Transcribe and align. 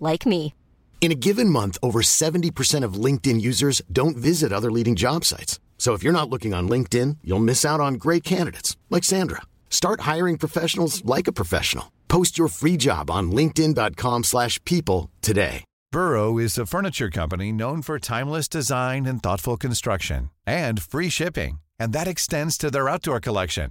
like 0.00 0.26
me. 0.26 0.54
In 1.00 1.12
a 1.12 1.14
given 1.14 1.48
month, 1.48 1.78
over 1.82 2.00
70% 2.02 2.82
of 2.82 2.94
LinkedIn 2.94 3.40
users 3.40 3.80
don't 3.92 4.16
visit 4.16 4.52
other 4.52 4.72
leading 4.72 4.96
job 4.96 5.24
sites. 5.24 5.60
So 5.78 5.92
if 5.92 6.02
you're 6.02 6.12
not 6.12 6.28
looking 6.28 6.52
on 6.52 6.68
LinkedIn, 6.68 7.18
you'll 7.22 7.38
miss 7.38 7.64
out 7.64 7.78
on 7.78 7.94
great 7.94 8.24
candidates 8.24 8.76
like 8.90 9.04
Sandra. 9.04 9.42
Start 9.70 10.00
hiring 10.00 10.36
professionals 10.36 11.04
like 11.04 11.28
a 11.28 11.32
professional. 11.32 11.92
Post 12.08 12.38
your 12.38 12.48
free 12.48 12.76
job 12.76 13.08
on 13.08 13.30
linkedin.com/people 13.30 14.22
slash 14.24 14.58
people 14.64 15.10
today. 15.22 15.64
Burrow 15.92 16.38
is 16.38 16.58
a 16.58 16.66
furniture 16.66 17.10
company 17.10 17.52
known 17.52 17.82
for 17.82 17.98
timeless 17.98 18.48
design 18.48 19.06
and 19.06 19.22
thoughtful 19.22 19.56
construction 19.56 20.30
and 20.46 20.82
free 20.82 21.08
shipping, 21.10 21.60
and 21.78 21.92
that 21.92 22.08
extends 22.08 22.58
to 22.58 22.70
their 22.70 22.88
outdoor 22.88 23.20
collection. 23.20 23.70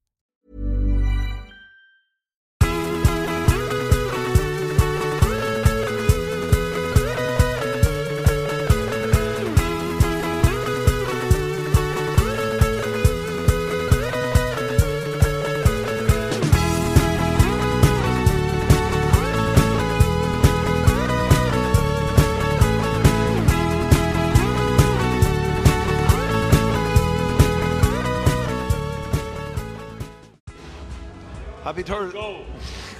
Happy 31.63 31.83
Thursday. 31.83 32.45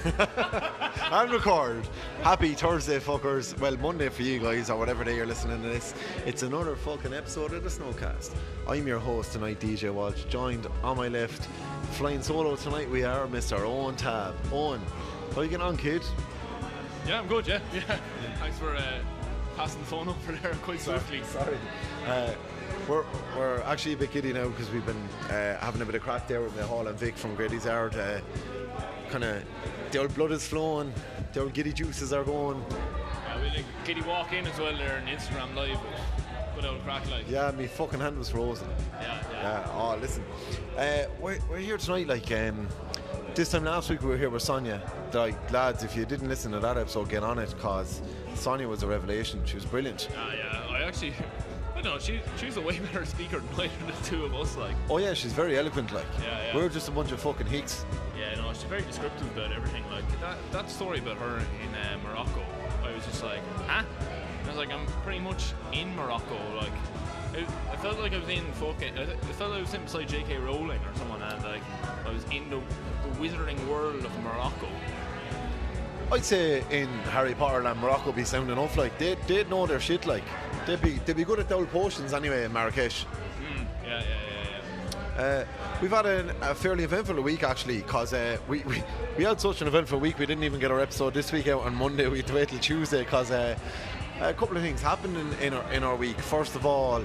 and 1.10 1.32
record. 1.32 1.82
Happy 2.22 2.54
Thursday, 2.54 3.00
fuckers. 3.00 3.58
Well, 3.58 3.76
Monday 3.76 4.08
for 4.08 4.22
you 4.22 4.38
guys, 4.38 4.70
or 4.70 4.78
whatever 4.78 5.02
day 5.02 5.16
you're 5.16 5.26
listening 5.26 5.60
to 5.62 5.68
this. 5.68 5.94
It's 6.26 6.44
another 6.44 6.76
fucking 6.76 7.12
episode 7.12 7.54
of 7.54 7.64
the 7.64 7.68
Snugcast. 7.68 8.36
I'm 8.68 8.86
your 8.86 9.00
host 9.00 9.32
tonight, 9.32 9.58
DJ 9.58 9.92
Walsh, 9.92 10.24
joined 10.26 10.68
on 10.84 10.96
my 10.96 11.08
left, 11.08 11.48
flying 11.90 12.22
solo 12.22 12.54
tonight. 12.54 12.88
We 12.88 13.02
are 13.02 13.26
Mr. 13.26 13.58
Owen 13.62 13.96
Tab. 13.96 14.36
Owen, 14.52 14.80
how 15.34 15.40
you 15.40 15.48
getting 15.48 15.66
on, 15.66 15.76
kid? 15.76 16.02
Yeah, 17.08 17.18
I'm 17.18 17.26
good. 17.26 17.48
Yeah, 17.48 17.58
yeah. 17.74 17.98
Thanks 18.38 18.60
for 18.60 18.76
uh, 18.76 19.00
passing 19.56 19.80
the 19.80 19.86
phone 19.86 20.08
over 20.08 20.32
there 20.40 20.54
quite 20.62 20.80
swiftly. 20.80 21.20
Sorry. 21.24 21.56
Uh, 22.06 22.32
we're, 22.88 23.04
we're 23.36 23.60
actually 23.62 23.94
a 23.94 23.96
bit 23.96 24.12
giddy 24.12 24.32
now 24.32 24.48
because 24.48 24.70
we've 24.70 24.84
been 24.86 25.08
uh, 25.30 25.58
having 25.58 25.82
a 25.82 25.84
bit 25.84 25.94
of 25.94 26.02
crack 26.02 26.26
there 26.28 26.40
with 26.40 26.54
the 26.56 26.66
Hall 26.66 26.86
and 26.86 26.98
Vic 26.98 27.16
from 27.16 27.34
Grady's 27.34 27.64
Yard. 27.64 27.94
Uh, 27.96 28.20
kind 29.10 29.24
of, 29.24 29.42
the 29.90 29.98
old 29.98 30.14
blood 30.14 30.32
is 30.32 30.46
flowing, 30.46 30.92
the 31.32 31.40
old 31.42 31.52
giddy 31.52 31.72
juices 31.72 32.12
are 32.12 32.24
going. 32.24 32.64
Yeah, 33.26 33.40
we 33.40 33.48
like 33.48 33.64
Giddy 33.84 34.02
walk 34.02 34.32
in 34.32 34.46
as 34.46 34.58
well 34.58 34.76
there 34.76 34.96
on 34.96 35.06
Instagram 35.06 35.54
live. 35.54 35.78
Good 36.54 36.64
old 36.66 36.82
crack 36.82 37.08
like. 37.10 37.28
Yeah, 37.30 37.50
me 37.52 37.66
fucking 37.66 38.00
hand 38.00 38.18
was 38.18 38.30
frozen. 38.30 38.68
yeah. 39.00 39.22
yeah. 39.32 39.42
Yeah, 39.42 39.70
oh, 39.72 39.96
listen. 40.00 40.24
Uh, 40.76 41.04
we're, 41.20 41.38
we're 41.50 41.58
here 41.58 41.78
tonight, 41.78 42.06
like, 42.06 42.30
um, 42.32 42.68
this 43.34 43.50
time 43.50 43.64
last 43.64 43.88
week 43.88 44.02
we 44.02 44.08
were 44.08 44.18
here 44.18 44.28
with 44.30 44.42
Sonia. 44.42 44.82
Like, 45.14 45.50
lads, 45.50 45.82
if 45.82 45.96
you 45.96 46.04
didn't 46.04 46.28
listen 46.28 46.52
to 46.52 46.60
that 46.60 46.76
episode, 46.76 47.08
get 47.08 47.22
on 47.22 47.38
it, 47.38 47.50
because 47.50 48.02
Sonia 48.34 48.68
was 48.68 48.82
a 48.82 48.86
revelation. 48.86 49.42
She 49.46 49.54
was 49.54 49.64
brilliant. 49.64 50.08
Ah, 50.16 50.32
yeah. 50.34 50.66
I 50.70 50.82
actually, 50.82 51.14
I 51.74 51.80
don't 51.80 51.84
know. 51.94 51.98
She 51.98 52.20
she's 52.36 52.56
a 52.56 52.60
way 52.60 52.78
better 52.92 53.04
speaker 53.04 53.38
than 53.40 53.60
either 53.60 53.90
of 53.90 54.02
the 54.02 54.08
two 54.08 54.24
of 54.24 54.34
us. 54.34 54.56
Like, 54.56 54.74
Oh, 54.90 54.98
yeah, 54.98 55.14
she's 55.14 55.32
very 55.32 55.58
eloquent, 55.58 55.92
like. 55.92 56.06
Yeah, 56.20 56.46
yeah. 56.46 56.56
We're 56.56 56.68
just 56.68 56.88
a 56.88 56.92
bunch 56.92 57.12
of 57.12 57.20
fucking 57.20 57.46
hicks. 57.46 57.84
yeah, 58.18 58.34
no, 58.40 58.52
she's 58.52 58.64
very 58.64 58.82
descriptive 58.82 59.26
about 59.36 59.52
everything. 59.52 59.84
Like 59.90 60.04
that 60.20 60.36
that 60.52 60.70
story 60.70 60.98
about 60.98 61.16
her 61.18 61.36
in 61.38 61.74
uh, 61.74 61.98
Morocco. 62.06 62.42
I 62.84 62.92
was 62.94 63.04
just 63.06 63.22
like, 63.24 63.40
huh? 63.66 63.84
I 64.44 64.48
was 64.48 64.56
like, 64.56 64.70
I'm 64.70 64.84
pretty 65.04 65.20
much 65.20 65.52
in 65.72 65.94
Morocco. 65.96 66.36
Like, 66.56 66.72
it, 67.34 67.46
I 67.70 67.76
felt 67.76 67.98
like 67.98 68.12
I 68.12 68.18
was 68.18 68.28
in 68.28 68.44
fucking. 68.54 68.98
I, 68.98 69.02
I 69.02 69.32
felt 69.38 69.50
like 69.50 69.58
I 69.58 69.62
was 69.62 69.70
sitting 69.70 69.86
beside 69.86 70.08
J.K. 70.08 70.36
Rowling 70.38 70.80
or 70.84 70.94
someone, 70.98 71.22
and 71.22 71.42
like 71.44 71.62
I 72.04 72.10
was 72.12 72.24
in 72.24 72.50
the, 72.50 72.56
the 72.58 73.16
wizarding 73.20 73.58
world 73.68 74.04
of 74.04 74.18
Morocco. 74.22 74.68
I'd 76.12 76.24
say 76.26 76.62
in 76.70 76.88
Harry 77.04 77.32
Potter 77.32 77.66
and 77.66 77.80
Morocco 77.80 78.12
be 78.12 78.22
sounding 78.22 78.58
off 78.58 78.76
like, 78.76 78.98
they, 78.98 79.16
they'd 79.26 79.48
know 79.48 79.66
their 79.66 79.80
shit, 79.80 80.04
like. 80.04 80.22
They'd 80.66 80.82
be, 80.82 80.90
they'd 81.06 81.16
be 81.16 81.24
good 81.24 81.38
at 81.38 81.48
double 81.48 81.64
potions 81.64 82.12
anyway 82.12 82.44
in 82.44 82.52
Marrakesh. 82.52 83.06
Mm, 83.40 83.66
yeah, 83.82 83.88
yeah, 83.88 84.04
yeah, 85.16 85.16
yeah. 85.16 85.22
Uh, 85.22 85.44
we've 85.80 85.90
had 85.90 86.04
an, 86.04 86.30
a 86.42 86.54
fairly 86.54 86.84
eventful 86.84 87.18
week 87.22 87.42
actually, 87.42 87.78
because 87.78 88.12
uh, 88.12 88.36
we, 88.46 88.60
we 88.60 88.82
we 89.16 89.24
had 89.24 89.40
such 89.40 89.62
an 89.62 89.68
eventful 89.68 89.98
week. 90.00 90.18
We 90.18 90.26
didn't 90.26 90.44
even 90.44 90.60
get 90.60 90.70
our 90.70 90.80
episode 90.80 91.14
this 91.14 91.32
week 91.32 91.48
out 91.48 91.62
on 91.62 91.74
Monday. 91.74 92.06
We 92.10 92.18
had 92.18 92.26
to 92.26 92.34
wait 92.34 92.50
till 92.50 92.58
Tuesday 92.58 93.04
because 93.04 93.30
uh, 93.30 93.58
a 94.20 94.34
couple 94.34 94.56
of 94.56 94.62
things 94.62 94.82
happened 94.82 95.16
in, 95.16 95.32
in 95.40 95.54
our 95.54 95.72
in 95.72 95.82
our 95.82 95.96
week. 95.96 96.20
First 96.20 96.56
of 96.56 96.66
all, 96.66 97.02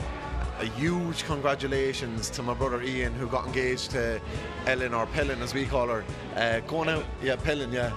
a 0.59 0.66
huge 0.66 1.23
congratulations 1.25 2.29
to 2.31 2.41
my 2.41 2.53
brother 2.53 2.81
Ian 2.81 3.13
who 3.13 3.28
got 3.28 3.45
engaged 3.45 3.91
to 3.91 4.19
Ellen 4.66 4.94
or 4.94 5.06
Pellin 5.07 5.41
as 5.41 5.53
we 5.53 5.66
call 5.66 5.88
her. 5.88 6.03
Uh, 6.35 6.59
going 6.62 6.90
out, 6.90 7.06
yeah, 7.22 7.35
Pellin, 7.35 7.72
yeah. 7.72 7.91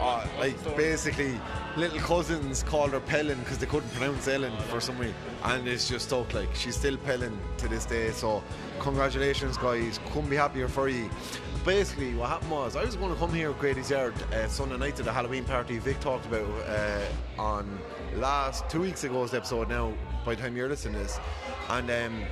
Uh, 0.00 0.26
like 0.38 0.76
basically, 0.76 1.40
little 1.76 1.98
cousins 2.00 2.62
called 2.62 2.90
her 2.90 3.00
Pellin 3.00 3.38
because 3.40 3.58
they 3.58 3.66
couldn't 3.66 3.90
pronounce 3.94 4.28
Ellen 4.28 4.52
for 4.68 4.80
some 4.80 4.98
reason, 4.98 5.14
and 5.44 5.66
it's 5.66 5.88
just 5.88 6.06
stuck. 6.06 6.34
Like 6.34 6.54
she's 6.54 6.76
still 6.76 6.96
Pellin 6.98 7.38
to 7.58 7.68
this 7.68 7.86
day. 7.86 8.10
So 8.10 8.42
congratulations, 8.78 9.56
guys! 9.56 9.98
Couldn't 10.12 10.30
be 10.30 10.36
happier 10.36 10.68
for 10.68 10.88
you. 10.88 11.08
Basically, 11.64 12.14
what 12.14 12.28
happened 12.28 12.50
was 12.50 12.76
I 12.76 12.84
was 12.84 12.96
going 12.96 13.12
to 13.12 13.18
come 13.18 13.32
here 13.32 13.48
with 13.48 13.58
Grady's 13.58 13.90
Yard 13.90 14.14
uh, 14.32 14.48
Sunday 14.48 14.76
night 14.76 14.96
to 14.96 15.02
the 15.02 15.12
Halloween 15.12 15.44
party 15.44 15.78
Vic 15.78 16.00
talked 16.00 16.26
about 16.26 16.48
uh, 16.66 17.00
on 17.38 17.78
last 18.16 18.68
two 18.68 18.80
weeks 18.80 19.04
ago's 19.04 19.32
episode. 19.32 19.68
Now, 19.68 19.92
by 20.24 20.34
the 20.34 20.42
time 20.42 20.56
you're 20.56 20.68
listening 20.68 20.94
to 20.94 21.00
this, 21.00 21.20
and 21.68 21.90
um, 21.90 22.22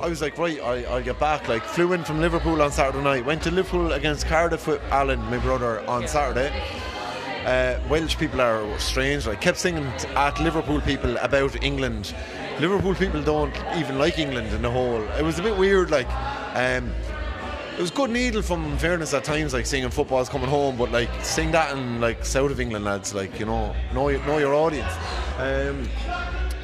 I 0.00 0.08
was 0.08 0.22
like, 0.22 0.38
right, 0.38 0.60
I, 0.60 0.84
I'll 0.84 1.02
get 1.02 1.18
back. 1.18 1.48
Like, 1.48 1.62
flew 1.62 1.92
in 1.92 2.04
from 2.04 2.20
Liverpool 2.20 2.60
on 2.62 2.70
Saturday 2.72 3.02
night. 3.02 3.24
Went 3.24 3.42
to 3.42 3.50
Liverpool 3.50 3.92
against 3.92 4.26
Cardiff 4.26 4.66
with 4.66 4.82
Alan, 4.90 5.20
my 5.24 5.38
brother, 5.38 5.80
on 5.88 6.06
Saturday. 6.08 6.52
Uh, 7.44 7.78
Welsh 7.88 8.16
people 8.16 8.40
are 8.40 8.78
strange. 8.78 9.26
Like, 9.26 9.40
kept 9.40 9.58
singing 9.58 9.84
at 10.14 10.40
Liverpool 10.40 10.80
people 10.80 11.16
about 11.18 11.62
England. 11.62 12.14
Liverpool 12.60 12.94
people 12.94 13.22
don't 13.22 13.54
even 13.76 13.98
like 13.98 14.18
England 14.18 14.48
in 14.52 14.62
the 14.62 14.70
whole. 14.70 15.02
It 15.18 15.22
was 15.22 15.38
a 15.38 15.42
bit 15.42 15.56
weird. 15.56 15.90
Like, 15.90 16.08
um, 16.54 16.92
it 17.78 17.80
was 17.80 17.90
good 17.90 18.10
needle 18.10 18.42
from 18.42 18.76
fairness 18.76 19.14
at 19.14 19.24
times, 19.24 19.54
like 19.54 19.64
singing 19.64 19.88
football's 19.88 20.28
coming 20.28 20.48
home, 20.48 20.76
but 20.76 20.92
like 20.92 21.08
sing 21.22 21.50
that 21.52 21.74
in 21.74 21.98
like 21.98 22.26
south 22.26 22.50
of 22.50 22.60
England 22.60 22.84
lads, 22.84 23.14
like 23.14 23.40
you 23.40 23.46
know, 23.46 23.74
know 23.94 24.10
your- 24.10 24.22
know 24.26 24.36
your 24.36 24.52
audience. 24.54 24.92
Um, 25.38 25.88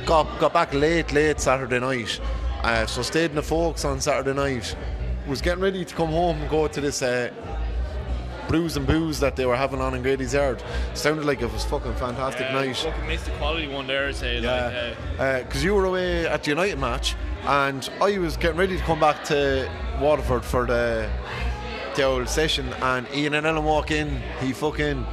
got 0.07 0.39
got 0.39 0.53
back 0.55 0.73
late, 0.73 1.13
late 1.13 1.41
Saturday 1.41 1.81
night, 1.81 2.21
uh, 2.63 2.87
so 2.87 3.03
stayed 3.03 3.31
in 3.31 3.37
the 3.37 3.43
folks 3.43 3.85
on 3.85 4.01
Saturday 4.01 4.33
night. 4.33 4.75
Was 5.27 5.43
getting 5.43 5.63
ready 5.63 5.85
to 5.85 5.95
come 5.95 6.11
home 6.11 6.41
and 6.41 6.49
go 6.49 6.69
to 6.69 6.81
this 6.81 7.03
uh, 7.03 7.31
brews 8.47 8.77
and 8.77 8.87
booze 8.87 9.19
that 9.19 9.35
they 9.35 9.45
were 9.45 9.57
having 9.57 9.81
on 9.81 9.95
in 9.95 10.03
Grady's 10.03 10.35
Yard. 10.35 10.63
Sounded 10.95 11.25
like 11.25 11.43
it 11.43 11.53
was 11.53 11.65
fucking 11.65 11.95
fantastic 11.97 12.47
Yeah, 12.47 12.53
night. 12.55 12.77
Fucking 12.77 13.07
missed 13.09 13.25
the 13.25 13.33
quality 13.33 13.67
one 13.67 13.89
there. 13.89 14.13
Say 14.13 14.39
Yeah, 14.39 14.95
like, 15.19 15.21
uh, 15.21 15.43
because 15.43 15.65
you 15.65 15.75
were 15.75 15.85
away 15.85 16.27
at 16.27 16.45
the 16.45 16.51
United 16.51 16.79
match, 16.79 17.17
and 17.45 17.89
I 18.01 18.17
was 18.19 18.37
getting 18.37 18.57
ready 18.57 18.77
to 18.77 18.83
come 18.85 19.01
back 19.01 19.25
to 19.25 19.69
Waterford 20.01 20.45
for 20.45 20.65
the 20.67 21.11
the 21.97 22.05
old 22.05 22.29
session, 22.29 22.69
and 22.83 23.09
Ian 23.13 23.35
and 23.35 23.47
Ellen 23.47 23.65
walk 23.65 23.91
in. 23.91 24.23
He 24.41 24.53
fucking 24.53 25.05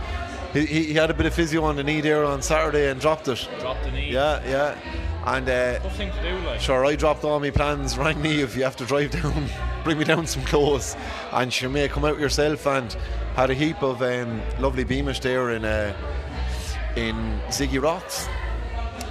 he, 0.54 0.66
he 0.66 0.94
had 0.94 1.10
a 1.10 1.14
bit 1.14 1.26
of 1.26 1.34
physio 1.34 1.64
on 1.64 1.76
the 1.76 1.84
knee 1.84 2.02
there 2.02 2.24
on 2.24 2.42
Saturday 2.42 2.90
and 2.90 3.02
dropped 3.02 3.28
it. 3.28 3.48
Drop 3.60 3.82
the 3.84 3.92
knee. 3.92 4.12
Yeah, 4.12 4.42
yeah. 4.48 4.78
And 5.26 5.48
uh, 5.48 5.80
Tough 5.80 5.96
thing 5.96 6.12
to 6.12 6.22
do, 6.22 6.38
like. 6.46 6.60
Sure, 6.60 6.86
I 6.86 6.96
dropped 6.96 7.24
all 7.24 7.40
my 7.40 7.50
plans. 7.50 7.98
Rang 7.98 8.22
me 8.22 8.42
if 8.42 8.56
you 8.56 8.64
have 8.64 8.76
to 8.78 8.86
drive 8.86 9.12
down, 9.12 9.48
bring 9.84 9.98
me 9.98 10.04
down 10.04 10.28
some 10.28 10.44
clothes, 10.44 10.96
and 11.32 11.52
she 11.52 11.68
may 11.68 11.88
come 11.88 12.06
out 12.06 12.20
yourself. 12.20 12.68
And 12.68 12.96
had 13.36 13.50
a 13.50 13.54
heap 13.54 13.82
of 13.82 14.02
um, 14.02 14.42
lovely 14.60 14.84
Beamish 14.84 15.22
there 15.22 15.52
in 15.52 15.66
uh, 15.66 15.96
in 16.96 17.16
Ziggy 17.48 17.82
Rocks, 17.82 18.28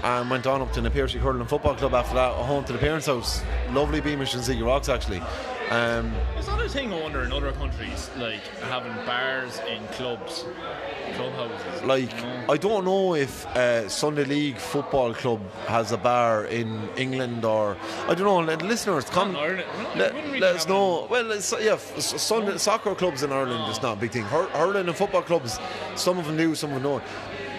and 0.05 0.31
went 0.31 0.47
on 0.47 0.63
up 0.63 0.73
to 0.75 0.81
the 0.81 0.91
Piercy 0.91 1.19
Hurling 1.19 1.47
Football 1.47 1.75
Club 1.75 1.95
after 1.95 2.15
that, 2.15 2.33
home 2.35 2.65
to 2.65 2.73
the 2.73 2.79
parents' 2.79 3.07
house. 3.07 3.43
Lovely 3.71 4.01
Beamish 4.01 4.35
and 4.35 4.43
Ziggy 4.43 4.65
Rocks 4.65 4.89
actually. 4.89 5.23
Um, 5.73 6.13
Is 6.39 6.45
that 6.47 6.61
a 6.61 6.69
thing 6.69 6.93
I 6.93 7.01
wonder 7.01 7.23
in 7.23 7.33
other 7.33 7.51
countries, 7.53 8.11
like 8.19 8.43
having 8.69 8.93
bars 9.07 9.59
in 9.71 9.83
clubs, 9.97 10.45
clubhouses? 11.15 11.83
like 11.85 12.15
you 12.15 12.21
know? 12.23 12.45
I 12.51 12.57
don't 12.59 12.85
know 12.85 13.15
if 13.15 13.47
uh, 13.57 13.89
Sunday 13.89 14.25
League 14.25 14.59
Football 14.59 15.15
Club 15.15 15.41
has 15.69 15.91
a 15.93 15.97
bar 15.97 16.45
in 16.45 16.91
England 16.99 17.47
or 17.47 17.79
I 18.07 18.15
don't 18.15 18.27
know. 18.27 18.41
let- 18.41 18.61
Listeners, 18.61 19.05
come. 19.07 19.35
Ireland. 19.35 19.65
Let, 19.97 20.13
really 20.15 20.41
let 20.41 20.57
us 20.57 20.69
know. 20.69 21.07
Well, 21.09 21.31
it's, 21.33 21.55
yeah, 21.59 21.79
Sunday, 21.99 22.59
soccer 22.59 22.95
clubs 22.95 23.23
in 23.23 23.33
Ireland 23.33 23.71
is 23.73 23.81
not 23.81 23.97
a 23.97 24.01
big 24.01 24.11
thing. 24.11 24.25
Hur- 24.25 24.49
hurling 24.49 24.89
and 24.89 24.97
football 24.97 25.23
clubs, 25.23 25.59
some 25.95 26.19
of 26.19 26.27
them 26.27 26.37
do, 26.37 26.55
some 26.55 26.71
of 26.75 26.83
them 26.83 26.93
don't. 27.01 27.05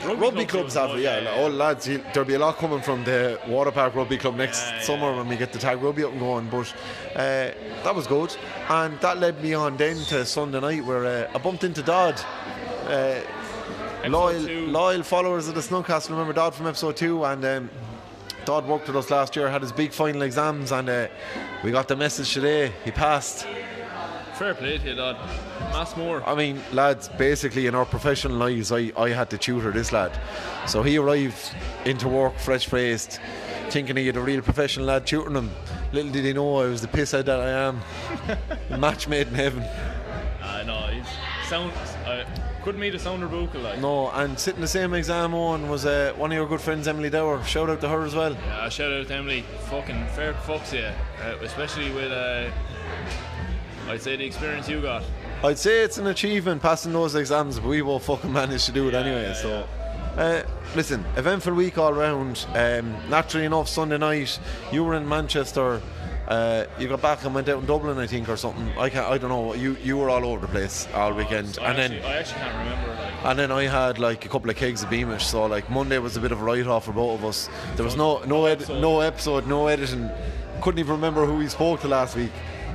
Rugby 0.05 0.21
Rugby, 0.21 0.45
clubs 0.45 0.73
clubs 0.73 0.91
have, 0.91 0.97
it, 0.97 1.03
yeah. 1.03 1.19
yeah, 1.19 1.29
like. 1.29 1.39
Oh, 1.39 1.47
lads, 1.47 1.85
there'll 1.85 2.25
be 2.25 2.33
a 2.33 2.39
lot 2.39 2.57
coming 2.57 2.81
from 2.81 3.03
the 3.03 3.39
Water 3.47 3.71
Park 3.71 3.95
Rugby 3.95 4.17
Club 4.17 4.35
next 4.35 4.61
Yeah, 4.67 4.81
summer 4.81 5.15
when 5.15 5.27
we 5.27 5.35
get 5.37 5.53
the 5.53 5.59
tag 5.59 5.81
rugby 5.81 6.03
up 6.03 6.11
and 6.11 6.19
going. 6.19 6.49
But 6.49 6.73
uh, 7.15 7.51
that 7.83 7.95
was 7.95 8.07
good, 8.07 8.35
and 8.69 8.99
that 9.01 9.19
led 9.19 9.41
me 9.41 9.53
on 9.53 9.77
then 9.77 9.97
to 10.05 10.25
Sunday 10.25 10.59
night 10.59 10.85
where 10.85 11.05
uh, 11.05 11.31
I 11.33 11.37
bumped 11.37 11.63
into 11.63 11.81
Dodd. 11.81 12.19
Uh, 12.85 13.21
loyal, 14.07 14.45
two. 14.45 14.67
loyal 14.67 15.03
followers 15.03 15.47
of 15.47 15.55
the 15.55 15.61
Snugcast 15.61 16.09
remember 16.09 16.33
Dodd 16.33 16.53
from 16.53 16.67
episode 16.67 16.97
two, 16.97 17.23
and 17.23 17.43
um, 17.45 17.69
Dodd 18.45 18.67
worked 18.67 18.87
with 18.87 18.97
us 18.97 19.09
last 19.09 19.35
year, 19.35 19.49
had 19.49 19.61
his 19.61 19.71
big 19.71 19.93
final 19.93 20.21
exams, 20.23 20.71
and 20.71 20.89
uh, 20.89 21.07
we 21.63 21.71
got 21.71 21.87
the 21.87 21.95
message 21.95 22.33
today. 22.33 22.73
He 22.83 22.91
passed. 22.91 23.47
Fair 24.35 24.55
play 24.55 24.79
to 24.79 24.89
you, 24.89 24.95
lad. 24.95 25.15
Mass 25.71 25.95
more. 25.95 26.27
I 26.27 26.33
mean, 26.33 26.61
lads, 26.71 27.07
basically 27.07 27.67
in 27.67 27.75
our 27.75 27.85
professional 27.85 28.35
lives, 28.37 28.71
I, 28.71 28.91
I 28.97 29.09
had 29.09 29.29
to 29.29 29.37
tutor 29.37 29.71
this 29.71 29.91
lad. 29.91 30.11
So 30.67 30.81
he 30.81 30.97
arrived 30.97 31.53
into 31.85 32.07
work 32.07 32.37
fresh 32.39 32.65
faced, 32.65 33.19
thinking 33.69 33.95
he 33.95 34.07
had 34.07 34.17
a 34.17 34.21
real 34.21 34.41
professional 34.41 34.87
lad 34.87 35.05
tutoring 35.05 35.35
him. 35.35 35.51
Little 35.91 36.11
did 36.11 36.25
he 36.25 36.33
know 36.33 36.57
I 36.57 36.65
was 36.65 36.81
the 36.81 36.87
pisshead 36.87 37.25
that 37.25 37.39
I 37.39 37.49
am. 37.49 37.81
Match 38.79 39.07
made 39.07 39.27
in 39.27 39.35
heaven. 39.35 39.63
I 40.41 40.63
know. 40.63 40.87
He's 40.87 41.05
sound. 41.47 41.71
Uh, 42.05 42.25
couldn't 42.63 42.81
meet 42.81 42.95
a 42.95 42.99
sounder 42.99 43.27
vocal 43.27 43.61
like. 43.61 43.79
No, 43.79 44.09
and 44.11 44.39
sitting 44.39 44.61
the 44.61 44.67
same 44.67 44.93
exam 44.93 45.35
on 45.35 45.69
was 45.69 45.85
uh, 45.85 46.13
one 46.15 46.31
of 46.31 46.35
your 46.35 46.47
good 46.47 46.61
friends, 46.61 46.87
Emily 46.87 47.09
Dower. 47.09 47.43
Shout 47.43 47.69
out 47.69 47.81
to 47.81 47.89
her 47.89 48.03
as 48.03 48.15
well. 48.15 48.33
Yeah, 48.33 48.69
shout 48.69 48.91
out 48.91 49.07
to 49.07 49.13
Emily. 49.13 49.43
Fucking 49.69 50.07
fair 50.07 50.33
fucks 50.33 50.73
yeah. 50.73 50.95
Uh, 51.21 51.35
especially 51.43 51.91
with 51.91 52.11
uh, 52.11 52.49
I'd 53.89 54.01
say 54.01 54.15
the 54.15 54.25
experience 54.25 54.67
you 54.69 54.81
got. 54.81 55.03
I'd 55.43 55.59
say 55.59 55.81
it's 55.83 55.97
an 55.97 56.07
achievement 56.07 56.61
passing 56.61 56.93
those 56.93 57.15
exams, 57.15 57.59
but 57.59 57.67
we 57.67 57.81
will 57.81 57.99
fucking 57.99 58.31
manage 58.31 58.65
to 58.65 58.71
do 58.71 58.87
it 58.87 58.93
anyway. 58.93 59.23
yeah, 59.23 59.33
so, 59.33 59.67
Uh, 60.17 60.43
listen, 60.75 61.03
eventful 61.17 61.53
week 61.53 61.77
all 61.77 61.93
round. 61.93 62.45
Um, 62.53 62.95
naturally 63.09 63.45
enough, 63.45 63.67
Sunday 63.67 63.97
night 63.97 64.39
you 64.71 64.83
were 64.83 64.93
in 64.95 65.07
Manchester. 65.09 65.81
Uh, 66.27 66.65
you 66.79 66.87
got 66.87 67.01
back 67.01 67.25
and 67.25 67.35
went 67.35 67.49
out 67.49 67.59
in 67.59 67.65
Dublin, 67.65 67.97
I 67.97 68.07
think, 68.07 68.29
or 68.29 68.37
something. 68.37 68.69
I 68.79 68.89
can't. 68.89 69.05
I 69.07 69.17
don't 69.17 69.29
know. 69.29 69.53
You 69.55 69.75
you 69.83 69.97
were 69.97 70.09
all 70.09 70.23
over 70.23 70.45
the 70.45 70.51
place 70.51 70.87
all 70.93 71.11
weekend, 71.13 71.57
I 71.61 71.71
and 71.71 71.79
actually, 71.79 71.99
then 71.99 72.05
I 72.11 72.15
actually 72.19 72.39
can't 72.39 72.57
remember. 72.59 72.89
Like, 72.91 73.25
and 73.25 73.39
then 73.39 73.51
I 73.51 73.63
had 73.63 73.99
like 73.99 74.23
a 74.25 74.29
couple 74.29 74.49
of 74.49 74.55
kegs 74.55 74.83
of 74.83 74.89
Beamish. 74.89 75.25
So 75.25 75.45
like 75.47 75.69
Monday 75.69 75.97
was 75.97 76.15
a 76.15 76.21
bit 76.21 76.31
of 76.31 76.39
a 76.39 76.43
write 76.43 76.65
off 76.65 76.85
for 76.85 76.93
both 76.93 77.19
of 77.19 77.25
us. 77.25 77.49
There 77.75 77.83
was 77.83 77.97
no 77.97 78.19
no 78.25 78.45
ed- 78.45 78.69
no 78.69 79.01
episode, 79.01 79.47
no 79.47 79.67
editing. 79.67 80.09
Couldn't 80.61 80.79
even 80.79 80.93
remember 80.93 81.25
who 81.25 81.33
we 81.39 81.47
spoke 81.49 81.81
to 81.81 81.89
last 81.89 82.15
week. 82.15 82.31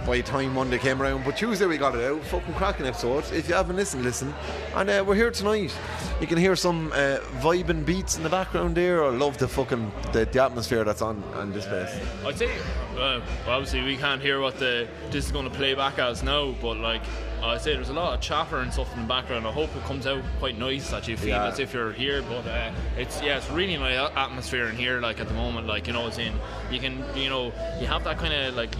By 0.08 0.16
the 0.16 0.22
time 0.22 0.54
Monday 0.54 0.78
came 0.78 1.02
around, 1.02 1.22
but 1.26 1.36
Tuesday 1.36 1.66
we 1.66 1.76
got 1.76 1.94
it 1.94 2.02
out. 2.02 2.24
Fucking 2.24 2.54
cracking 2.54 2.86
episode. 2.86 3.30
If 3.30 3.46
you 3.46 3.54
haven't 3.54 3.76
listened, 3.76 4.04
listen. 4.04 4.32
And 4.74 4.88
uh, 4.88 5.04
we're 5.06 5.14
here 5.14 5.30
tonight. 5.30 5.70
You 6.18 6.26
can 6.26 6.38
hear 6.38 6.56
some 6.56 6.90
uh, 6.92 7.18
vibing 7.42 7.84
beats 7.84 8.16
in 8.16 8.22
the 8.22 8.30
background 8.30 8.74
there. 8.74 9.04
I 9.04 9.10
love 9.10 9.36
the 9.36 9.46
fucking 9.46 9.92
the, 10.14 10.24
the 10.24 10.42
atmosphere 10.42 10.82
that's 10.82 11.02
on 11.02 11.22
on 11.34 11.52
this 11.52 11.66
place. 11.66 11.94
I'd 12.24 12.38
say, 12.38 12.46
uh, 12.56 12.56
well, 12.96 13.22
obviously 13.48 13.82
we 13.82 13.98
can't 13.98 14.22
hear 14.22 14.40
what 14.40 14.58
the 14.58 14.88
this 15.10 15.26
is 15.26 15.30
going 15.32 15.44
to 15.44 15.54
play 15.54 15.74
back 15.74 15.98
as 15.98 16.22
now, 16.22 16.54
but 16.62 16.78
like 16.78 17.02
I'd 17.42 17.60
say 17.60 17.74
there's 17.74 17.90
a 17.90 17.92
lot 17.92 18.14
of 18.14 18.22
chatter 18.22 18.60
and 18.60 18.72
stuff 18.72 18.90
in 18.94 19.02
the 19.02 19.06
background. 19.08 19.46
I 19.46 19.52
hope 19.52 19.76
it 19.76 19.82
comes 19.84 20.06
out 20.06 20.22
quite 20.38 20.56
nice 20.58 20.90
that 20.90 21.06
you 21.06 21.18
feel 21.18 21.28
Yeah. 21.36 21.48
as 21.48 21.58
if 21.58 21.74
you're 21.74 21.92
here. 21.92 22.22
But 22.22 22.46
uh, 22.46 22.72
it's 22.96 23.20
yeah, 23.20 23.36
it's 23.36 23.50
really 23.50 23.76
nice 23.76 24.10
atmosphere 24.16 24.68
in 24.68 24.76
here. 24.76 25.00
Like 25.02 25.20
at 25.20 25.28
the 25.28 25.34
moment, 25.34 25.66
like 25.66 25.86
you 25.86 25.92
know, 25.92 26.06
it's 26.06 26.16
in 26.16 26.32
you 26.70 26.80
can 26.80 27.04
you 27.14 27.28
know 27.28 27.52
you 27.78 27.86
have 27.86 28.04
that 28.04 28.16
kind 28.16 28.32
of 28.32 28.54
like 28.54 28.74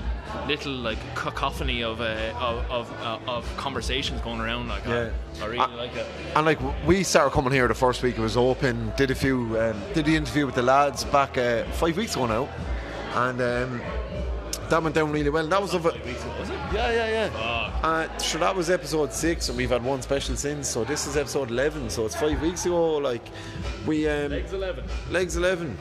little 0.47 0.73
like 0.73 0.99
cacophony 1.15 1.83
of 1.83 2.01
uh, 2.01 2.33
of 2.39 2.71
of, 2.71 2.93
uh, 3.03 3.19
of 3.27 3.57
conversations 3.57 4.21
going 4.23 4.41
around. 4.41 4.69
Like 4.69 4.85
Yeah. 4.87 5.11
I, 5.41 5.43
I 5.45 5.47
really 5.47 5.59
Uh, 5.59 5.77
like 5.77 5.95
it. 5.97 6.07
And 6.37 6.47
like 6.47 6.59
we 6.87 7.03
started 7.03 7.33
coming 7.33 7.53
here 7.53 7.69
the 7.69 7.75
first 7.75 8.03
week 8.03 8.17
it 8.19 8.21
was 8.23 8.37
open. 8.37 8.93
Did 8.97 9.11
a 9.11 9.15
few, 9.15 9.59
um, 9.61 9.81
did 9.95 10.05
the 10.07 10.17
interview 10.17 10.47
with 10.47 10.55
the 10.55 10.63
lads 10.63 11.05
back 11.05 11.37
uh, 11.39 11.65
five 11.73 11.97
weeks 11.97 12.15
ago 12.17 12.27
now, 12.27 12.49
and 13.15 13.41
um, 13.41 13.81
that 14.69 14.83
went 14.83 14.95
down 14.95 15.11
really 15.13 15.31
well. 15.31 15.45
And 15.45 15.53
that 15.53 15.63
was 15.63 15.73
of 15.75 15.87
a, 15.87 15.89
Was 15.89 15.97
it? 15.97 16.55
yeah, 16.75 16.91
yeah, 16.93 17.31
yeah. 17.33 17.81
Uh, 17.83 18.19
sure, 18.19 18.41
that 18.41 18.55
was 18.55 18.69
episode 18.69 19.13
six, 19.15 19.49
and 19.49 19.57
we've 19.57 19.71
had 19.71 19.83
one 19.83 20.03
special 20.03 20.37
since. 20.37 20.69
So 20.69 20.85
this 20.85 21.07
is 21.07 21.17
episode 21.17 21.51
eleven. 21.51 21.89
So 21.89 22.05
it's 22.07 22.15
five 22.17 22.41
weeks 22.43 22.67
ago. 22.67 22.97
Like 22.99 23.27
we 23.87 24.07
um, 24.09 24.31
Legs 24.31 24.53
eleven. 24.53 24.85
legs 25.11 25.37
eleven. 25.37 25.79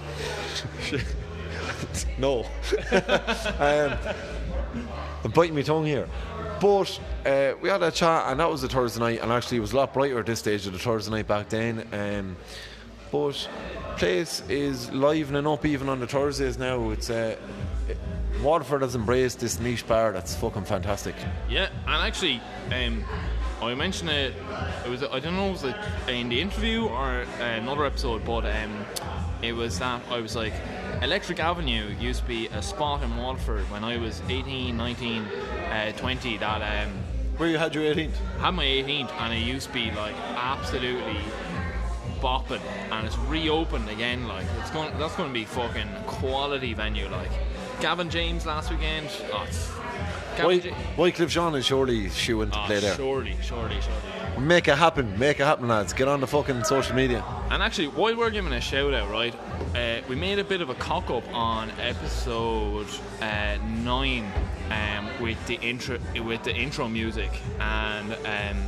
no. 2.18 2.44
um, 3.60 3.98
I'm 5.24 5.32
biting 5.32 5.56
my 5.56 5.62
tongue 5.62 5.86
here. 5.86 6.08
But 6.60 7.00
uh, 7.26 7.54
we 7.62 7.70
had 7.70 7.84
a 7.84 7.92
chat, 7.92 8.26
and 8.28 8.40
that 8.40 8.50
was 8.50 8.62
the 8.62 8.68
Thursday 8.68 9.00
night, 9.00 9.22
and 9.22 9.32
actually 9.32 9.58
it 9.58 9.62
was 9.62 9.74
a 9.74 9.78
lot 9.78 9.94
brighter 9.94 10.20
at 10.20 10.26
this 10.26 10.40
stage 10.40 10.66
of 10.66 10.74
the 10.74 10.80
Thursday 10.80 11.12
night 11.12 11.28
back 11.28 11.50
then. 11.50 11.88
Um, 11.92 12.36
but 13.12 13.48
place 13.98 14.44
is 14.50 14.92
livening 14.92 15.48
up 15.48 15.66
even 15.66 15.90
on 15.90 16.00
the 16.00 16.08
Thursdays 16.08 16.58
now. 16.58 16.90
It's 16.90 17.10
uh, 17.10 17.38
Waterford 18.42 18.82
has 18.82 18.96
embraced 18.96 19.40
this 19.40 19.60
niche 19.60 19.88
bar 19.88 20.12
that's 20.12 20.36
fucking 20.36 20.66
fantastic. 20.66 21.16
Yeah, 21.50 21.70
and 21.86 22.04
actually, 22.04 22.42
um, 22.72 23.04
I 23.62 23.74
mentioned 23.74 24.10
it. 24.10 24.34
It 24.86 24.90
was 24.90 25.04
I 25.04 25.20
don't 25.20 25.36
know, 25.36 25.52
was 25.52 25.64
it 25.64 25.76
in 26.08 26.30
the 26.30 26.40
interview 26.40 26.86
or 26.86 27.26
another 27.40 27.86
episode, 27.86 28.26
but 28.26 28.46
um, 28.46 28.86
it 29.42 29.54
was 29.54 29.80
that 29.80 30.02
I 30.10 30.20
was 30.20 30.36
like, 30.36 30.54
Electric 31.02 31.40
Avenue 31.40 31.94
used 32.00 32.22
to 32.22 32.28
be 32.28 32.48
a 32.48 32.62
spot 32.62 33.04
in 33.04 33.16
Waterford 33.18 33.70
when 33.70 33.84
I 33.84 33.98
was 33.98 34.22
18, 34.30 34.76
19, 34.76 35.24
uh, 35.24 35.92
20. 35.94 36.38
That 36.38 36.86
um, 36.88 36.94
Where 37.38 37.50
you 37.50 37.58
had 37.58 37.76
your 37.76 37.84
18th? 37.94 38.16
had 38.40 38.52
my 38.52 38.66
18th, 38.66 39.12
and 39.20 39.34
it 39.34 39.38
used 39.46 39.68
to 39.68 39.74
be 39.74 39.92
like 39.92 40.16
absolutely 40.36 41.18
bopping, 42.20 42.62
and 42.92 43.06
it's 43.06 43.18
reopened 43.20 43.90
again. 43.90 44.28
Like 44.28 44.46
it's 44.60 44.72
going, 44.72 44.98
that's 44.98 45.16
going 45.16 45.30
to 45.30 45.34
be 45.34 45.46
fucking 45.46 45.88
quality 46.08 46.74
venue. 46.74 47.08
Like 47.10 47.30
Gavin 47.80 48.10
James 48.10 48.46
last 48.48 48.72
weekend. 48.72 49.08
Oh, 49.32 49.46
Gavin 50.36 50.46
White, 50.46 50.66
Ja- 50.66 50.74
Wyclef 50.98 51.30
Jean 51.30 51.54
is 51.56 51.66
surely 51.66 52.10
shooing 52.10 52.50
to 52.50 52.60
Oh, 52.60 52.66
play 52.66 52.80
there. 52.80 52.96
Surely, 52.96 53.36
surely, 53.44 53.80
surely. 53.82 54.17
Make 54.40 54.68
it 54.68 54.78
happen, 54.78 55.18
make 55.18 55.40
it 55.40 55.44
happen, 55.44 55.68
lads. 55.68 55.94
Get 55.94 56.08
on 56.08 56.22
the 56.22 56.28
fucking 56.28 56.64
social 56.64 56.96
media. 56.96 57.24
And 57.50 57.62
actually, 57.64 57.88
while 57.88 58.16
we're 58.16 58.30
giving 58.30 58.54
a 58.54 58.62
shout 58.62 58.94
out, 58.94 59.10
right, 59.10 59.36
uh, 59.76 60.02
we 60.08 60.16
made 60.16 60.40
a 60.40 60.44
bit 60.44 60.62
of 60.62 60.70
a 60.70 60.76
cock 60.76 61.10
up 61.10 61.24
on 61.34 61.72
episode 61.82 62.88
uh, 63.22 63.58
nine 63.84 64.32
um, 64.70 65.10
with 65.20 65.44
the 65.48 65.56
intro 65.56 65.98
with 66.24 66.44
the 66.44 66.56
intro 66.56 66.88
music, 66.88 67.32
and 67.60 68.14
um, 68.26 68.64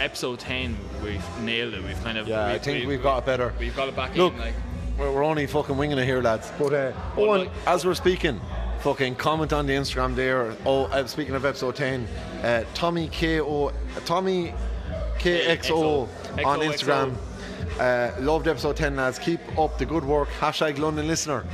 episode 0.00 0.38
ten 0.38 0.76
we've 1.02 1.24
nailed 1.40 1.74
it. 1.74 1.82
We've 1.82 2.02
kind 2.04 2.18
of 2.18 2.28
Yeah, 2.28 2.40
I 2.44 2.52
we've, 2.52 2.62
think 2.62 2.78
we've, 2.80 2.88
we've 2.88 3.02
got 3.02 3.18
it 3.18 3.26
better. 3.26 3.54
We've 3.58 3.74
got 3.74 3.88
it 3.88 3.96
back 3.96 4.14
Look, 4.16 4.34
in. 4.34 4.38
Like, 4.40 4.54
we're, 4.98 5.12
we're 5.12 5.24
only 5.24 5.46
fucking 5.46 5.76
winging 5.76 5.98
it 5.98 6.04
here, 6.04 6.20
lads. 6.22 6.52
But 6.58 6.72
uh, 6.72 6.92
Owen, 7.16 7.40
like- 7.42 7.50
as 7.66 7.84
we're 7.86 7.94
speaking, 7.94 8.40
fucking 8.80 9.14
comment 9.16 9.52
on 9.54 9.66
the 9.66 9.72
Instagram 9.72 10.14
there. 10.14 10.54
Oh, 10.66 10.84
uh, 10.84 11.06
speaking 11.06 11.34
of 11.34 11.44
episode 11.46 11.74
ten, 11.74 12.06
uh, 12.42 12.64
Tommy 12.74 13.08
K 13.08 13.40
O 13.40 13.72
Tommy 14.04 14.52
KXO 15.18 16.08
on 16.44 16.60
Instagram. 16.60 17.14
Uh, 17.78 18.10
loved 18.20 18.48
episode 18.48 18.76
ten, 18.76 18.96
lads. 18.96 19.18
Keep 19.18 19.40
up 19.58 19.78
the 19.78 19.84
good 19.84 20.04
work. 20.04 20.28
Hashtag 20.40 20.78
London 20.78 21.06
listener. 21.06 21.44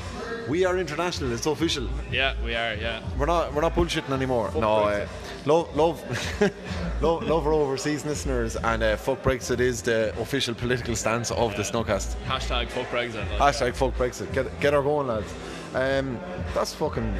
We 0.49 0.65
are 0.65 0.77
international. 0.77 1.33
It's 1.33 1.47
official. 1.47 1.89
yeah, 2.11 2.35
we 2.45 2.55
are. 2.55 2.75
Yeah. 2.75 3.01
We're 3.19 3.27
not. 3.27 3.53
We're 3.55 3.63
not 3.63 3.75
bullshitting 3.75 4.11
anymore. 4.11 4.49
Fuck 4.51 4.61
no. 4.61 4.75
Uh, 4.85 5.07
love, 5.47 5.77
love, 5.77 7.01
love, 7.01 7.23
love 7.25 7.47
our 7.47 7.53
overseas 7.53 8.05
listeners, 8.05 8.57
and 8.57 8.83
uh, 8.83 8.97
fuck 8.97 9.23
Brexit 9.23 9.61
is 9.61 9.83
the 9.83 10.13
official 10.21 10.55
political 10.55 10.97
stance 10.97 11.31
of 11.31 11.57
the 11.57 11.63
Snugcast. 11.63 12.17
Hashtag 12.27 12.69
fuck 12.69 12.89
Brexit. 12.89 13.29
Like, 13.39 13.55
Hashtag 13.55 13.75
fuck 13.75 13.97
Brexit. 13.97 14.33
Get, 14.33 14.61
get 14.61 14.73
her 14.73 14.83
going, 14.83 15.07
lads. 15.09 15.33
Um, 15.75 16.19
that's 16.55 16.75
fucking 16.75 17.17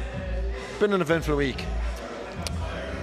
been 0.79 0.93
an 0.93 1.01
eventful 1.01 1.35
week. 1.35 1.63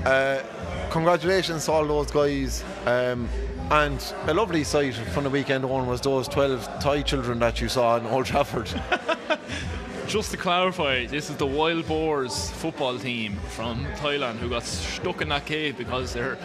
Uh, 0.05 0.43
congratulations 0.91 1.65
to 1.67 1.73
all 1.73 1.87
those 1.87 2.11
guys. 2.11 2.65
Um, 2.85 3.29
and 3.71 4.15
a 4.27 4.35
lovely 4.35 4.65
sight 4.65 4.95
from 4.95 5.25
the 5.25 5.31
weekend 5.31 5.69
one 5.69 5.87
was 5.87 6.01
those 6.01 6.27
12 6.29 6.81
Thai 6.81 7.03
children 7.03 7.39
that 7.39 7.61
you 7.61 7.69
saw 7.69 7.97
in 7.97 8.07
Old 8.07 8.27
Trafford. 8.27 8.69
Just 10.09 10.33
to 10.33 10.37
clarify, 10.37 11.07
this 11.07 11.31
is 11.31 11.37
the 11.37 11.47
Wild 11.47 11.87
Boars 11.87 12.51
football 12.51 12.99
team 12.99 13.37
from 13.51 13.85
Thailand 13.95 14.39
who 14.39 14.49
got 14.49 14.65
stuck 14.65 15.23
in 15.23 15.29
that 15.29 15.47
cave 15.47 15.79
because 15.79 16.13
their 16.13 16.37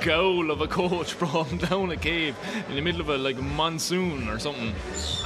goal 0.00 0.50
of 0.50 0.62
a 0.62 0.66
coach 0.66 1.18
brought 1.18 1.50
them 1.50 1.58
down 1.58 1.90
a 1.90 1.98
cave 1.98 2.34
in 2.70 2.76
the 2.76 2.80
middle 2.80 3.02
of 3.02 3.10
a 3.10 3.18
like 3.18 3.36
monsoon 3.36 4.26
or 4.28 4.38
something, 4.38 4.74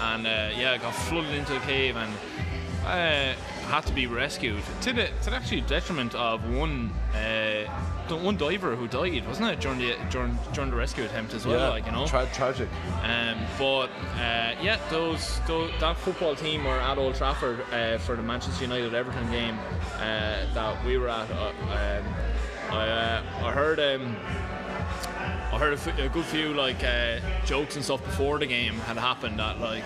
and 0.01 0.27
uh, 0.27 0.51
yeah, 0.57 0.77
got 0.77 0.93
flooded 0.93 1.33
into 1.35 1.57
a 1.57 1.61
cave 1.61 1.97
and 1.97 2.13
uh, 2.85 3.35
had 3.65 3.85
to 3.87 3.93
be 3.93 4.07
rescued 4.07 4.63
to 4.83 4.93
the 4.93 5.09
to 5.23 5.31
the 5.31 5.37
actually 5.37 5.63
detriment 5.63 6.15
of 6.15 6.49
one 6.55 6.91
uh, 7.15 7.65
the 8.09 8.17
one 8.17 8.37
diver 8.37 8.77
who 8.77 8.87
died, 8.87 9.27
wasn't 9.27 9.49
it 9.51 9.61
during 9.61 9.79
the 9.79 9.97
during, 10.11 10.39
during 10.53 10.71
the 10.71 10.77
rescue 10.77 11.05
attempt 11.05 11.33
as 11.35 11.47
well? 11.47 11.71
like 11.71 11.87
you 11.87 11.93
know, 11.93 12.07
tra- 12.07 12.29
tragic. 12.33 12.69
um, 13.03 13.39
but 13.59 13.87
uh, 14.17 14.55
yeah, 14.63 14.79
those, 14.91 15.41
those 15.47 15.71
that 15.81 15.97
football 15.97 16.37
team 16.37 16.65
were 16.65 16.79
at 16.79 16.99
Old 16.99 17.15
Trafford 17.15 17.61
uh, 17.73 17.99
for 17.99 18.17
the 18.17 18.23
Manchester 18.23 18.63
United 18.65 18.95
Everton 18.95 19.31
game 19.31 19.59
uh, 19.97 20.53
that 20.55 20.85
we 20.85 20.99
were 20.99 21.09
at. 21.09 21.31
Uh, 21.31 21.49
um, 21.49 22.15
I, 22.71 22.89
uh, 22.89 23.23
I 23.45 23.53
heard 23.53 23.79
um, 23.81 24.17
I 25.53 25.59
heard 25.59 25.73
a, 25.75 25.77
f- 25.77 25.99
a 25.99 26.09
good 26.09 26.25
few 26.25 26.53
like 26.53 26.83
uh, 26.83 27.21
jokes 27.47 27.77
and 27.77 27.85
stuff 27.85 28.05
before 28.05 28.39
the 28.39 28.47
game 28.47 28.75
had 28.81 28.97
happened 28.97 29.39
that 29.39 29.61
like 29.61 29.85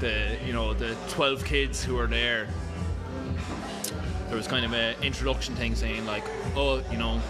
the 0.00 0.36
you 0.44 0.52
know 0.52 0.74
the 0.74 0.96
12 1.08 1.44
kids 1.44 1.84
who 1.84 1.94
were 1.94 2.06
there 2.08 2.48
there 4.28 4.36
was 4.36 4.46
kind 4.46 4.64
of 4.64 4.72
an 4.72 4.96
introduction 5.02 5.54
thing 5.54 5.74
saying 5.74 6.04
like 6.06 6.24
oh 6.56 6.82
you 6.90 6.98
know 6.98 7.20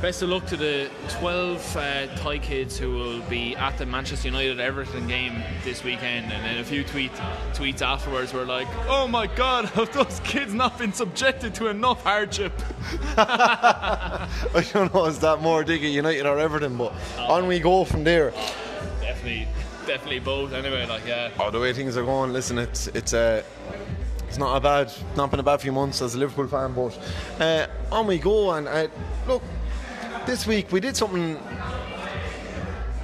best 0.00 0.22
of 0.22 0.28
luck 0.28 0.46
to 0.46 0.56
the 0.56 0.88
12 1.08 1.76
uh, 1.76 2.06
Thai 2.16 2.38
kids 2.38 2.78
who 2.78 2.92
will 2.92 3.20
be 3.22 3.56
at 3.56 3.76
the 3.78 3.86
Manchester 3.86 4.28
United 4.28 4.60
Everton 4.60 5.08
game 5.08 5.42
this 5.64 5.82
weekend 5.82 6.32
and 6.32 6.44
then 6.44 6.58
a 6.58 6.64
few 6.64 6.84
tweet, 6.84 7.10
tweets 7.52 7.82
afterwards 7.82 8.32
were 8.32 8.44
like 8.44 8.68
oh 8.88 9.08
my 9.08 9.26
god 9.26 9.64
have 9.70 9.92
those 9.92 10.20
kids 10.20 10.54
not 10.54 10.78
been 10.78 10.92
subjected 10.92 11.52
to 11.56 11.66
enough 11.66 12.02
hardship 12.04 12.52
I 13.16 14.28
don't 14.72 14.94
know, 14.94 15.06
is 15.06 15.18
that 15.20 15.40
more 15.40 15.64
dig 15.64 15.82
at 15.84 15.90
United 15.90 16.26
or 16.26 16.38
Everton? 16.38 16.76
But 16.76 16.92
on 17.18 17.48
we 17.48 17.58
go 17.58 17.84
from 17.84 18.04
there. 18.04 18.30
definitely 19.00 19.48
definitely 19.86 20.20
both 20.20 20.52
anyway 20.52 20.86
like 20.86 21.04
yeah 21.06 21.30
Oh, 21.40 21.50
the 21.50 21.58
way 21.58 21.72
things 21.72 21.96
are 21.96 22.04
going, 22.04 22.32
listen, 22.32 22.58
it's 22.58 22.86
it's 22.88 23.14
uh, 23.14 23.42
it's 24.28 24.36
not 24.38 24.56
a 24.56 24.60
bad, 24.60 24.92
not 25.16 25.30
been 25.30 25.40
a 25.40 25.42
bad 25.42 25.60
few 25.60 25.72
months 25.72 26.02
as 26.02 26.14
a 26.14 26.18
Liverpool 26.18 26.46
fan, 26.46 26.74
but 26.74 26.96
uh, 27.40 27.66
on 27.90 28.06
we 28.06 28.18
go. 28.18 28.52
And 28.52 28.68
uh, 28.68 28.88
look, 29.26 29.42
this 30.26 30.46
week 30.46 30.70
we 30.70 30.80
did 30.80 30.96
something. 30.96 31.38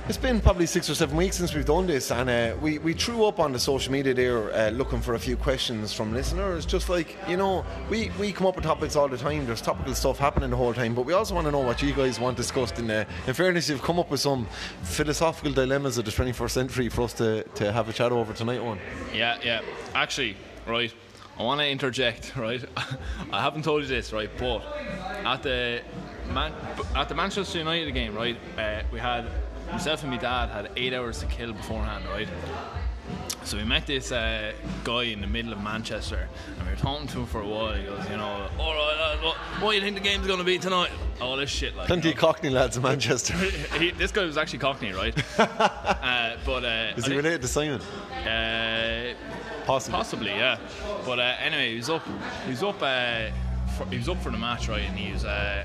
It's 0.06 0.18
been 0.18 0.38
probably 0.42 0.66
six 0.66 0.90
or 0.90 0.94
seven 0.94 1.16
weeks 1.16 1.36
since 1.38 1.54
we've 1.54 1.64
done 1.64 1.86
this, 1.86 2.10
and 2.10 2.28
uh, 2.28 2.56
we, 2.60 2.76
we 2.76 2.92
threw 2.92 3.24
up 3.24 3.40
on 3.40 3.52
the 3.52 3.58
social 3.58 3.90
media 3.90 4.12
there 4.12 4.54
uh, 4.54 4.68
looking 4.68 5.00
for 5.00 5.14
a 5.14 5.18
few 5.18 5.34
questions 5.34 5.94
from 5.94 6.12
listeners. 6.12 6.66
Just 6.66 6.90
like, 6.90 7.16
you 7.26 7.38
know, 7.38 7.64
we, 7.88 8.10
we 8.20 8.30
come 8.30 8.46
up 8.46 8.54
with 8.54 8.64
topics 8.64 8.96
all 8.96 9.08
the 9.08 9.16
time, 9.16 9.46
there's 9.46 9.62
topical 9.62 9.94
stuff 9.94 10.18
happening 10.18 10.50
the 10.50 10.56
whole 10.58 10.74
time, 10.74 10.94
but 10.94 11.06
we 11.06 11.14
also 11.14 11.34
want 11.34 11.46
to 11.46 11.50
know 11.50 11.60
what 11.60 11.80
you 11.80 11.94
guys 11.94 12.20
want 12.20 12.36
discussed. 12.36 12.78
In, 12.78 12.90
uh, 12.90 13.06
in 13.26 13.32
fairness, 13.32 13.70
you've 13.70 13.80
come 13.80 13.98
up 13.98 14.10
with 14.10 14.20
some 14.20 14.46
philosophical 14.82 15.52
dilemmas 15.52 15.96
of 15.96 16.04
the 16.04 16.10
21st 16.10 16.50
century 16.50 16.90
for 16.90 17.00
us 17.00 17.14
to, 17.14 17.42
to 17.54 17.72
have 17.72 17.88
a 17.88 17.92
chat 17.94 18.12
over 18.12 18.34
tonight, 18.34 18.62
one. 18.62 18.78
Yeah, 19.14 19.38
yeah. 19.42 19.62
Actually, 19.94 20.36
right, 20.66 20.92
I 21.38 21.42
want 21.42 21.60
to 21.60 21.68
interject, 21.68 22.36
right? 22.36 22.64
I 23.32 23.40
haven't 23.42 23.62
told 23.64 23.82
you 23.82 23.88
this, 23.88 24.12
right, 24.12 24.30
but 24.38 24.62
at 25.24 25.42
the 25.42 25.80
Man- 26.32 26.54
at 26.96 27.08
the 27.08 27.14
Manchester 27.14 27.58
United 27.58 27.92
game, 27.92 28.14
right, 28.14 28.36
uh, 28.58 28.82
we 28.90 28.98
had 28.98 29.26
myself 29.70 30.02
and 30.02 30.10
my 30.10 30.16
dad 30.16 30.48
had 30.48 30.70
eight 30.76 30.94
hours 30.94 31.18
to 31.20 31.26
kill 31.26 31.52
beforehand, 31.52 32.04
right? 32.10 32.28
So 33.42 33.58
we 33.58 33.64
met 33.64 33.86
this 33.86 34.10
uh, 34.10 34.52
guy 34.84 35.02
in 35.02 35.20
the 35.20 35.26
middle 35.26 35.52
of 35.52 35.60
Manchester, 35.60 36.28
and 36.56 36.66
we 36.66 36.72
were 36.72 36.80
talking 36.80 37.06
to 37.08 37.18
him 37.18 37.26
for 37.26 37.42
a 37.42 37.46
while. 37.46 37.74
He 37.74 37.84
goes, 37.84 38.08
you 38.08 38.16
know, 38.16 38.48
all 38.58 38.72
right, 38.72 39.18
what, 39.22 39.36
what 39.60 39.70
do 39.72 39.76
you 39.76 39.82
think 39.82 39.96
the 39.96 40.02
game's 40.02 40.26
going 40.26 40.38
to 40.38 40.44
be 40.44 40.58
tonight? 40.58 40.90
All 41.20 41.36
this 41.36 41.50
shit, 41.50 41.76
like. 41.76 41.88
Plenty 41.88 42.08
you 42.08 42.14
of. 42.14 42.20
Cockney 42.20 42.48
lads 42.48 42.78
in 42.78 42.82
Manchester. 42.90 43.34
he, 43.78 43.90
this 43.90 44.12
guy 44.12 44.24
was 44.24 44.38
actually 44.38 44.60
Cockney, 44.60 44.92
right? 44.92 45.14
uh, 45.38 46.36
but 46.46 46.64
uh, 46.64 46.92
Is 46.96 47.04
he 47.04 47.14
related 47.14 47.42
to 47.42 47.48
Simon? 47.48 47.82
Possibly. 49.64 49.96
Possibly, 49.96 50.30
yeah. 50.30 50.58
But 51.06 51.18
uh, 51.18 51.34
anyway, 51.40 51.70
he 51.70 51.76
was 51.76 51.90
up. 51.90 52.06
He 52.44 52.50
was 52.50 52.62
up. 52.62 52.82
Uh, 52.82 53.30
for, 53.76 53.86
he 53.86 53.96
was 53.96 54.08
up 54.08 54.22
for 54.22 54.30
the 54.30 54.38
match, 54.38 54.68
right? 54.68 54.82
And 54.82 54.98
he 54.98 55.12
was. 55.12 55.24
Uh, 55.24 55.64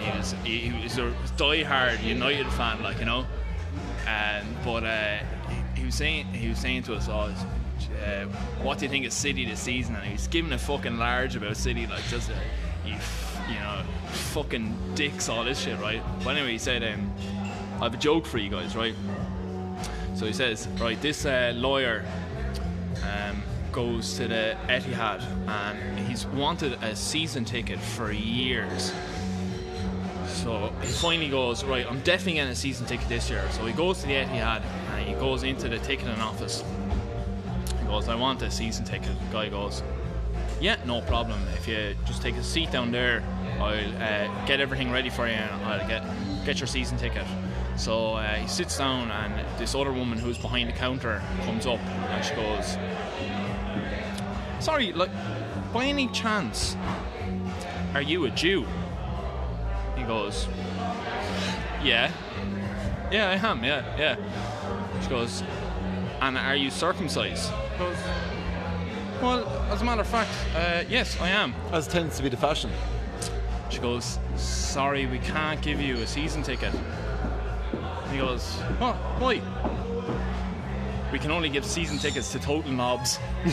he 0.00 0.18
was. 0.18 0.34
He, 0.44 0.58
he 0.58 0.82
was 0.82 0.98
a 0.98 1.14
die-hard 1.36 2.00
United 2.00 2.48
fan, 2.52 2.82
like 2.82 2.98
you 2.98 3.04
know. 3.04 3.26
And 4.06 4.46
but 4.64 4.84
uh, 4.84 5.18
he, 5.74 5.80
he 5.80 5.86
was 5.86 5.94
saying. 5.94 6.26
He 6.26 6.48
was 6.48 6.58
saying 6.58 6.84
to 6.84 6.94
us 6.94 7.08
all. 7.08 7.30
Uh, 8.04 8.24
what 8.62 8.78
do 8.78 8.86
you 8.86 8.90
think 8.90 9.06
of 9.06 9.12
City 9.12 9.44
this 9.44 9.60
season? 9.60 9.94
And 9.94 10.04
he 10.04 10.12
was 10.14 10.26
giving 10.26 10.52
a 10.52 10.58
fucking 10.58 10.98
large 10.98 11.36
about 11.36 11.56
City, 11.56 11.86
like 11.86 12.02
just 12.08 12.30
uh, 12.30 12.34
you, 12.84 12.96
you 13.48 13.54
know, 13.60 13.82
fucking 14.06 14.74
dicks, 14.94 15.28
all 15.28 15.44
this 15.44 15.60
shit, 15.60 15.78
right? 15.78 16.02
But 16.24 16.36
anyway, 16.36 16.52
he 16.52 16.58
said, 16.58 16.82
um, 16.82 17.12
"I 17.80 17.84
have 17.84 17.94
a 17.94 17.98
joke 17.98 18.26
for 18.26 18.38
you 18.38 18.50
guys, 18.50 18.74
right?" 18.74 18.94
So 20.18 20.26
he 20.26 20.32
says, 20.32 20.66
right, 20.80 21.00
this 21.00 21.24
uh, 21.24 21.52
lawyer 21.54 22.04
um, 23.04 23.42
goes 23.72 24.16
to 24.16 24.28
the 24.28 24.56
Etihad 24.68 25.22
and 25.48 25.98
he's 26.08 26.26
wanted 26.26 26.72
a 26.82 26.96
season 26.96 27.44
ticket 27.44 27.78
for 27.78 28.12
years. 28.12 28.92
So 30.26 30.72
he 30.80 30.88
finally 30.88 31.28
goes, 31.28 31.64
right, 31.64 31.86
I'm 31.86 32.00
definitely 32.00 32.34
getting 32.34 32.52
a 32.52 32.56
season 32.56 32.86
ticket 32.86 33.08
this 33.08 33.28
year. 33.28 33.44
So 33.52 33.66
he 33.66 33.72
goes 33.72 34.00
to 34.02 34.06
the 34.06 34.14
Etihad 34.14 34.62
and 34.62 35.08
he 35.08 35.14
goes 35.14 35.42
into 35.42 35.68
the 35.68 35.78
ticketing 35.78 36.20
office. 36.20 36.64
He 37.80 37.86
goes, 37.86 38.08
I 38.08 38.14
want 38.14 38.42
a 38.42 38.50
season 38.50 38.84
ticket. 38.84 39.10
The 39.26 39.32
guy 39.32 39.48
goes, 39.48 39.82
yeah, 40.60 40.76
no 40.84 41.00
problem. 41.02 41.40
If 41.54 41.68
you 41.68 41.94
just 42.04 42.22
take 42.22 42.36
a 42.36 42.42
seat 42.42 42.70
down 42.70 42.90
there, 42.90 43.22
I'll 43.60 43.74
uh, 44.02 44.46
get 44.46 44.60
everything 44.60 44.90
ready 44.90 45.10
for 45.10 45.26
you 45.26 45.34
and 45.34 45.64
I'll 45.64 45.86
get 45.88 46.02
get 46.44 46.60
your 46.60 46.66
season 46.66 46.98
ticket. 46.98 47.26
So 47.78 48.14
uh, 48.14 48.34
he 48.34 48.48
sits 48.48 48.76
down 48.76 49.10
and 49.10 49.46
this 49.56 49.74
other 49.74 49.92
woman 49.92 50.18
who's 50.18 50.36
behind 50.36 50.68
the 50.68 50.72
counter 50.72 51.22
comes 51.44 51.64
up 51.64 51.78
and 51.78 52.24
she 52.24 52.34
goes, 52.34 52.76
"Sorry, 54.58 54.92
like, 54.92 55.10
by 55.72 55.84
any 55.84 56.08
chance, 56.08 56.76
are 57.94 58.02
you 58.02 58.24
a 58.26 58.30
Jew?" 58.30 58.66
He 59.96 60.02
goes, 60.02 60.48
"Yeah, 61.82 62.10
yeah, 63.12 63.30
I 63.30 63.48
am. 63.48 63.62
Yeah, 63.62 63.96
yeah." 63.96 64.16
She 65.00 65.08
goes, 65.08 65.44
"And 66.20 66.36
are 66.36 66.56
you 66.56 66.70
circumcised?" 66.70 67.52
He 67.72 67.78
goes, 67.78 67.96
well, 69.22 69.48
as 69.72 69.82
a 69.82 69.84
matter 69.84 70.02
of 70.02 70.06
fact, 70.06 70.30
uh, 70.54 70.84
yes, 70.88 71.20
I 71.20 71.28
am. 71.30 71.52
As 71.72 71.88
tends 71.88 72.16
to 72.18 72.22
be 72.22 72.28
the 72.28 72.36
fashion. 72.36 72.70
She 73.68 73.80
goes, 73.80 74.18
Sorry, 74.36 75.06
we 75.06 75.18
can't 75.18 75.60
give 75.60 75.80
you 75.80 75.96
a 75.96 76.06
season 76.06 76.44
ticket. 76.44 76.72
He 78.10 78.18
goes, 78.18 78.54
What? 78.78 78.96
Why? 79.20 79.40
We 81.12 81.18
can 81.18 81.30
only 81.30 81.48
give 81.48 81.64
season 81.64 81.98
tickets 81.98 82.32
to 82.32 82.38
total 82.38 82.70
knobs. 82.70 83.18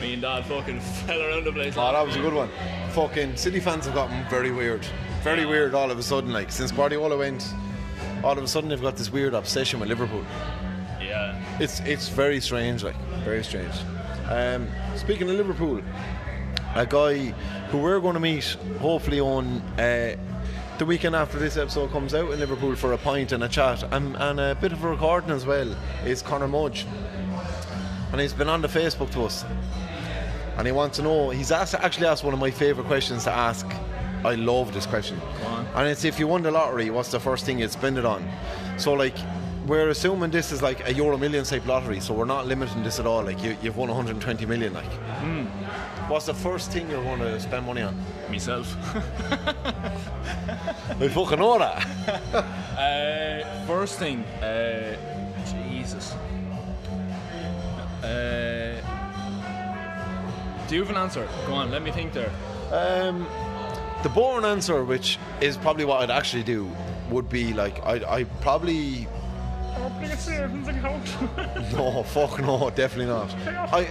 Me 0.00 0.14
and 0.14 0.22
Dad 0.22 0.44
fucking 0.46 0.80
fell 0.80 1.20
around 1.22 1.44
the 1.44 1.52
place. 1.52 1.74
Oh, 1.76 1.92
that 1.92 2.04
was 2.06 2.16
a 2.16 2.20
good 2.20 2.32
one. 2.32 2.48
Fucking 2.92 3.36
City 3.36 3.60
fans 3.60 3.84
have 3.84 3.94
gotten 3.94 4.24
very 4.28 4.50
weird. 4.50 4.84
Very 5.22 5.44
weird 5.44 5.74
all 5.74 5.90
of 5.90 5.98
a 5.98 6.02
sudden. 6.02 6.32
Like, 6.32 6.50
since 6.50 6.72
Guardiola 6.72 7.16
went, 7.16 7.52
all 8.24 8.32
of 8.36 8.42
a 8.42 8.48
sudden 8.48 8.70
they've 8.70 8.80
got 8.80 8.96
this 8.96 9.12
weird 9.12 9.34
obsession 9.34 9.78
with 9.78 9.88
Liverpool. 9.88 10.24
Yeah. 11.00 11.40
It's 11.60 11.80
it's 11.80 12.08
very 12.08 12.40
strange, 12.40 12.82
like, 12.82 12.96
very 13.24 13.44
strange. 13.44 13.74
Um, 14.30 14.68
speaking 14.96 15.28
of 15.28 15.36
Liverpool, 15.36 15.82
a 16.80 16.86
guy 16.86 17.26
who 17.70 17.76
we're 17.76 18.00
going 18.00 18.14
to 18.14 18.20
meet 18.20 18.56
hopefully 18.80 19.20
on 19.20 19.60
uh, 19.78 20.16
the 20.78 20.86
weekend 20.86 21.14
after 21.14 21.38
this 21.38 21.58
episode 21.58 21.90
comes 21.90 22.14
out 22.14 22.30
in 22.30 22.40
Liverpool 22.40 22.74
for 22.74 22.94
a 22.94 22.98
pint 22.98 23.32
and 23.32 23.44
a 23.44 23.48
chat 23.48 23.82
and, 23.92 24.16
and 24.16 24.40
a 24.40 24.54
bit 24.54 24.72
of 24.72 24.82
a 24.82 24.88
recording 24.88 25.28
as 25.28 25.44
well 25.44 25.76
is 26.06 26.22
Connor 26.22 26.48
Mudge. 26.48 26.86
And 28.12 28.20
he's 28.20 28.32
been 28.32 28.48
on 28.48 28.62
the 28.62 28.68
Facebook 28.68 29.10
to 29.10 29.24
us. 29.24 29.44
And 30.56 30.66
he 30.66 30.72
wants 30.72 30.96
to 30.96 31.02
know, 31.02 31.28
he's 31.28 31.52
asked, 31.52 31.74
actually 31.74 32.06
asked 32.06 32.24
one 32.24 32.32
of 32.32 32.40
my 32.40 32.50
favourite 32.50 32.86
questions 32.86 33.24
to 33.24 33.30
ask. 33.30 33.66
I 34.24 34.34
love 34.36 34.72
this 34.72 34.86
question. 34.86 35.20
And 35.74 35.86
it's 35.86 36.06
if 36.06 36.18
you 36.18 36.26
won 36.28 36.42
the 36.42 36.50
lottery, 36.50 36.88
what's 36.88 37.10
the 37.10 37.20
first 37.20 37.44
thing 37.44 37.58
you'd 37.58 37.70
spend 37.70 37.98
it 37.98 38.06
on? 38.06 38.26
So, 38.78 38.94
like, 38.94 39.16
we're 39.66 39.90
assuming 39.90 40.30
this 40.30 40.50
is 40.50 40.62
like 40.62 40.88
a 40.88 40.94
Euro 40.94 41.18
Millions 41.18 41.50
type 41.50 41.66
lottery, 41.66 42.00
so 42.00 42.14
we're 42.14 42.24
not 42.24 42.46
limiting 42.46 42.82
this 42.82 42.98
at 42.98 43.06
all. 43.06 43.22
Like, 43.22 43.42
you, 43.42 43.56
you've 43.62 43.76
won 43.76 43.88
120 43.88 44.46
million, 44.46 44.72
like. 44.72 44.90
What's 46.10 46.26
the 46.26 46.34
first 46.34 46.72
thing 46.72 46.90
you're 46.90 47.04
going 47.04 47.20
to 47.20 47.38
spend 47.38 47.64
money 47.64 47.82
on? 47.82 47.96
Myself. 48.28 48.76
I 51.00 51.08
fucking 51.08 51.38
know 51.38 51.56
that. 51.60 51.86
Uh, 52.80 53.66
first 53.66 53.98
thing, 53.98 54.24
uh, 54.42 54.96
Jesus. 55.44 56.14
Uh, 58.02 58.80
Do 60.66 60.74
you 60.74 60.80
have 60.80 60.90
an 60.90 60.96
answer? 60.96 61.28
Go 61.46 61.52
on, 61.52 61.70
let 61.70 61.82
me 61.82 61.90
think 61.90 62.14
there. 62.14 62.32
Um, 62.72 63.26
the 64.02 64.08
boring 64.08 64.46
answer, 64.46 64.82
which 64.82 65.18
is 65.42 65.58
probably 65.58 65.84
what 65.84 66.00
I'd 66.00 66.10
actually 66.10 66.42
do, 66.42 66.70
would 67.10 67.28
be 67.28 67.52
like 67.52 67.84
I'd, 67.84 68.02
I'd 68.04 68.40
probably 68.40 69.06
no 71.72 72.02
fuck 72.06 72.40
no 72.40 72.70
definitely 72.70 73.06
not. 73.06 73.34
I, 73.72 73.86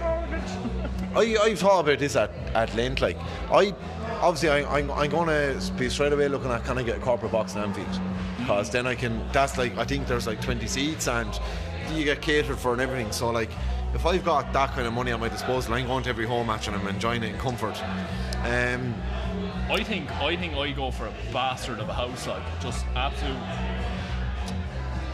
I 1.14 1.36
I've 1.42 1.58
thought 1.58 1.80
about 1.80 1.98
this 1.98 2.16
at, 2.16 2.30
at 2.54 2.74
length. 2.74 3.02
Like 3.02 3.16
I 3.50 3.74
obviously 4.20 4.48
I, 4.48 4.78
I'm 4.78 4.90
I'm 4.90 5.10
gonna 5.10 5.58
be 5.76 5.88
straight 5.88 6.12
away 6.12 6.28
looking 6.28 6.50
at 6.50 6.64
can 6.64 6.78
I 6.78 6.82
get 6.82 6.96
a 6.96 7.00
corporate 7.00 7.32
box 7.32 7.54
in 7.54 7.62
Anfield 7.62 8.00
because 8.38 8.70
then 8.70 8.86
I 8.86 8.94
can. 8.94 9.22
That's 9.32 9.56
like 9.58 9.76
I 9.78 9.84
think 9.84 10.06
there's 10.06 10.26
like 10.26 10.40
20 10.40 10.66
seats 10.66 11.08
and 11.08 11.38
you 11.92 12.04
get 12.04 12.20
catered 12.20 12.58
for 12.58 12.72
and 12.72 12.80
everything. 12.80 13.12
So 13.12 13.30
like 13.30 13.50
if 13.94 14.06
I've 14.06 14.24
got 14.24 14.52
that 14.52 14.70
kind 14.70 14.86
of 14.86 14.92
money 14.92 15.12
at 15.12 15.20
my 15.20 15.28
disposal, 15.28 15.74
I'm 15.74 15.86
going 15.86 16.04
to 16.04 16.10
every 16.10 16.26
home 16.26 16.46
match 16.46 16.68
and 16.68 16.76
I'm 16.76 16.86
enjoying 16.86 17.22
it 17.22 17.32
in 17.32 17.38
comfort. 17.38 17.80
Um, 18.44 18.94
I 19.68 19.82
think 19.84 20.10
I 20.20 20.36
think 20.36 20.54
I 20.54 20.72
go 20.72 20.90
for 20.90 21.06
a 21.06 21.12
bastard 21.32 21.78
of 21.78 21.88
a 21.88 21.94
house, 21.94 22.26
like 22.26 22.42
just 22.60 22.84
absolute. 22.94 23.36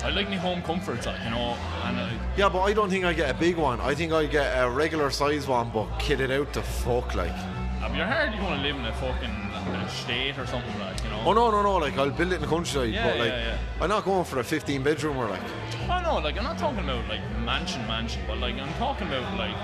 I 0.06 0.10
like 0.10 0.28
my 0.28 0.36
home 0.36 0.62
comforts, 0.62 1.04
like 1.04 1.18
you 1.24 1.30
know, 1.30 1.56
and 1.82 1.98
I, 1.98 2.12
yeah, 2.36 2.48
but 2.48 2.60
I 2.62 2.72
don't 2.72 2.88
think 2.88 3.04
I 3.04 3.12
get 3.12 3.28
a 3.28 3.34
big 3.34 3.56
one. 3.56 3.80
I 3.80 3.92
think 3.92 4.12
I 4.12 4.26
get 4.26 4.54
a 4.56 4.70
regular 4.70 5.10
size 5.10 5.48
one, 5.48 5.68
but 5.74 5.86
kitted 5.98 6.30
out 6.30 6.52
the 6.52 6.62
fuck 6.62 7.16
like. 7.16 7.32
I 7.32 7.88
mean, 7.88 7.96
you're 7.96 8.06
hard. 8.06 8.32
You 8.32 8.40
want 8.40 8.54
to 8.54 8.62
live 8.62 8.76
in 8.76 8.84
a 8.84 8.92
fucking 8.92 9.88
state 9.88 10.38
or 10.38 10.46
something 10.46 10.78
like, 10.78 11.02
you 11.02 11.10
know. 11.10 11.22
Oh 11.26 11.32
no, 11.32 11.50
no, 11.50 11.60
no! 11.60 11.78
Like 11.78 11.98
I'll 11.98 12.12
build 12.12 12.30
it 12.30 12.36
in 12.36 12.40
the 12.40 12.46
countryside, 12.46 12.90
Yeah, 12.90 13.08
but 13.08 13.18
like 13.18 13.28
yeah, 13.30 13.46
yeah. 13.46 13.82
I'm 13.82 13.88
not 13.88 14.04
going 14.04 14.24
for 14.24 14.38
a 14.38 14.44
15 14.44 14.80
bedroom 14.84 15.16
or 15.16 15.28
like. 15.28 15.42
Oh 15.90 16.00
no, 16.00 16.18
like 16.18 16.38
I'm 16.38 16.44
not 16.44 16.56
talking 16.56 16.84
about 16.84 17.08
like 17.08 17.22
mansion, 17.40 17.84
mansion, 17.88 18.22
but 18.28 18.38
like 18.38 18.54
I'm 18.54 18.72
talking 18.74 19.08
about 19.08 19.36
like 19.36 19.56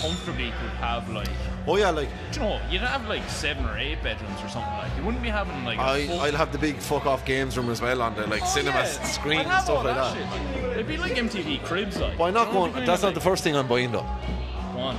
comfortably 0.00 0.46
could 0.60 0.70
have 0.78 1.08
like, 1.10 1.28
Oh 1.68 1.76
yeah, 1.76 1.90
like 1.90 2.08
do 2.32 2.40
you 2.40 2.46
know, 2.46 2.60
you'd 2.70 2.80
have 2.82 3.08
like 3.08 3.28
seven 3.28 3.64
or 3.66 3.76
eight 3.76 4.02
bedrooms 4.02 4.38
or 4.42 4.48
something 4.48 4.72
like. 4.74 4.90
You 4.96 5.04
wouldn't 5.04 5.22
be 5.22 5.28
having 5.28 5.64
like. 5.64 5.78
I 5.78 6.06
full- 6.06 6.20
I'll 6.20 6.32
have 6.32 6.52
the 6.52 6.58
big 6.58 6.76
fuck 6.76 7.06
off 7.06 7.24
games 7.24 7.56
room 7.56 7.70
as 7.70 7.80
well 7.82 8.02
on 8.02 8.14
the 8.14 8.26
like 8.26 8.42
Oh, 8.42 8.46
cinema 8.46 8.78
yeah. 8.78 8.84
screen 8.84 9.40
and 9.40 9.62
stuff 9.64 9.84
like 9.84 9.94
that. 9.96 10.72
It'd 10.72 10.86
be 10.86 10.96
like 10.96 11.12
MTV 11.16 11.64
cribs, 11.64 11.98
like. 12.00 12.18
I'm 12.20 12.34
not 12.34 12.52
going. 12.52 12.72
That's 12.84 13.02
not 13.02 13.08
of 13.08 13.14
the 13.14 13.20
first 13.20 13.42
thing 13.42 13.56
I'm 13.56 13.66
buying 13.66 13.90
though. 13.92 14.00
like- 14.02 14.72
Go 14.74 14.80
on. 14.80 14.96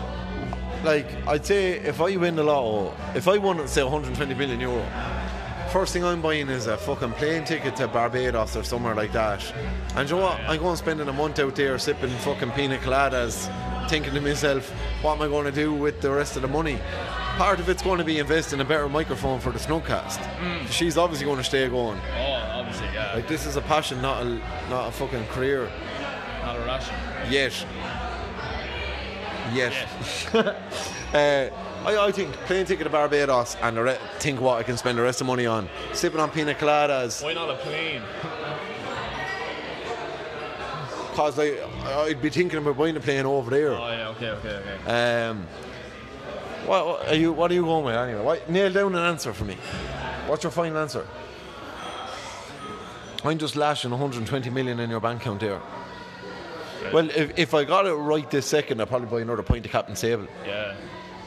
Like 0.83 1.07
I'd 1.27 1.45
say 1.45 1.71
if 1.79 1.99
I 2.01 2.15
win 2.17 2.35
the 2.35 2.43
lotto, 2.43 2.93
if 3.15 3.27
I 3.27 3.37
won 3.37 3.67
say 3.67 3.81
120 3.83 4.33
million 4.35 4.59
euro, 4.59 4.85
first 5.71 5.91
thing 5.93 6.03
I'm 6.03 6.21
buying 6.21 6.49
is 6.49 6.67
a 6.67 6.77
fucking 6.77 7.13
plane 7.13 7.45
ticket 7.45 7.75
to 7.77 7.87
Barbados 7.87 8.55
or 8.55 8.63
somewhere 8.63 8.93
like 8.93 9.11
that. 9.13 9.43
And 9.95 10.07
you 10.09 10.15
know 10.17 10.21
what? 10.23 10.39
I'm 10.41 10.59
going 10.59 10.75
spending 10.77 11.07
a 11.07 11.13
month 11.13 11.39
out 11.39 11.55
there 11.55 11.77
sipping 11.79 12.09
fucking 12.19 12.51
pina 12.51 12.77
coladas, 12.77 13.47
thinking 13.87 14.13
to 14.13 14.21
myself, 14.21 14.69
what 15.01 15.15
am 15.15 15.21
I 15.21 15.27
going 15.27 15.45
to 15.45 15.51
do 15.51 15.73
with 15.73 16.01
the 16.01 16.11
rest 16.11 16.35
of 16.35 16.41
the 16.41 16.47
money? 16.47 16.79
Part 17.37 17.59
of 17.59 17.69
it's 17.69 17.81
going 17.81 17.99
to 17.99 18.03
be 18.03 18.19
invest 18.19 18.53
in 18.53 18.59
a 18.61 18.65
better 18.65 18.89
microphone 18.89 19.39
for 19.39 19.51
the 19.51 19.59
Snugcast. 19.59 20.19
She's 20.71 20.97
obviously 20.97 21.25
going 21.25 21.37
to 21.37 21.43
stay 21.43 21.67
going. 21.69 21.99
Oh, 22.17 22.49
obviously, 22.53 22.87
yeah. 22.93 23.13
Like 23.13 23.27
this 23.27 23.45
is 23.45 23.55
a 23.55 23.61
passion, 23.61 24.01
not 24.01 24.23
a 24.23 24.41
not 24.69 24.89
a 24.89 24.91
fucking 24.91 25.25
career. 25.27 25.69
not 26.41 26.57
a 26.57 26.65
ration. 26.65 26.95
Yet. 27.29 27.65
Yet. 29.53 29.73
uh, 31.13 31.49
I, 31.85 31.97
I 32.07 32.11
think 32.11 32.33
plane 32.47 32.65
ticket 32.65 32.83
to 32.85 32.89
Barbados 32.89 33.55
and 33.61 33.77
re- 33.77 33.97
think 34.19 34.41
what 34.41 34.57
I 34.57 34.63
can 34.63 34.75
spend 34.75 34.97
the 34.97 35.03
rest 35.03 35.21
of 35.21 35.27
the 35.27 35.31
money 35.31 35.45
on. 35.45 35.69
Sipping 35.93 36.19
on 36.19 36.31
pina 36.31 36.53
coladas. 36.53 37.23
Why 37.23 37.33
not 37.33 37.49
a 37.49 37.55
plane? 37.55 38.01
Because 41.17 41.35
like, 41.39 41.59
I'd 41.83 42.21
be 42.21 42.29
thinking 42.29 42.59
about 42.59 42.77
buying 42.77 42.95
a 42.95 42.99
plane 42.99 43.25
over 43.25 43.49
there. 43.49 43.71
Oh 43.71 43.89
yeah, 43.89 44.09
okay, 44.09 44.29
okay, 44.29 44.61
okay. 44.85 45.25
Um, 45.25 45.47
what, 46.67 47.07
are 47.07 47.15
you 47.15 47.33
what 47.33 47.49
are 47.49 47.55
you 47.55 47.63
going 47.63 47.85
with 47.85 47.95
anyway? 47.95 48.21
What, 48.21 48.47
nail 48.47 48.71
down 48.71 48.93
an 48.93 49.03
answer 49.03 49.33
for 49.33 49.43
me. 49.43 49.55
What's 50.27 50.43
your 50.43 50.51
final 50.51 50.77
answer? 50.77 51.07
I'm 53.25 53.39
just 53.39 53.55
lashing 53.55 53.89
120 53.89 54.51
million 54.51 54.79
in 54.79 54.91
your 54.91 54.99
bank 54.99 55.21
account 55.21 55.39
there. 55.39 55.59
Well, 56.93 57.09
if, 57.09 57.35
if 57.35 57.53
I 57.55 57.63
got 57.63 57.87
it 57.87 57.93
right 57.95 58.29
this 58.29 58.45
second, 58.45 58.79
I'd 58.79 58.87
probably 58.87 59.07
buy 59.07 59.21
another 59.21 59.41
pint 59.41 59.65
of 59.65 59.71
Captain's 59.71 59.99
Table. 59.99 60.27
Yeah. 60.45 60.75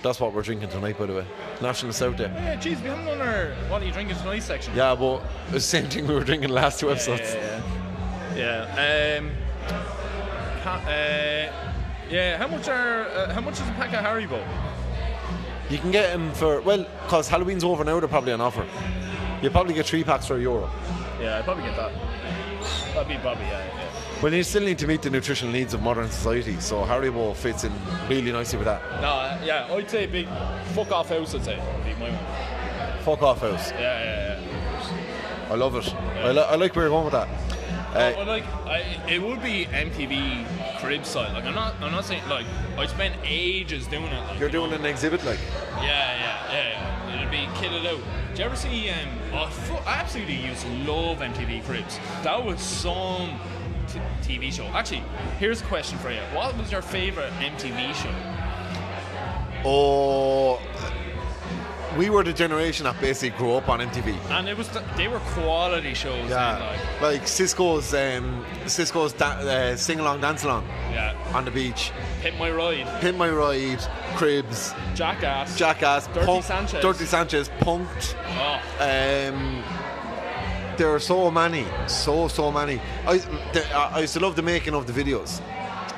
That's 0.04 0.20
what 0.20 0.32
we're 0.32 0.42
drinking 0.42 0.68
tonight, 0.68 1.00
by 1.00 1.06
the 1.06 1.14
way. 1.14 1.26
National 1.60 1.92
Stout 1.92 2.16
Day. 2.16 2.30
Yeah, 2.32 2.54
jeez, 2.54 2.80
we 2.80 2.88
haven't 2.88 3.06
done 3.06 3.20
our 3.20 3.46
what 3.68 3.82
are 3.82 3.86
you 3.86 3.90
drinking 3.90 4.18
tonight 4.18 4.44
section. 4.44 4.72
Yeah, 4.76 4.94
but 4.94 5.20
it's 5.46 5.52
the 5.52 5.60
same 5.60 5.86
thing 5.88 6.06
we 6.06 6.14
were 6.14 6.22
drinking 6.22 6.50
last 6.50 6.78
two 6.78 6.86
yeah, 6.86 6.92
episodes. 6.92 7.34
yeah. 7.34 7.62
yeah. 8.36 8.76
Yeah. 8.76 9.18
Um. 9.18 9.32
Uh, 9.68 11.52
yeah. 12.10 12.36
How 12.36 12.48
much 12.48 12.68
are 12.68 13.06
uh, 13.08 13.32
how 13.32 13.40
much 13.40 13.54
is 13.54 13.68
a 13.68 13.72
pack 13.72 13.92
of 13.92 14.04
Haribo? 14.04 14.44
You 15.70 15.78
can 15.78 15.92
get 15.92 16.12
them 16.12 16.32
for, 16.32 16.60
well, 16.62 16.84
because 17.04 17.28
Halloween's 17.28 17.62
over 17.62 17.84
now, 17.84 18.00
they're 18.00 18.08
probably 18.08 18.32
on 18.32 18.40
offer. 18.40 18.66
You 19.40 19.50
probably 19.50 19.72
get 19.72 19.86
three 19.86 20.02
packs 20.02 20.26
for 20.26 20.36
a 20.36 20.40
euro. 20.40 20.68
Yeah, 21.20 21.38
I'd 21.38 21.44
probably 21.44 21.62
get 21.62 21.76
that. 21.76 21.92
That'd 22.92 23.08
be 23.08 23.16
probably 23.18 23.44
yeah. 23.44 23.64
yeah. 23.66 23.90
Well, 24.20 24.34
you 24.34 24.42
still 24.42 24.64
need 24.64 24.78
to 24.78 24.88
meet 24.88 25.00
the 25.02 25.10
nutritional 25.10 25.52
needs 25.52 25.72
of 25.72 25.80
modern 25.80 26.10
society, 26.10 26.58
so 26.58 26.82
Haribo 26.82 27.36
fits 27.36 27.62
in 27.62 27.72
really 28.08 28.32
nicely 28.32 28.58
with 28.58 28.66
that. 28.66 28.82
No, 29.00 29.08
uh, 29.08 29.40
yeah, 29.44 29.72
I'd 29.72 29.88
say 29.88 30.06
big 30.06 30.26
fuck 30.74 30.90
off 30.90 31.08
house. 31.08 31.34
I'd 31.36 31.44
say 31.44 31.54
be 31.84 31.94
my 32.00 32.10
one. 32.10 33.04
Fuck 33.04 33.22
off 33.22 33.40
house. 33.40 33.70
Yeah, 33.70 33.78
yeah, 33.80 34.40
yeah. 34.40 35.46
I 35.50 35.54
love 35.54 35.76
it. 35.76 35.94
I, 35.94 36.32
li- 36.32 36.40
I 36.48 36.56
like 36.56 36.74
where 36.74 36.86
you're 36.86 36.90
going 36.90 37.04
with 37.04 37.12
that. 37.12 37.28
Uh, 37.94 38.12
But 38.14 38.26
like, 38.26 38.44
I, 38.66 38.78
it 39.08 39.20
would 39.20 39.42
be 39.42 39.66
MTV 39.66 40.78
crib 40.80 41.04
style. 41.04 41.32
Like, 41.32 41.44
I'm 41.44 41.54
not, 41.54 41.74
I'm 41.80 41.90
not 41.92 42.04
saying 42.04 42.22
like 42.28 42.46
I 42.78 42.86
spent 42.86 43.14
ages 43.24 43.86
doing 43.86 44.04
it. 44.06 44.20
Like, 44.28 44.38
you're 44.38 44.48
you 44.48 44.58
know. 44.58 44.66
doing 44.68 44.80
an 44.80 44.86
exhibit 44.86 45.24
like. 45.24 45.40
Yeah, 45.78 45.82
yeah, 45.82 46.52
yeah, 46.52 47.08
yeah. 47.08 47.16
It'd 47.18 47.30
be 47.30 47.46
kitted 47.58 47.84
out. 47.86 48.00
Do 48.34 48.38
you 48.42 48.44
ever 48.46 48.56
see? 48.56 48.90
Um, 48.90 49.08
oh, 49.32 49.46
fu- 49.48 49.74
I 49.88 49.94
absolutely 49.94 50.36
used 50.36 50.62
to 50.62 50.68
love 50.90 51.18
MTV 51.18 51.64
Cribs. 51.64 51.98
That 52.22 52.44
was 52.44 52.60
some 52.60 53.38
t- 53.88 53.98
TV 54.38 54.52
show. 54.52 54.66
Actually, 54.66 55.02
here's 55.40 55.60
a 55.60 55.64
question 55.64 55.98
for 55.98 56.10
you. 56.12 56.20
What 56.32 56.56
was 56.56 56.70
your 56.70 56.82
favorite 56.82 57.32
MTV 57.40 57.92
show? 57.94 58.14
Oh, 59.64 60.58
we 61.98 62.08
were 62.10 62.22
the 62.22 62.32
generation 62.32 62.84
that 62.84 63.00
basically 63.00 63.36
grew 63.38 63.54
up 63.54 63.68
on 63.68 63.80
MTV. 63.80 64.16
And 64.30 64.48
it 64.48 64.56
was 64.56 64.68
th- 64.68 64.84
they 64.96 65.08
were 65.08 65.18
quality 65.34 65.94
shows. 65.94 66.28
Yeah, 66.30 66.58
like, 67.00 67.02
like 67.02 67.22
Sisqó's 67.22 67.92
um, 67.94 68.44
Sisqó's 68.64 69.12
da- 69.12 69.40
uh, 69.40 69.76
sing 69.76 69.98
along, 70.00 70.20
dance 70.20 70.44
along 70.44 70.66
yeah. 70.92 71.14
on 71.34 71.44
the 71.44 71.50
beach. 71.50 71.90
Hit 72.22 72.36
my 72.38 72.50
ride. 72.50 72.86
Pimp 73.00 73.16
My 73.18 73.30
Ride, 73.30 73.80
Cribs, 74.16 74.72
Jackass. 74.94 75.56
Jackass, 75.58 76.06
Dirty 76.08 76.26
Punk- 76.26 76.44
Sanchez. 76.44 76.82
Dirty 76.82 77.04
Sanchez, 77.06 77.48
Punk'd. 77.60 78.14
Oh, 78.38 78.60
Um, 78.78 79.64
there 80.76 80.88
are 80.94 81.00
so 81.00 81.30
many, 81.30 81.64
so 81.86 82.28
so 82.28 82.50
many. 82.52 82.80
I, 83.06 83.18
the, 83.52 83.66
I 83.74 83.96
I 83.96 84.00
used 84.00 84.14
to 84.14 84.20
love 84.20 84.36
the 84.36 84.42
making 84.42 84.74
of 84.74 84.86
the 84.86 84.92
videos. 84.92 85.40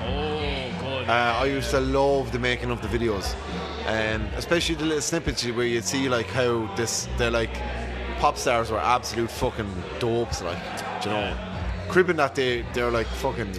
oh, 0.01 0.71
good. 0.81 1.09
Uh, 1.09 1.39
I 1.41 1.45
used 1.47 1.71
to 1.71 1.81
love 1.81 2.33
the 2.33 2.39
making 2.39 2.71
of 2.71 2.81
the 2.83 2.89
videos, 2.89 3.35
um, 3.87 4.29
especially 4.37 4.75
the 4.75 4.85
little 4.85 5.01
snippets 5.01 5.45
where 5.45 5.67
you'd 5.67 5.85
see 5.85 6.09
like 6.09 6.27
how 6.27 6.73
this 6.77 7.09
they're 7.19 7.31
like 7.31 7.55
pop 8.19 8.37
stars 8.37 8.71
were 8.71 8.79
absolute 8.79 9.31
fucking 9.31 9.71
dopes, 9.99 10.43
like 10.43 10.59
do 11.03 11.09
you 11.11 11.15
know, 11.17 11.37
cribbing 11.89 12.17
that 12.17 12.35
they 12.35 12.65
they're 12.73 12.91
like 12.91 13.07
fucking 13.07 13.53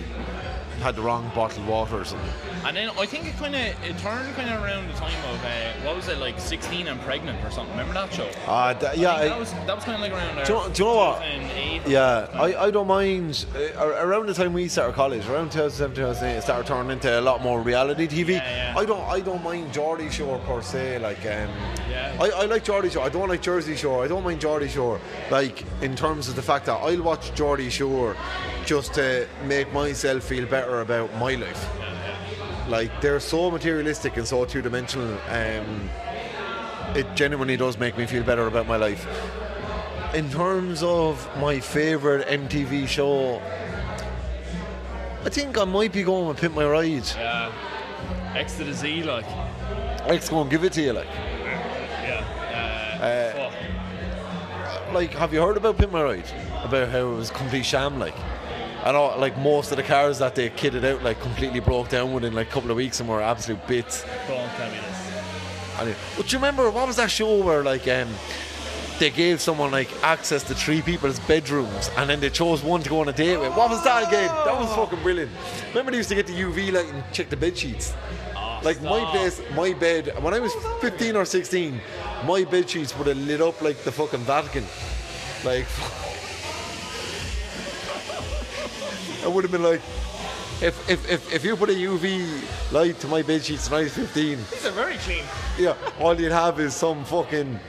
had 0.80 0.96
the 0.96 1.02
wrong 1.02 1.32
bottled 1.36 1.68
water 1.68 2.00
or 2.00 2.06
something. 2.06 2.53
And 2.66 2.78
then 2.78 2.90
I 2.98 3.06
think 3.06 3.26
it 3.26 3.36
kind 3.38 3.54
of 3.56 3.62
it 3.62 3.98
turned 4.00 4.34
kind 4.36 4.50
of 4.50 4.64
around 4.64 4.88
the 4.88 4.94
time 4.94 5.18
of 5.34 5.44
uh, 5.44 5.86
what 5.86 5.96
was 5.96 6.08
it 6.08 6.18
like 6.20 6.40
16 6.40 6.88
and 6.88 7.00
pregnant 7.02 7.44
or 7.46 7.52
something. 7.52 7.72
Remember 7.78 7.94
that 7.94 8.14
show? 8.14 8.30
Uh, 8.48 8.74
th- 8.74 8.96
yeah, 8.98 9.16
I 9.16 9.26
that 9.28 9.40
was 9.40 9.52
that 9.52 9.76
was 9.76 9.84
kind 9.84 9.96
of 9.96 10.02
like 10.02 10.12
around 10.14 10.36
there. 10.38 10.46
Do 10.46 10.54
you 10.54 10.60
know- 10.60 10.70
do 10.70 10.84
you 10.84 10.90
know 10.90 10.96
what? 10.96 11.88
Yeah. 11.88 12.28
I, 12.34 12.66
I 12.66 12.72
don't 12.72 12.88
mind. 12.88 13.46
Uh, 13.56 13.86
around 14.06 14.28
the 14.28 14.34
time 14.34 14.54
we 14.54 14.68
started 14.70 14.96
college, 14.96 15.28
around 15.28 15.52
2007, 15.52 15.96
2008, 15.96 16.38
it 16.38 16.42
started 16.42 16.66
turning 16.66 16.92
into 16.92 17.20
a 17.20 17.22
lot 17.22 17.42
more 17.42 17.62
reality 17.62 18.08
TV. 18.08 18.30
Yeah, 18.34 18.72
yeah. 18.74 18.80
I 18.80 18.86
don't 18.86 19.02
I 19.10 19.20
don't 19.20 19.44
mind 19.44 19.74
Geordie 19.74 20.10
Shore 20.10 20.40
per 20.40 20.62
se. 20.62 21.00
Like, 21.00 21.20
um, 21.26 21.50
Yeah. 21.90 22.16
I, 22.20 22.30
I 22.30 22.46
like 22.46 22.64
Geordie 22.64 22.90
Shore. 22.90 23.04
I 23.04 23.10
don't 23.10 23.28
like 23.28 23.42
Jersey 23.42 23.76
Shore. 23.76 24.04
I 24.06 24.08
don't 24.08 24.24
mind 24.24 24.40
Geordie 24.40 24.70
Shore. 24.70 25.00
Like 25.32 25.64
in 25.82 25.96
terms 25.96 26.30
of 26.30 26.36
the 26.36 26.42
fact 26.42 26.66
that 26.68 26.76
I'll 26.76 27.02
watch 27.04 27.34
Geordie 27.36 27.70
Shore 27.70 28.16
just 28.66 28.94
to 28.94 29.28
make 29.46 29.72
myself 29.74 30.24
feel 30.24 30.46
better 30.46 30.80
about 30.82 31.14
my 31.16 31.36
life. 31.36 31.68
Like 32.68 33.02
they're 33.02 33.20
so 33.20 33.52
materialistic 33.52 34.18
and 34.18 34.28
so 34.28 34.46
two 34.46 34.62
dimensional. 34.62 35.18
Um, 35.30 35.90
it 36.96 37.08
genuinely 37.16 37.58
does 37.58 37.78
make 37.78 37.98
me 37.98 38.06
feel 38.06 38.24
better 38.24 38.48
about 38.48 38.68
my 38.68 38.76
life. 38.78 39.06
In 40.14 40.30
terms 40.30 40.84
of 40.84 41.28
my 41.40 41.60
favourite 41.60 42.28
MTV 42.28 42.88
show, 42.88 43.42
I 45.26 45.30
think 45.30 45.58
I 45.58 45.66
might 45.66 45.92
be 45.92 46.04
going 46.04 46.28
with 46.28 46.38
Pimp 46.40 46.54
My 46.56 46.66
Ride. 46.68 47.04
Yeah. 47.16 47.52
X 48.36 48.58
to 48.58 48.64
the 48.64 48.74
Z, 48.74 49.04
like. 49.04 49.26
Let's 50.08 50.30
go 50.30 50.42
and 50.42 50.50
give 50.52 50.64
it 50.64 50.74
to 50.74 50.82
you. 50.82 50.94
Like, 50.94 51.08
Yeah. 52.04 52.24
Uh, 53.02 53.50
fuck. 53.50 54.94
like, 54.94 55.12
have 55.14 55.34
you 55.34 55.42
heard 55.42 55.58
about 55.58 55.78
Pimp 55.78 55.92
My 55.94 56.04
Ride? 56.04 56.26
About 56.64 56.90
how 56.90 57.00
it 57.12 57.16
was 57.16 57.32
complete 57.32 57.66
sham, 57.66 58.00
like. 58.00 58.16
I 58.84 58.92
know, 58.92 59.18
like 59.18 59.38
most 59.38 59.72
of 59.72 59.78
the 59.78 59.84
cars 59.84 60.20
that 60.20 60.36
they 60.36 60.50
kitted 60.50 60.84
out, 60.84 61.04
like 61.04 61.20
completely 61.22 61.62
broke 61.62 61.88
down 61.88 62.12
within 62.12 62.34
like 62.34 62.50
a 62.50 62.52
couple 62.52 62.70
of 62.70 62.76
weeks 62.76 63.00
and 63.00 63.08
were 63.08 63.22
absolute 63.22 63.66
bits. 63.66 64.04
Don't 64.28 64.50
tell 64.52 64.70
me 64.70 64.78
this. 64.78 65.80
Anyway, 65.80 65.98
but 66.18 66.32
you 66.32 66.38
remember 66.38 66.70
what 66.70 66.86
was 66.86 66.98
that 66.98 67.10
show 67.10 67.42
where 67.42 67.64
like 67.64 67.88
um, 67.88 68.10
they 69.00 69.10
gave 69.10 69.40
someone 69.40 69.72
like 69.72 69.90
access 70.04 70.44
to 70.44 70.54
three 70.54 70.82
people's 70.82 71.18
bedrooms 71.22 71.90
and 71.98 72.10
then 72.10 72.20
they 72.20 72.30
chose 72.30 72.62
one 72.62 72.82
to 72.84 72.90
go 72.90 73.00
on 73.00 73.08
a 73.08 73.14
date 73.14 73.38
with? 73.38 73.56
What 73.56 73.70
was 73.70 73.82
that 73.86 74.08
again? 74.08 74.28
That 74.28 74.60
was 74.60 74.74
fucking 74.76 75.02
brilliant. 75.02 75.32
Remember 75.70 75.92
they 75.92 75.98
used 75.98 76.10
to 76.10 76.16
get 76.16 76.28
the 76.28 76.34
UV 76.34 76.74
light 76.74 76.94
and 76.94 77.04
check 77.14 77.30
the 77.30 77.38
bed 77.38 77.58
sheets. 77.58 77.94
like 78.64 78.82
my 78.82 79.00
stop. 79.00 79.12
place, 79.12 79.42
my 79.56 79.74
bed. 79.74 80.14
When 80.22 80.34
I 80.34 80.40
was 80.40 80.54
15 80.82 81.16
or 81.16 81.24
16, 81.24 81.80
my 82.26 82.44
bed 82.44 82.70
sheets 82.70 82.98
would 82.98 83.08
have 83.08 83.18
lit 83.18 83.40
up 83.40 83.62
like 83.62 83.78
the 83.84 83.94
fucking 83.94 84.20
Vatican. 84.22 84.66
Like 85.46 85.68
I 89.24 89.28
would 89.28 89.44
have 89.44 89.52
been 89.52 89.64
like. 89.64 89.82
If, 90.62 90.90
if, 90.90 91.10
if, 91.12 91.34
if 91.34 91.44
you 91.44 91.56
put 91.58 91.70
a 91.70 91.74
UV 91.74 92.72
light 92.72 93.00
to 93.02 93.08
my 93.08 93.22
bed 93.22 93.44
sheets 93.44 93.70
when 93.70 93.84
I 93.86 93.90
15, 93.90 94.38
These 94.38 94.66
are 94.66 94.72
very 94.72 94.96
clean. 94.98 95.24
yeah, 95.58 95.76
all 96.00 96.20
you'd 96.20 96.32
have 96.32 96.60
is 96.60 96.74
some 96.76 97.04
fucking. 97.06 97.60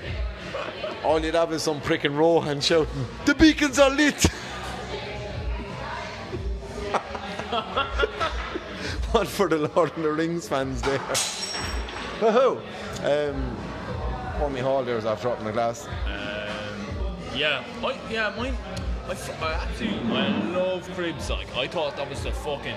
All 1.03 1.19
you'd 1.21 1.35
have 1.35 1.53
is 1.53 1.63
some 1.63 1.81
prick 1.81 2.05
and 2.05 2.17
Rohan 2.17 2.61
shouting, 2.61 3.07
"The 3.25 3.35
beacons 3.35 3.79
are 3.79 3.91
lit." 3.91 4.25
One 9.13 9.27
for 9.27 9.49
the 9.49 9.59
Lord 9.75 9.91
of 9.97 10.03
the 10.03 10.13
Rings 10.13 10.49
fans 10.49 10.83
there. 10.83 10.99
Woohoo! 12.21 12.61
Um, 13.05 13.57
pour 14.39 14.51
me 14.51 14.61
hall 14.61 14.83
there 14.85 14.97
was 14.97 15.05
after 15.07 15.29
dropping 15.29 15.45
the 15.47 15.53
glass. 15.53 15.87
Yeah, 17.35 17.65
I, 17.83 17.99
yeah, 18.11 18.33
mine. 18.37 18.57
I, 19.07 19.11
f- 19.13 19.43
I 19.43 19.53
actually, 19.53 19.91
I 20.17 20.29
love 20.57 20.91
Cribs. 20.95 21.29
Like, 21.29 21.55
I 21.57 21.69
thought 21.69 21.97
that 21.97 22.09
was 22.09 22.23
the 22.23 22.33
fucking. 22.33 22.75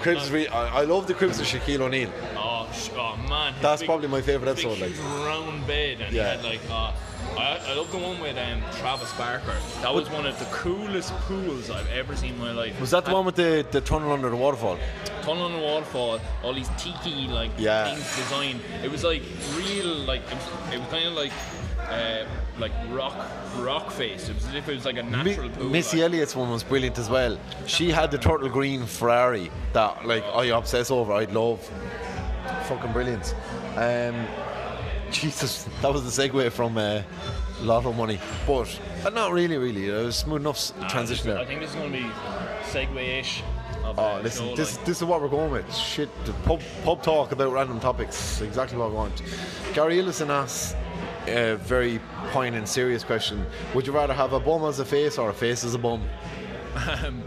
Cribs, 0.00 0.30
re- 0.30 0.46
I, 0.46 0.80
I 0.80 0.84
love 0.84 1.06
the 1.08 1.14
Cribs 1.14 1.40
of 1.40 1.46
Shaquille 1.46 1.80
O'Neal. 1.80 2.10
Oh, 2.36 2.68
sh- 2.72 2.90
oh 2.94 3.16
man. 3.28 3.52
his 3.54 3.62
That's 3.62 3.82
big- 3.82 3.88
probably 3.88 4.08
my 4.08 4.20
favourite 4.22 4.50
episode. 4.52 4.78
Like, 4.78 4.92
huge 4.92 4.98
round 5.00 5.66
bed, 5.66 6.00
and 6.00 6.12
Yeah. 6.14 6.36
he 6.36 6.36
had 6.36 6.44
like. 6.44 6.60
Uh, 6.70 6.92
I, 7.36 7.58
I 7.66 7.74
love 7.74 7.90
the 7.90 7.98
one 7.98 8.20
with 8.20 8.36
um, 8.36 8.62
Travis 8.78 9.12
Barker. 9.14 9.56
That 9.82 9.92
was 9.92 10.08
one 10.10 10.24
of 10.26 10.38
the 10.38 10.44
coolest 10.46 11.12
pools 11.20 11.68
I've 11.70 11.88
ever 11.90 12.14
seen 12.14 12.34
in 12.34 12.38
my 12.38 12.52
life. 12.52 12.78
was 12.80 12.92
that 12.92 13.04
the 13.06 13.12
one 13.12 13.24
with 13.24 13.34
the, 13.34 13.66
the 13.72 13.80
tunnel 13.80 14.12
under 14.12 14.30
the 14.30 14.36
waterfall? 14.36 14.78
tunnel 15.22 15.44
on 15.44 15.52
the 15.54 15.58
waterfall, 15.58 16.20
all 16.44 16.52
these 16.54 16.68
tiki 16.78 17.26
like 17.26 17.50
Yeah. 17.58 17.86
things 17.92 18.16
designed. 18.16 18.60
It 18.84 18.90
was 18.92 19.02
like 19.02 19.22
real, 19.56 19.86
like 19.86 20.20
it 20.30 20.34
was, 20.34 20.74
it 20.74 20.78
was 20.78 20.88
kind 20.90 21.06
of 21.08 21.14
like 21.14 21.32
uh, 21.88 22.24
like 22.58 22.72
rock 22.90 23.14
rock 23.58 23.90
face. 23.90 24.28
It 24.28 24.34
was 24.34 24.46
as 24.46 24.54
if 24.54 24.68
it 24.68 24.74
was 24.74 24.84
like 24.84 24.98
a 24.98 25.02
Mi- 25.02 25.10
natural 25.10 25.50
pool. 25.50 25.68
Missy 25.70 25.98
like. 25.98 26.06
Elliott's 26.12 26.36
one 26.36 26.50
was 26.50 26.62
brilliant 26.62 26.98
as 26.98 27.10
well. 27.10 27.38
She 27.66 27.90
had 27.90 28.10
the 28.10 28.18
turtle 28.18 28.48
green 28.48 28.86
Ferrari 28.86 29.50
that 29.72 30.06
like 30.06 30.24
I 30.24 30.46
obsess 30.46 30.90
over. 30.90 31.12
I'd 31.12 31.32
love. 31.32 31.60
Fucking 32.66 32.92
brilliant. 32.92 33.34
Um, 33.76 34.26
Jesus, 35.10 35.68
that 35.82 35.92
was 35.92 36.02
the 36.16 36.28
segue 36.28 36.50
from 36.50 36.76
uh, 36.76 37.02
Lotto 37.60 37.92
Money, 37.92 38.18
but 38.46 38.80
uh, 39.04 39.10
not 39.10 39.32
really, 39.32 39.56
really. 39.58 39.88
It 39.88 39.92
was 40.04 40.16
smooth 40.16 40.40
enough 40.40 40.72
transition 40.88 41.30
I 41.36 41.44
think 41.44 41.60
this 41.60 41.70
is 41.70 41.76
going 41.76 41.92
to 41.92 41.98
be 41.98 42.04
segue-ish. 42.64 43.42
Of 43.84 43.98
Oh, 43.98 44.16
the 44.16 44.22
listen, 44.24 44.48
show, 44.48 44.56
this, 44.56 44.76
like. 44.76 44.86
this 44.86 44.96
is 44.98 45.04
what 45.04 45.20
we're 45.20 45.28
going 45.28 45.50
with. 45.52 45.72
Shit, 45.74 46.08
pub, 46.44 46.60
pub 46.84 47.02
talk 47.02 47.32
about 47.32 47.52
random 47.52 47.78
topics. 47.80 48.40
Exactly 48.40 48.76
what 48.78 48.88
we 48.90 48.96
want. 48.96 49.22
Gary 49.74 50.00
Ellison 50.00 50.30
asks 50.30 50.74
a 51.26 51.56
very 51.56 52.00
poignant, 52.30 52.68
serious 52.68 53.04
question. 53.04 53.44
Would 53.74 53.86
you 53.86 53.92
rather 53.92 54.14
have 54.14 54.32
a 54.32 54.40
bum 54.40 54.64
as 54.64 54.78
a 54.78 54.84
face 54.84 55.18
or 55.18 55.30
a 55.30 55.34
face 55.34 55.64
as 55.64 55.74
a 55.74 55.78
bum? 55.78 56.02
Um, 57.04 57.22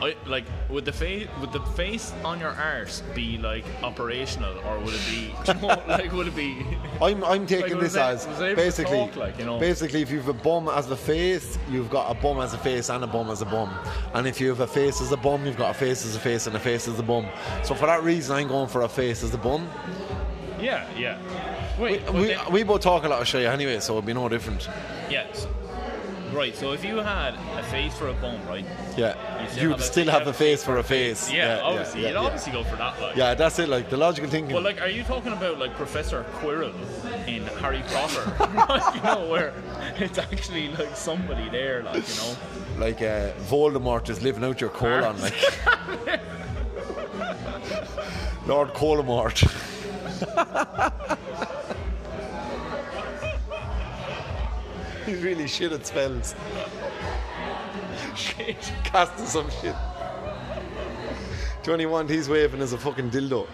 I, 0.00 0.14
like 0.26 0.44
would 0.68 0.84
the 0.84 0.92
face 0.92 1.26
would 1.40 1.52
the 1.52 1.60
face 1.60 2.12
on 2.22 2.38
your 2.38 2.50
arse 2.50 3.02
be 3.14 3.38
like 3.38 3.64
operational 3.82 4.58
or 4.58 4.78
would 4.80 4.94
it 4.94 5.00
be 5.08 5.34
you 5.48 5.54
know, 5.54 5.82
like 5.88 6.12
would 6.12 6.28
it 6.28 6.36
be 6.36 6.64
I'm, 7.00 7.24
I'm 7.24 7.46
taking 7.46 7.72
Like, 7.72 7.80
this 7.80 7.96
as 7.96 8.26
was 8.26 8.40
I 8.40 8.48
able 8.48 8.56
to 8.56 8.62
basically, 8.62 9.10
like, 9.16 9.38
you 9.38 9.46
know? 9.46 9.58
basically, 9.58 10.02
if 10.02 10.10
you've 10.10 10.28
a 10.28 10.34
bum 10.34 10.68
as 10.68 10.90
a 10.90 10.96
face, 10.96 11.58
you've 11.70 11.90
got 11.90 12.10
a 12.10 12.20
bum 12.20 12.40
as 12.40 12.52
a 12.54 12.58
face 12.58 12.90
and 12.90 13.04
a 13.04 13.06
bum 13.06 13.30
as 13.30 13.42
a 13.42 13.46
bum. 13.46 13.74
And 14.14 14.26
if 14.26 14.40
you 14.40 14.48
have 14.48 14.60
a 14.60 14.66
face 14.66 15.00
as 15.00 15.12
a 15.12 15.16
bum, 15.16 15.46
you've 15.46 15.56
got 15.56 15.70
a 15.70 15.78
face 15.78 16.04
as 16.04 16.14
a 16.14 16.20
face 16.20 16.46
and 16.46 16.56
a 16.56 16.60
face 16.60 16.88
as 16.88 16.98
a 16.98 17.02
bum. 17.02 17.26
So 17.64 17.74
for 17.74 17.86
that 17.86 18.02
reason, 18.02 18.36
I'm 18.36 18.48
going 18.48 18.68
for 18.68 18.82
a 18.82 18.88
face 18.88 19.22
as 19.22 19.34
a 19.34 19.38
bum. 19.38 19.68
Yeah 20.68 20.82
yeah 21.04 21.16
wait 21.84 22.00
but 22.06 22.14
We, 22.14 22.26
then- 22.28 22.52
we 22.52 22.60
both 22.70 22.82
talk 22.90 23.04
a 23.04 23.08
lot 23.08 23.20
of 23.22 23.28
shit 23.28 23.46
anyway, 23.46 23.78
so 23.80 23.92
it'd 23.94 24.06
be 24.06 24.14
no 24.22 24.28
different. 24.28 24.62
yes 25.16 25.46
right 26.40 26.54
so 26.56 26.72
if 26.72 26.82
you 26.84 26.96
had 26.98 27.34
a 27.60 27.62
face 27.74 27.94
for 27.98 28.08
a 28.08 28.16
bum 28.22 28.38
right 28.52 28.66
Yeah, 29.02 29.14
You 29.42 29.48
still 29.48 29.62
you'd 29.62 29.70
have 29.70 29.80
a- 29.80 29.82
still 29.92 30.04
you 30.06 30.10
have 30.16 30.24
have 30.24 30.34
a 30.34 30.36
a 30.38 30.44
face 30.46 30.60
for 30.66 30.74
a 30.78 30.82
face. 30.82 31.22
yeah, 31.32 31.60
obviously 31.62 32.00
yeah, 32.02 32.08
you'd 32.08 32.14
yeah. 32.14 32.26
obviously 32.26 32.52
go 32.58 32.62
for 32.70 32.76
that 32.82 33.00
like 33.00 33.16
Yeah, 33.16 33.34
that's 33.40 33.58
it. 33.62 33.68
Like 33.76 33.86
the 33.94 33.96
logical 34.06 34.28
thinking. 34.34 34.52
Well, 34.54 34.64
like, 34.70 34.80
are 34.84 34.88
you 34.98 35.04
talking 35.04 35.32
about 35.32 35.58
like 35.62 35.72
Professor 35.82 36.24
Quirrell 36.40 36.74
in 37.34 37.42
Harry 37.62 37.82
Potter? 37.92 38.24
Like, 38.72 38.94
you 38.96 39.02
know, 39.08 39.22
where 39.32 39.52
it's 40.04 40.18
actually 40.18 40.66
like 40.80 40.94
somebody 40.96 41.48
there, 41.58 41.82
like 41.84 42.04
you 42.10 42.14
know. 42.20 42.32
like 42.86 43.00
uh, 43.02 43.32
Voldemort 43.52 44.08
is 44.10 44.18
living 44.22 44.44
out 44.44 44.60
your 44.60 44.70
colon, 44.70 45.16
like 45.22 45.34
Lord 48.46 48.68
Colamort. 48.74 49.38
He's 55.04 55.22
really 55.22 55.46
shit 55.46 55.72
at 55.72 55.86
spells. 55.86 56.34
Shit. 58.16 58.56
Casting 58.84 59.26
some 59.26 59.50
shit. 59.50 59.74
The 61.62 61.72
only 61.72 61.86
one 61.86 62.08
he's 62.08 62.28
waving 62.28 62.60
as 62.60 62.72
a 62.72 62.78
fucking 62.78 63.10
dildo. 63.10 63.46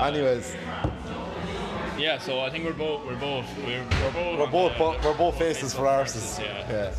Anyways, 0.00 0.56
Yeah, 1.96 2.18
so 2.18 2.40
I 2.40 2.50
think 2.50 2.64
we're 2.64 2.72
both 2.72 3.04
we're 3.06 3.14
both 3.16 3.44
we're, 3.58 3.84
we're 3.84 4.12
both 4.12 4.38
we're 4.38 4.46
both 4.50 4.72
the- 4.72 4.78
bo- 4.78 4.98
we're 5.04 5.16
both 5.16 5.38
faces 5.38 5.72
for 5.74 5.82
arses. 5.82 6.40
Yeah. 6.40 6.92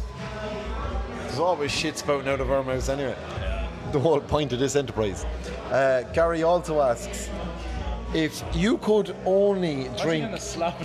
There's 1.24 1.40
always 1.40 1.72
shit 1.72 1.98
spouting 1.98 2.30
out 2.30 2.40
of 2.40 2.52
our 2.52 2.64
mouths 2.64 2.88
anyway. 2.90 3.16
The 3.92 4.00
whole 4.00 4.22
point 4.22 4.54
of 4.54 4.60
this 4.60 4.76
enterprise. 4.78 5.26
Uh, 5.70 6.04
Gary 6.14 6.44
also 6.44 6.80
asks 6.82 7.30
if 8.14 8.44
you 8.54 8.78
could 8.78 9.16
only 9.26 9.88
I'm 9.88 9.96
drink. 9.96 10.26
gonna 10.26 10.40
slap. 10.40 10.80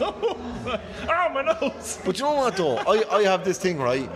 Oh 0.00 0.36
my 1.32 1.42
nose! 1.60 1.98
But 2.04 2.18
you 2.18 2.24
know 2.24 2.34
what 2.34 2.56
though? 2.56 2.76
I, 2.78 3.04
I 3.10 3.22
have 3.22 3.44
this 3.44 3.58
thing 3.58 3.78
right. 3.78 4.08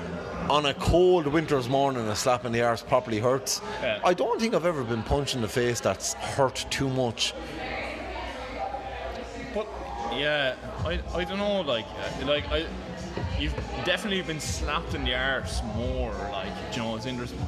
On 0.51 0.67
a 0.67 0.75
cold 0.75 1.27
winter's 1.29 1.69
morning, 1.69 2.07
a 2.09 2.17
slap 2.17 2.45
in 2.45 2.53
the 2.53 2.63
arse 2.63 2.83
properly 2.83 3.21
hurts. 3.21 3.61
Yeah. 3.81 4.01
I 4.05 4.13
don't 4.13 4.41
think 4.41 4.55
I've 4.55 4.67
ever 4.67 4.83
been 4.83 5.03
punched 5.05 5.37
in 5.37 5.41
the 5.41 5.49
face 5.49 5.81
that's 5.81 6.15
hurt 6.15 6.67
too 6.69 6.89
much. 6.89 7.33
But 9.55 9.69
yeah, 10.13 10.57
I, 10.85 11.01
I 11.15 11.25
don't 11.25 11.39
know, 11.39 11.61
like 11.61 11.87
uh, 11.87 12.27
like 12.27 12.51
I, 12.51 12.67
you've 13.39 13.55
definitely 13.85 14.23
been 14.23 14.41
slapped 14.41 14.95
in 14.95 15.05
the 15.05 15.15
arse 15.15 15.63
more, 15.77 16.13
like 16.33 16.53
you 16.73 16.83
know, 16.83 16.97
it's 16.97 17.07
interesting. 17.07 17.39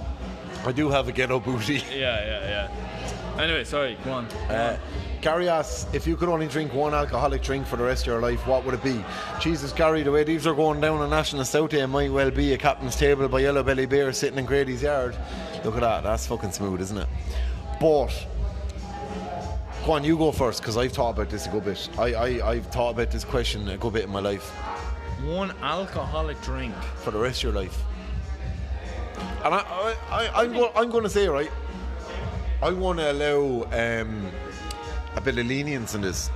I 0.64 0.72
do 0.72 0.88
have 0.88 1.08
a 1.08 1.12
ghetto 1.12 1.40
booty. 1.40 1.82
Yeah, 1.90 2.24
yeah, 2.24 2.68
yeah. 2.70 3.23
Anyway, 3.38 3.64
sorry, 3.64 3.96
go 4.04 4.12
on. 4.12 4.26
Uh. 4.48 4.78
Gary 5.20 5.48
asks, 5.48 5.86
if 5.94 6.06
you 6.06 6.16
could 6.16 6.28
only 6.28 6.46
drink 6.46 6.74
one 6.74 6.92
alcoholic 6.92 7.42
drink 7.42 7.66
for 7.66 7.76
the 7.76 7.82
rest 7.82 8.02
of 8.02 8.08
your 8.08 8.20
life, 8.20 8.46
what 8.46 8.62
would 8.64 8.74
it 8.74 8.84
be? 8.84 9.02
Jesus, 9.40 9.72
Gary, 9.72 10.02
the 10.02 10.12
way 10.12 10.22
these 10.22 10.46
are 10.46 10.54
going 10.54 10.82
down 10.82 11.00
on 11.00 11.08
National 11.08 11.46
Stout 11.46 11.70
Day 11.70 11.86
might 11.86 12.12
well 12.12 12.30
be 12.30 12.52
a 12.52 12.58
captain's 12.58 12.94
table 12.94 13.26
by 13.26 13.40
Yellow 13.40 13.62
Belly 13.62 13.86
Beer 13.86 14.12
sitting 14.12 14.38
in 14.38 14.44
Grady's 14.44 14.82
yard. 14.82 15.16
Look 15.64 15.76
at 15.76 15.80
that, 15.80 16.02
that's 16.02 16.26
fucking 16.26 16.52
smooth, 16.52 16.82
isn't 16.82 16.98
it? 16.98 17.08
But, 17.80 18.12
go 19.86 19.92
on, 19.92 20.04
you 20.04 20.18
go 20.18 20.30
first, 20.30 20.60
because 20.60 20.76
I've 20.76 20.92
thought 20.92 21.14
about 21.14 21.30
this 21.30 21.46
a 21.46 21.48
good 21.48 21.64
bit. 21.64 21.88
I, 21.98 22.12
I, 22.12 22.50
I've 22.50 22.66
thought 22.66 22.90
about 22.90 23.10
this 23.10 23.24
question 23.24 23.66
a 23.70 23.78
good 23.78 23.94
bit 23.94 24.04
in 24.04 24.10
my 24.10 24.20
life. 24.20 24.50
One 25.24 25.54
alcoholic 25.62 26.38
drink. 26.42 26.74
For 26.96 27.12
the 27.12 27.18
rest 27.18 27.38
of 27.38 27.54
your 27.54 27.62
life. 27.62 27.82
And 29.42 29.54
I, 29.54 29.58
I, 29.58 29.96
I, 30.10 30.42
I'm, 30.42 30.52
go, 30.52 30.70
I'm 30.76 30.90
going 30.90 31.04
to 31.04 31.10
say, 31.10 31.28
right, 31.28 31.50
I 32.64 32.72
want 32.72 32.98
to 32.98 33.12
allow 33.12 33.64
um, 33.72 34.26
a 35.16 35.20
bit 35.20 35.36
of 35.36 35.44
lenience 35.44 35.94
in 35.94 36.00
this. 36.00 36.30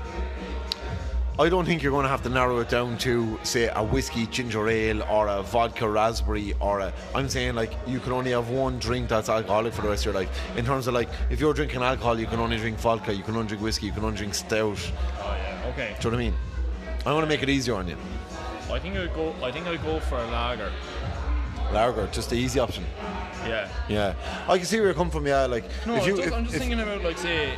I 1.39 1.49
don't 1.49 1.65
think 1.65 1.83
you're 1.83 1.91
going 1.91 2.03
to 2.03 2.11
have 2.11 2.23
to 2.25 2.29
narrow 2.29 2.59
it 2.59 2.69
down 2.69 2.99
to, 2.99 3.41
say, 3.45 3.71
a 3.75 3.83
whiskey 3.83 4.27
ginger 4.27 4.69
ale 4.69 5.03
or 5.05 5.29
a 5.29 5.43
vodka 5.43 5.89
raspberry 5.89 6.53
or 6.61 6.81
a. 6.81 6.93
I'm 7.15 7.31
saying, 7.31 7.55
like, 7.55 7.73
you 7.87 7.99
can 7.99 8.13
only 8.13 8.33
have 8.33 8.51
one 8.51 8.79
drink 8.79 9.09
that's 9.09 9.31
alcoholic 9.31 9.73
for 9.73 9.81
the 9.81 9.89
rest 9.89 10.05
of 10.05 10.13
your 10.13 10.23
life. 10.23 10.59
In 10.59 10.67
terms 10.67 10.87
of, 10.87 10.93
like, 10.93 11.09
if 11.31 11.41
you're 11.41 11.55
drinking 11.55 11.81
alcohol, 11.81 12.21
you 12.21 12.27
can 12.27 12.41
only 12.41 12.59
drink 12.59 12.77
vodka, 12.77 13.15
you 13.15 13.23
can 13.23 13.35
only 13.35 13.49
drink 13.49 13.63
whiskey, 13.63 13.87
you 13.87 13.93
can 13.93 14.05
only 14.05 14.19
drink 14.19 14.35
stout. 14.35 14.93
Oh 15.23 15.35
yeah. 15.35 15.71
Okay. 15.73 15.97
Do 15.99 16.09
you 16.09 16.11
know 16.11 16.17
what 16.19 16.25
I 16.27 16.29
mean? 16.29 16.35
I 17.07 17.13
want 17.15 17.25
to 17.25 17.29
make 17.29 17.43
it 17.43 17.49
easier 17.49 17.75
on 17.75 17.89
you. 17.89 17.97
I 18.71 18.79
think 18.79 18.97
I'd 18.99 19.15
go. 19.15 19.35
I 19.43 19.51
think 19.51 19.67
I'd 19.67 19.83
go 19.83 19.99
for 19.99 20.19
a 20.19 20.27
lager. 20.27 20.71
Lager, 21.73 22.07
just 22.09 22.31
the 22.31 22.37
easy 22.37 22.59
option. 22.61 22.85
Yeah. 23.47 23.69
Yeah. 23.89 24.15
I 24.49 24.57
can 24.59 24.67
see 24.67 24.77
where 24.77 24.87
you're 24.87 24.95
coming 24.95 25.11
from, 25.11 25.27
yeah. 25.27 25.47
Like, 25.47 25.65
No, 25.87 25.95
if 25.97 26.07
you, 26.07 26.13
I'm 26.13 26.17
just, 26.17 26.29
if- 26.29 26.35
I'm 26.35 26.45
just 26.45 26.55
if- 26.57 26.61
thinking 26.61 26.81
about 26.81 27.03
like 27.03 27.19
say, 27.19 27.55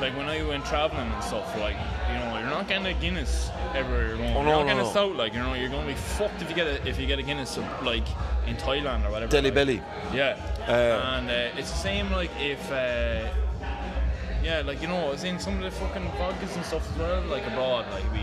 like 0.00 0.16
when 0.16 0.26
I 0.28 0.42
went 0.42 0.64
traveling 0.64 1.10
and 1.10 1.24
stuff. 1.24 1.56
Like 1.58 1.76
you 2.08 2.14
know, 2.18 2.38
you're 2.38 2.48
not 2.48 2.66
getting 2.68 2.86
a 2.86 2.94
Guinness 2.94 3.50
everywhere 3.74 4.08
you're 4.08 4.16
going. 4.16 4.30
Oh, 4.30 4.34
you're 4.36 4.44
not 4.44 4.60
no, 4.60 4.64
getting 4.64 4.82
no. 4.82 4.88
a 4.88 4.90
stout. 4.90 5.14
Like 5.16 5.34
you 5.34 5.40
know, 5.40 5.54
you're 5.54 5.68
going 5.68 5.86
to 5.86 5.92
be 5.92 5.98
fucked 5.98 6.40
if 6.42 6.48
you 6.48 6.56
get 6.56 6.66
a 6.66 6.88
if 6.88 6.98
you 6.98 7.06
get 7.06 7.18
a 7.18 7.22
Guinness 7.22 7.58
like 7.82 8.06
in 8.46 8.56
Thailand 8.56 9.06
or 9.06 9.10
whatever. 9.10 9.30
Delhi 9.30 9.50
like. 9.50 9.54
Belly. 9.54 9.82
Yeah. 10.14 10.36
Uh, 10.66 11.18
and 11.18 11.28
uh, 11.30 11.58
it's 11.58 11.70
the 11.70 11.76
same 11.78 12.10
like 12.12 12.30
if. 12.40 12.70
Uh, 12.70 13.28
yeah, 14.42 14.60
yeah, 14.60 14.62
like 14.66 14.80
you 14.80 14.88
know, 14.88 14.96
I 14.96 15.10
was 15.10 15.24
in 15.24 15.38
some 15.38 15.56
of 15.56 15.62
the 15.62 15.70
fucking 15.70 16.02
vodkas 16.12 16.56
and 16.56 16.64
stuff 16.64 16.90
as 16.92 16.98
well, 16.98 17.20
like 17.24 17.46
abroad, 17.46 17.84
like 17.92 18.10
we 18.10 18.20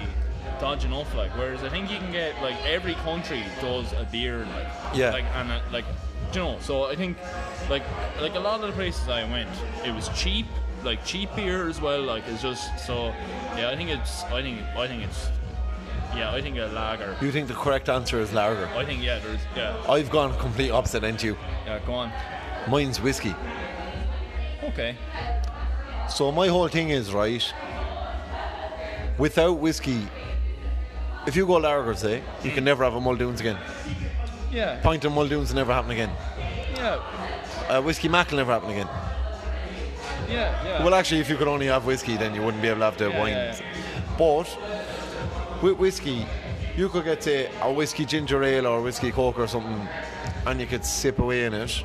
dodge 0.60 0.86
off 0.92 1.14
like. 1.16 1.32
Whereas 1.38 1.64
I 1.64 1.70
think 1.70 1.92
you 1.92 1.98
can 1.98 2.12
get 2.12 2.40
like 2.42 2.56
every 2.66 2.96
country 2.96 3.44
does 3.62 3.92
a 3.94 4.08
beer, 4.12 4.46
like 4.56 4.68
Yeah. 4.96 5.12
like 5.12 5.26
and 5.36 5.52
uh, 5.52 5.60
like 5.72 5.86
you 6.34 6.40
know. 6.40 6.58
So 6.62 6.86
I 6.86 6.96
think 6.96 7.18
like 7.70 7.84
like 8.22 8.36
a 8.36 8.40
lot 8.40 8.62
of 8.62 8.68
the 8.68 8.74
places 8.74 9.08
I 9.10 9.24
went, 9.30 9.50
it 9.86 9.94
was 9.94 10.10
cheap, 10.10 10.46
like 10.84 11.04
cheap 11.06 11.36
beer 11.36 11.68
as 11.68 11.80
well. 11.82 12.02
Like 12.02 12.24
it's 12.28 12.42
just 12.42 12.78
so 12.86 13.14
yeah. 13.58 13.70
I 13.70 13.76
think 13.76 13.90
it's 13.90 14.24
I 14.26 14.42
think 14.42 14.62
I 14.76 14.88
think 14.88 15.04
it's 15.04 15.30
yeah. 16.16 16.32
I 16.34 16.42
think 16.42 16.58
a 16.58 16.66
lager. 16.68 17.16
You 17.22 17.32
think 17.32 17.48
the 17.48 17.54
correct 17.54 17.90
answer 17.90 18.20
is 18.20 18.34
lager? 18.34 18.68
I 18.76 18.86
think 18.86 19.02
yeah. 19.04 19.20
There's 19.20 19.40
yeah. 19.56 19.76
I've 19.90 20.10
gone 20.10 20.38
complete 20.40 20.72
opposite 20.72 21.02
to 21.20 21.26
you. 21.26 21.38
Yeah. 21.66 21.80
Go 21.86 21.94
on. 21.94 22.12
Mine's 22.70 23.00
whiskey. 23.00 23.36
Okay. 24.64 24.98
So 26.10 26.32
my 26.32 26.48
whole 26.48 26.68
thing 26.68 26.90
is 26.90 27.14
right. 27.14 27.44
Without 29.18 29.54
whiskey, 29.60 30.08
if 31.28 31.36
you 31.36 31.46
go 31.46 31.94
say 31.94 32.24
you 32.44 32.52
can 32.52 32.64
never 32.64 32.84
have 32.84 32.96
a 32.96 33.02
Muldoon's 33.02 33.42
again. 33.42 33.58
Yeah. 34.52 34.80
Pint 34.82 35.04
of 35.06 35.12
Muldoon's 35.12 35.54
never 35.54 35.74
happen 35.74 35.92
again. 35.92 36.10
Yeah. 36.74 37.02
Uh, 37.70 37.82
whiskey 37.82 38.08
Mac 38.08 38.32
will 38.32 38.38
never 38.38 38.54
happen 38.54 38.70
again. 38.72 38.88
Yeah. 40.30 40.64
Yeah. 40.66 40.84
Well, 40.84 40.96
actually, 40.96 41.20
if 41.20 41.30
you 41.30 41.36
could 41.36 41.48
only 41.48 41.68
have 41.68 41.86
whiskey, 41.86 42.16
then 42.18 42.34
you 42.34 42.42
wouldn't 42.42 42.62
be 42.62 42.70
able 42.70 42.80
to 42.80 42.86
have 42.86 42.98
the 42.98 43.10
Yeah, 43.10 43.20
wine. 43.20 43.34
yeah, 43.34 43.60
But 44.18 44.58
with 45.62 45.78
whiskey, 45.78 46.26
you 46.78 46.88
could 46.90 47.04
get 47.04 47.24
say 47.24 47.50
a 47.62 47.72
whiskey 47.72 48.06
ginger 48.06 48.42
ale 48.44 48.68
or 48.68 48.82
whiskey 48.82 49.12
coke 49.12 49.38
or 49.38 49.48
something, 49.48 49.88
and 50.46 50.62
you 50.62 50.68
could 50.68 50.86
sip 50.86 51.20
away 51.20 51.46
in 51.46 51.54
it. 51.54 51.84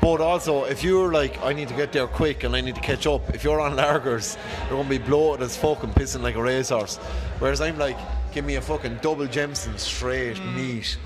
But 0.00 0.20
also, 0.20 0.64
if 0.64 0.84
you're 0.84 1.12
like, 1.12 1.40
I 1.42 1.52
need 1.52 1.68
to 1.68 1.74
get 1.74 1.92
there 1.92 2.06
quick 2.06 2.44
and 2.44 2.54
I 2.54 2.60
need 2.60 2.76
to 2.76 2.80
catch 2.80 3.06
up, 3.06 3.34
if 3.34 3.42
you're 3.42 3.60
on 3.60 3.76
lagers, 3.76 4.38
you're 4.62 4.76
going 4.76 4.84
to 4.84 4.90
be 4.90 4.98
bloated 4.98 5.44
as 5.44 5.56
fuck 5.56 5.82
and 5.82 5.92
pissing 5.92 6.22
like 6.22 6.36
a 6.36 6.42
racehorse. 6.42 6.96
Whereas 7.38 7.60
I'm 7.60 7.78
like, 7.78 7.98
give 8.32 8.44
me 8.44 8.56
a 8.56 8.60
fucking 8.60 8.98
double 9.02 9.26
Jameson, 9.26 9.76
straight, 9.76 10.36
mm. 10.36 10.56
neat, 10.56 10.98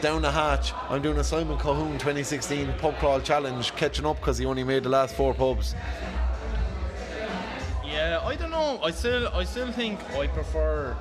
down 0.00 0.22
the 0.22 0.30
hatch. 0.30 0.72
I'm 0.88 1.02
doing 1.02 1.18
a 1.18 1.24
Simon 1.24 1.58
Cahoon 1.58 1.92
2016 1.94 2.72
pub 2.78 2.96
crawl 2.98 3.20
challenge, 3.20 3.74
catching 3.74 4.06
up 4.06 4.16
because 4.18 4.38
he 4.38 4.46
only 4.46 4.64
made 4.64 4.84
the 4.84 4.88
last 4.88 5.16
four 5.16 5.34
pubs. 5.34 5.74
Yeah, 7.84 8.20
I 8.22 8.36
don't 8.36 8.50
know. 8.50 8.78
I 8.82 8.92
still, 8.92 9.28
I 9.28 9.44
still 9.44 9.72
think 9.72 9.98
I 10.14 10.28
prefer. 10.28 10.96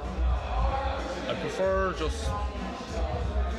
I 1.28 1.34
prefer 1.42 1.94
just, 1.94 2.28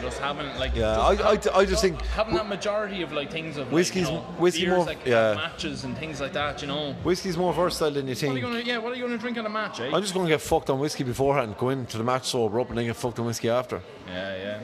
just 0.03 0.19
having 0.19 0.47
like. 0.59 0.75
Yeah, 0.75 0.97
just 1.17 1.49
I- 1.49 1.53
I- 1.57 1.61
I 1.61 1.65
just 1.65 1.83
think- 1.83 2.01
having 2.15 2.35
that 2.35 2.49
majority 2.49 3.03
of 3.03 3.13
like 3.13 3.31
things 3.31 3.57
of 3.57 3.71
Whiskey's- 3.73 4.07
like, 4.07 4.15
you 4.15 4.19
know, 4.21 4.25
whiskey 4.39 4.65
beers, 4.65 4.77
more- 4.77 4.87
like 4.87 5.07
yeah. 5.07 5.35
matches 5.35 5.85
and 5.85 5.97
things 5.99 6.21
like 6.21 6.33
that. 6.33 6.61
You 6.63 6.69
know. 6.69 6.93
Whiskey's 7.05 7.37
more 7.37 7.53
versatile 7.53 7.91
than 7.93 8.07
you 8.09 8.15
What 8.15 8.23
are 8.25 8.37
you 8.37 8.41
gonna? 8.43 8.61
Yeah, 8.61 8.79
what 8.79 8.93
are 8.93 8.97
you 8.97 9.03
gonna 9.05 9.19
drink 9.19 9.37
at 9.39 9.47
a 9.47 9.49
match? 9.49 9.81
Eh? 9.81 9.91
I'm 9.93 10.03
just 10.03 10.15
going 10.15 10.27
to 10.27 10.31
get 10.33 10.41
fucked 10.41 10.71
on 10.71 10.79
whiskey 10.79 11.05
beforehand, 11.05 11.57
go 11.59 11.69
into 11.71 11.99
the 11.99 12.05
match 12.05 12.27
sober 12.27 12.61
up, 12.61 12.69
and 12.69 12.79
then 12.79 12.87
get 12.87 12.97
fucked 12.97 13.19
on 13.19 13.27
whiskey 13.27 13.49
after. 13.49 13.81
Yeah, 14.07 14.37
yeah. 14.37 14.59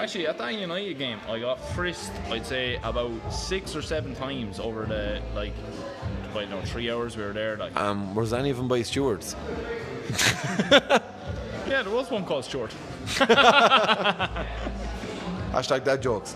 Actually, 0.00 0.26
at 0.26 0.38
that 0.38 0.54
United 0.54 0.96
game, 0.98 1.18
I 1.28 1.38
got 1.38 1.58
frisked. 1.74 2.12
I'd 2.30 2.46
say 2.46 2.78
about 2.82 3.10
six 3.30 3.76
or 3.76 3.82
seven 3.82 4.14
times 4.14 4.58
over 4.58 4.86
the 4.86 5.20
like, 5.34 5.52
I 6.34 6.46
know, 6.46 6.62
three 6.62 6.90
hours 6.90 7.14
we 7.16 7.22
were 7.24 7.32
there. 7.34 7.56
Like, 7.58 7.76
Um, 7.78 8.14
was 8.14 8.32
any 8.32 8.48
of 8.48 8.56
them 8.56 8.68
by 8.68 8.80
stewards? 8.82 9.36
yeah, 10.70 11.82
there 11.82 11.90
was 11.90 12.10
one 12.10 12.24
called 12.24 12.44
Short. 12.46 12.72
Hashtag 15.52 15.84
dad 15.84 16.00
jokes. 16.00 16.34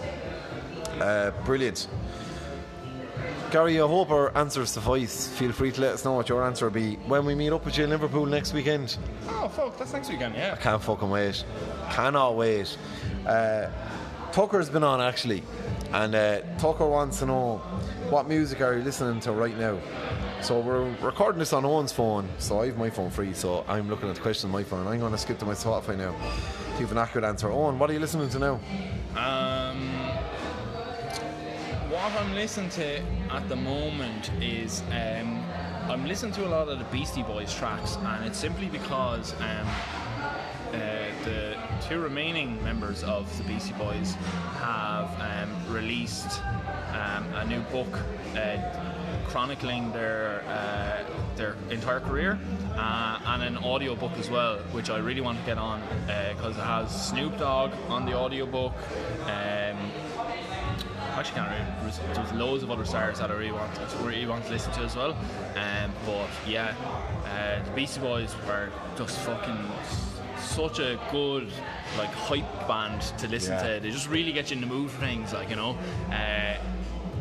Uh, 1.00 1.30
brilliant. 1.44 1.88
Gary, 3.50 3.80
I 3.80 3.86
hope 3.86 4.10
our 4.10 4.36
answers 4.36 4.70
suffice. 4.70 5.28
Feel 5.28 5.52
free 5.52 5.72
to 5.72 5.80
let 5.80 5.94
us 5.94 6.04
know 6.04 6.12
what 6.12 6.28
your 6.28 6.44
answer 6.44 6.66
will 6.66 6.72
be 6.72 6.96
when 7.06 7.24
we 7.24 7.34
meet 7.34 7.50
up 7.50 7.64
with 7.64 7.78
you 7.78 7.84
in 7.84 7.90
Liverpool 7.90 8.26
next 8.26 8.52
weekend. 8.52 8.98
Oh 9.28 9.48
fuck, 9.48 9.78
that's 9.78 9.92
next 9.92 10.10
weekend. 10.10 10.34
Yeah. 10.34 10.52
I 10.52 10.60
Can't 10.60 10.82
fucking 10.82 11.08
wait. 11.08 11.44
Cannot 11.90 12.36
wait. 12.36 12.76
Uh, 13.26 13.68
Tucker's 14.32 14.68
been 14.68 14.84
on 14.84 15.00
actually, 15.00 15.42
and 15.92 16.14
uh, 16.14 16.40
Tucker 16.58 16.86
wants 16.86 17.20
to 17.20 17.26
know 17.26 17.56
what 18.10 18.28
music 18.28 18.60
are 18.60 18.76
you 18.76 18.82
listening 18.82 19.20
to 19.20 19.32
right 19.32 19.56
now. 19.56 19.78
So 20.42 20.60
we're 20.60 20.90
recording 21.00 21.38
this 21.38 21.54
on 21.54 21.64
Owen's 21.64 21.92
phone, 21.92 22.28
so 22.38 22.60
I 22.60 22.66
have 22.66 22.76
my 22.76 22.90
phone 22.90 23.10
free, 23.10 23.32
so 23.32 23.64
I'm 23.66 23.88
looking 23.88 24.10
at 24.10 24.16
the 24.16 24.20
question 24.20 24.48
on 24.48 24.52
my 24.52 24.62
phone. 24.64 24.86
I'm 24.86 25.00
going 25.00 25.12
to 25.12 25.18
skip 25.18 25.38
to 25.38 25.46
my 25.46 25.54
Spotify 25.54 25.96
now. 25.96 26.14
Give 26.78 26.92
an 26.92 26.98
accurate 26.98 27.24
answer. 27.24 27.50
Owen, 27.50 27.78
what 27.78 27.88
are 27.88 27.94
you 27.94 28.00
listening 28.00 28.28
to 28.28 28.38
now? 28.38 28.60
Um, 29.16 29.88
what 31.90 32.12
I'm 32.12 32.34
listening 32.34 32.68
to 32.70 33.00
at 33.30 33.48
the 33.48 33.56
moment 33.56 34.30
is 34.42 34.82
um, 34.90 35.42
I'm 35.88 36.06
listening 36.06 36.32
to 36.34 36.46
a 36.46 36.50
lot 36.50 36.68
of 36.68 36.78
the 36.78 36.84
Beastie 36.86 37.22
Boys 37.22 37.54
tracks, 37.54 37.96
and 37.96 38.26
it's 38.26 38.38
simply 38.38 38.66
because 38.66 39.32
um, 39.40 39.66
uh, 40.68 40.74
the 41.24 41.56
two 41.88 41.98
remaining 41.98 42.62
members 42.62 43.02
of 43.04 43.34
the 43.38 43.44
Beastie 43.44 43.72
Boys 43.74 44.14
have 44.60 45.10
um, 45.20 45.74
released 45.74 46.42
um, 46.92 47.24
a 47.34 47.44
new 47.46 47.60
book. 47.72 47.98
Uh, 48.36 48.58
chronicling 49.28 49.92
their 49.92 50.42
uh, 50.46 51.04
their 51.36 51.54
entire 51.70 52.00
career 52.00 52.38
uh, 52.76 53.20
and 53.26 53.42
an 53.42 53.56
audio 53.58 53.94
book 53.94 54.12
as 54.18 54.30
well 54.30 54.56
which 54.72 54.90
I 54.90 54.98
really 54.98 55.20
want 55.20 55.38
to 55.38 55.44
get 55.44 55.58
on 55.58 55.82
because 56.34 56.56
it 56.56 56.62
has 56.62 57.08
Snoop 57.08 57.38
Dogg 57.38 57.72
on 57.88 58.06
the 58.06 58.14
audio 58.14 58.46
book 58.46 58.72
um, 59.24 59.76
actually 61.14 61.34
can't 61.40 61.50
really 61.50 61.64
there's, 61.82 61.98
there's 62.16 62.32
loads 62.32 62.62
of 62.62 62.70
other 62.70 62.84
stars 62.84 63.18
that 63.18 63.30
I 63.30 63.34
really 63.34 63.52
want 63.52 63.74
to, 63.74 63.96
really 64.02 64.26
want 64.26 64.44
to 64.46 64.50
listen 64.50 64.72
to 64.74 64.80
as 64.80 64.96
well 64.96 65.12
um, 65.56 65.92
but 66.04 66.28
yeah 66.46 66.74
uh, 67.26 67.64
the 67.64 67.70
Beastie 67.72 68.00
Boys 68.00 68.34
were 68.46 68.70
just 68.96 69.18
fucking 69.20 69.58
such 70.38 70.78
a 70.78 70.98
good 71.10 71.48
like 71.98 72.10
hype 72.12 72.68
band 72.68 73.00
to 73.18 73.28
listen 73.28 73.52
Yeah. 73.54 73.74
to 73.74 73.80
they 73.80 73.90
just 73.90 74.08
really 74.08 74.32
get 74.32 74.50
you 74.50 74.54
in 74.56 74.60
the 74.60 74.66
mood 74.66 74.90
for 74.90 75.00
things 75.00 75.32
like 75.32 75.50
you 75.50 75.56
know 75.56 75.76
uh, 76.10 76.56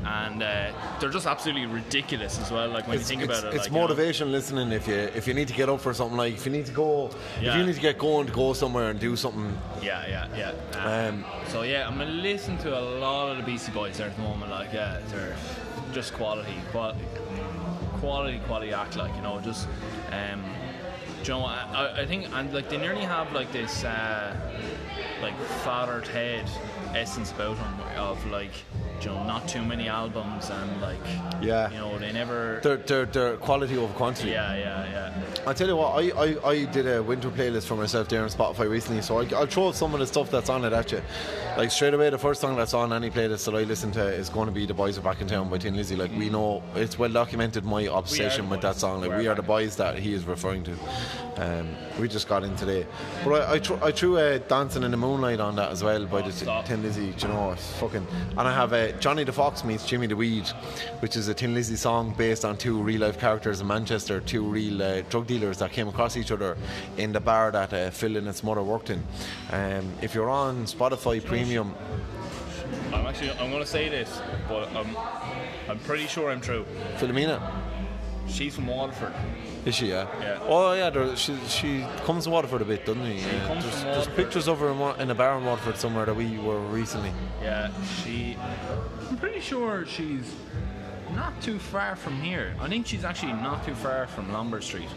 and 0.06 0.44
uh, 0.44 0.72
they're 1.00 1.10
just 1.10 1.26
absolutely 1.26 1.66
ridiculous 1.66 2.40
as 2.40 2.52
well 2.52 2.70
like 2.70 2.88
when 2.88 2.98
you 2.98 3.04
think 3.04 3.22
it's, 3.24 3.40
about 3.40 3.44
it 3.52 3.56
it's 3.56 3.64
like, 3.66 3.68
you 3.72 3.74
know. 3.76 3.82
motivation 3.82 4.32
listening 4.32 4.72
if 4.72 4.88
you 4.88 4.94
if 4.94 5.28
you 5.28 5.34
need 5.34 5.48
to 5.48 5.54
get 5.54 5.68
up 5.68 5.82
for 5.82 5.94
something 5.94 6.16
like 6.18 6.34
if 6.36 6.46
you 6.46 6.52
need 6.52 6.66
to 6.66 6.72
go 6.72 7.10
if 7.42 7.56
you 7.56 7.64
need 7.66 7.76
to 7.76 7.82
get 7.82 7.98
going 7.98 8.28
to 8.28 8.34
go 8.34 8.54
somewhere 8.54 8.90
and 8.92 9.00
do 9.00 9.16
something 9.16 9.58
Yeah, 9.82 10.06
yeah, 10.08 10.28
yeah. 10.38 11.08
Um, 11.08 11.26
so 11.48 11.64
yeah, 11.64 11.88
I'm 11.88 11.98
gonna 11.98 12.12
listen 12.12 12.58
to 12.60 12.78
a 12.80 12.84
lot 13.00 13.32
of 13.32 13.38
the 13.38 13.44
Beastie 13.44 13.72
Boys 13.72 13.98
there 13.98 14.08
at 14.08 14.16
the 14.16 14.22
moment. 14.22 14.52
Like, 14.52 14.72
yeah, 14.74 15.00
they're 15.10 15.36
just 15.94 16.14
quality, 16.14 16.54
quality, 16.72 17.06
quality, 18.00 18.40
quality 18.46 18.74
act. 18.74 18.96
Like, 18.96 19.16
you 19.16 19.22
know, 19.22 19.40
just 19.42 19.68
um, 20.12 20.44
do 21.24 21.32
you 21.34 21.40
know, 21.40 21.46
I, 21.46 21.66
I- 21.74 22.02
I 22.02 22.06
think, 22.06 22.28
and 22.34 22.54
like 22.54 22.70
they 22.70 22.78
nearly 22.78 23.02
have 23.02 23.32
like 23.34 23.52
this, 23.52 23.84
uh, 23.84 24.36
like 25.22 25.36
Father 25.64 26.02
head 26.12 26.50
essence 26.96 27.32
about 27.32 27.58
them 27.58 27.76
of 27.98 28.24
like, 28.28 28.54
you 29.04 29.10
know, 29.12 29.24
not 29.24 29.48
too 29.48 29.64
many 29.64 29.88
albums 29.88 30.50
and 30.50 30.82
like, 30.82 30.98
Yeah. 31.42 31.70
you 31.72 31.78
know, 31.78 31.98
they 32.00 32.12
never. 32.12 32.60
they're, 32.64 32.78
they're, 32.78 33.06
they're 33.06 33.38
quality 33.38 33.78
over 33.78 33.94
quantity 33.94 34.30
Yeah, 34.30 34.56
yeah, 34.56 34.92
yeah. 34.92 35.14
I'll 35.48 35.54
tell 35.54 35.68
you 35.68 35.76
what, 35.76 35.92
I, 36.04 36.10
I, 36.26 36.50
I 36.50 36.66
did 36.66 36.88
a 36.88 37.04
winter 37.04 37.30
playlist 37.30 37.68
for 37.68 37.76
myself 37.76 38.10
there 38.10 38.22
on 38.24 38.30
Spotify 38.30 38.70
recently, 38.70 39.02
so 39.02 39.20
I, 39.20 39.28
I'll 39.36 39.46
throw 39.46 39.72
some 39.72 39.94
of 39.94 40.00
the 40.00 40.08
stuff 40.08 40.32
that's 40.32 40.50
on 40.50 40.66
it 40.66 40.74
at 40.74 40.92
you. 40.92 41.02
Like 41.58 41.72
straight 41.72 41.94
away, 41.94 42.10
the 42.10 42.18
first 42.18 42.42
song 42.42 42.56
that's 42.58 42.74
on 42.74 42.92
any 42.92 43.10
playlist 43.10 43.46
that 43.46 43.56
I 43.56 43.64
listen 43.64 43.92
to 43.94 44.04
is 44.06 44.28
going 44.30 44.48
to 44.48 44.52
be 44.52 44.66
"The 44.66 44.74
Boys 44.74 44.98
Are 44.98 45.02
Back 45.02 45.22
in 45.22 45.28
Town" 45.28 45.50
by 45.50 45.58
Thin 45.58 45.76
Lizzy. 45.76 45.96
Like 45.96 46.12
we 46.12 46.30
know, 46.30 46.62
it's 46.76 47.00
well 47.00 47.10
documented 47.10 47.64
my 47.64 47.84
obsession 47.84 48.50
with 48.50 48.60
that 48.62 48.76
song. 48.76 49.00
Like 49.02 49.12
We 49.12 49.18
we 49.20 49.28
are 49.28 49.36
the 49.36 49.42
boys 49.42 49.78
that 49.78 49.98
he 49.98 50.14
is 50.14 50.26
referring 50.26 50.64
to. 50.66 50.74
Um, 51.38 51.70
we 52.00 52.08
just 52.10 52.28
got 52.28 52.44
in 52.44 52.56
today, 52.58 52.86
but 53.24 53.42
I, 53.50 53.54
I, 53.54 53.60
thr 53.60 53.74
I 53.82 53.92
threw 53.92 54.18
uh, 54.18 54.38
"Dancing 54.40 54.84
in 54.84 54.92
the 54.92 54.98
Moonlight" 54.98 55.40
on 55.40 55.56
that 55.56 55.72
as 55.72 55.82
well 55.84 56.06
by 56.06 56.22
Oh, 56.24 56.30
the. 56.30 56.64
Thin 56.66 56.82
Lizzy. 56.84 57.14
You 57.18 57.28
know, 57.30 57.56
fucking. 57.80 58.06
And 58.32 58.40
I 58.42 58.54
have 58.54 58.74
uh, 58.86 58.92
Johnny 59.00 59.24
the 59.24 59.32
Fox 59.32 59.64
meets 59.64 59.86
Jimmy 59.86 60.08
the 60.08 60.16
Weed, 60.16 60.48
which 61.00 61.16
is 61.16 61.28
a 61.28 61.34
Thin 61.34 61.54
Lizzy 61.54 61.76
song 61.76 62.14
based 62.18 62.46
on 62.46 62.58
two 62.58 62.82
real 62.82 63.02
life 63.02 63.20
characters 63.20 63.62
in 63.62 63.68
Manchester, 63.68 64.20
two 64.22 64.44
real 64.44 64.82
uh, 64.82 65.02
drug 65.10 65.28
dealers 65.28 65.58
that 65.60 65.72
came 65.72 65.88
across 65.88 66.18
each 66.18 66.32
other 66.32 66.58
in 66.98 67.12
the 67.12 67.20
bar 67.20 67.52
that 67.52 67.74
uh, 67.74 67.90
Phil 67.90 68.12
Lynott's 68.12 68.44
mother 68.44 68.64
worked 68.64 68.90
in. 68.90 69.04
Um, 69.52 69.92
if 70.02 70.14
you're 70.14 70.30
on 70.30 70.66
Spotify 70.66 71.24
Premium, 71.24 71.74
I'm 72.94 73.06
actually, 73.08 73.32
I'm 73.32 73.52
gonna 73.52 73.66
say 73.66 73.90
this, 73.90 74.22
but 74.48 74.70
I'm, 74.76 74.96
I'm 75.70 75.80
pretty 75.80 76.08
sure 76.08 76.30
I'm 76.30 76.42
true. 76.42 76.66
Philomena, 76.98 77.40
She's 78.28 78.56
from 78.56 78.68
Waterford. 78.68 79.14
is 79.66 79.76
she? 79.76 79.90
Yeah. 79.90 80.08
Yeah. 80.20 80.40
Oh 80.44 80.74
yeah, 80.74 80.90
there, 80.90 81.16
she 81.16 81.38
she 81.48 81.86
comes 82.06 82.26
to 82.26 82.30
Waterford 82.32 82.62
a 82.62 82.66
bit, 82.66 82.86
doesn't 82.86 83.06
she? 83.06 83.20
Yeah. 83.20 83.48
comes 83.48 83.64
there's, 83.64 83.84
there's 83.84 84.08
pictures 84.08 84.48
of 84.48 84.60
her 84.60 84.70
in, 84.72 85.02
in 85.02 85.12
a 85.12 85.16
bar 85.16 85.38
in 85.38 85.46
Waterford 85.46 85.78
somewhere 85.78 86.06
that 86.06 86.16
we 86.16 86.38
were 86.40 86.60
recently. 86.60 87.12
Yeah, 87.42 87.72
she. 88.04 88.38
I'm 89.10 89.18
pretty 89.18 89.40
sure 89.40 89.86
she's 89.86 90.34
not 91.14 91.40
too 91.42 91.60
far 91.60 91.96
from 91.96 92.20
here. 92.22 92.56
I 92.60 92.68
think 92.68 92.88
she's 92.88 93.06
actually 93.06 93.34
not 93.34 93.66
too 93.66 93.76
far 93.76 94.08
from 94.08 94.32
Lombard 94.34 94.64
Street. 94.64 94.90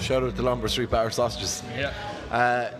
Shout 0.00 0.22
out 0.22 0.36
to 0.36 0.42
Lombard 0.42 0.70
Street 0.70 0.90
Bar 0.90 1.10
Sausages. 1.10 1.62
Yeah. 1.76 1.92
Uh, 2.30 2.70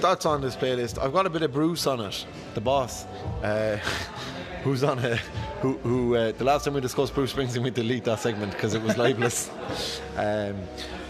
that's 0.00 0.26
on 0.26 0.40
this 0.40 0.56
playlist. 0.56 0.98
I've 1.02 1.12
got 1.12 1.26
a 1.26 1.30
bit 1.30 1.42
of 1.42 1.52
Bruce 1.52 1.86
on 1.86 2.00
it, 2.00 2.26
the 2.54 2.60
boss, 2.60 3.04
uh, 3.42 3.78
who's 4.64 4.82
on 4.82 4.98
a 4.98 5.16
who, 5.60 5.74
who 5.78 6.16
uh, 6.16 6.32
the 6.32 6.44
last 6.44 6.64
time 6.64 6.74
we 6.74 6.80
discussed 6.80 7.14
Bruce 7.14 7.32
Springsteen, 7.32 7.62
we 7.62 7.70
delete 7.70 8.04
that 8.04 8.18
segment 8.18 8.52
because 8.52 8.74
it 8.74 8.82
was 8.82 8.96
libelous. 8.96 9.50
um, 10.16 10.56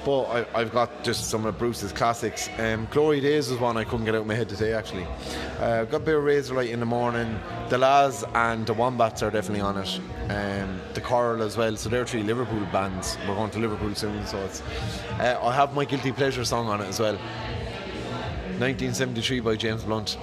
but 0.04 0.46
I, 0.54 0.58
have 0.58 0.72
got 0.72 1.02
just 1.02 1.30
some 1.30 1.46
of 1.46 1.56
Bruce's 1.56 1.92
classics. 1.92 2.50
Um, 2.58 2.86
Glory 2.90 3.20
Days 3.20 3.48
was 3.48 3.58
one 3.58 3.78
I 3.78 3.84
couldn't 3.84 4.04
get 4.04 4.14
out 4.14 4.22
of 4.22 4.26
my 4.26 4.34
head 4.34 4.50
today, 4.50 4.74
actually. 4.74 5.06
Uh, 5.58 5.80
I've 5.80 5.90
got 5.90 6.02
a 6.02 6.04
bit 6.04 6.14
of 6.16 6.24
Razorlight 6.24 6.70
in 6.70 6.80
the 6.80 6.86
morning. 6.86 7.40
The 7.70 7.78
La's 7.78 8.22
and 8.34 8.66
the 8.66 8.74
Wombats 8.74 9.22
are 9.22 9.30
definitely 9.30 9.62
on 9.62 9.78
it. 9.78 10.00
Um, 10.28 10.78
the 10.92 11.00
Coral 11.00 11.42
as 11.42 11.56
well. 11.56 11.74
So 11.76 11.88
they're 11.88 12.04
three 12.04 12.22
Liverpool 12.22 12.66
bands. 12.70 13.16
We're 13.26 13.34
going 13.34 13.50
to 13.52 13.58
Liverpool 13.60 13.94
soon, 13.94 14.26
so 14.26 14.38
it's. 14.44 14.60
Uh, 15.12 15.38
I 15.42 15.54
have 15.54 15.72
my 15.72 15.86
Guilty 15.86 16.12
Pleasure 16.12 16.44
song 16.44 16.66
on 16.66 16.82
it 16.82 16.86
as 16.86 17.00
well. 17.00 17.16
1973 18.58 19.40
by 19.40 19.56
James 19.56 19.84
Blunt. 19.84 20.18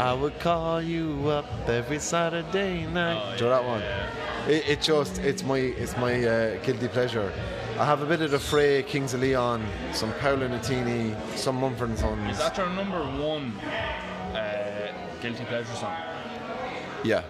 I 0.00 0.14
would 0.14 0.40
call 0.40 0.80
you 0.80 1.28
up 1.28 1.44
every 1.68 1.98
Saturday 1.98 2.86
night. 2.86 3.20
Oh, 3.22 3.36
Do 3.36 3.44
you 3.44 3.50
know 3.50 3.56
that 3.56 3.64
one? 3.68 3.82
It, 4.50 4.66
it, 4.66 4.80
just 4.80 5.18
it's 5.18 5.44
my 5.44 5.58
it's 5.58 5.94
my 5.98 6.24
uh, 6.24 6.56
guilty 6.62 6.88
pleasure. 6.88 7.30
I 7.78 7.84
have 7.84 8.00
a 8.00 8.06
bit 8.06 8.22
of 8.22 8.30
the 8.30 8.38
Fray, 8.38 8.82
Kings 8.82 9.12
of 9.12 9.20
Leon, 9.20 9.62
some 9.92 10.14
Paolo 10.14 10.48
Nutini, 10.48 11.14
some 11.36 11.56
Mumford 11.56 11.90
and 11.90 11.98
Sons. 11.98 12.30
Is 12.30 12.38
that 12.38 12.56
your 12.56 12.70
number 12.70 13.02
one 13.22 13.52
uh, 14.34 14.90
guilty 15.20 15.44
pleasure 15.44 15.74
song? 15.74 15.94
Yeah. 17.04 17.22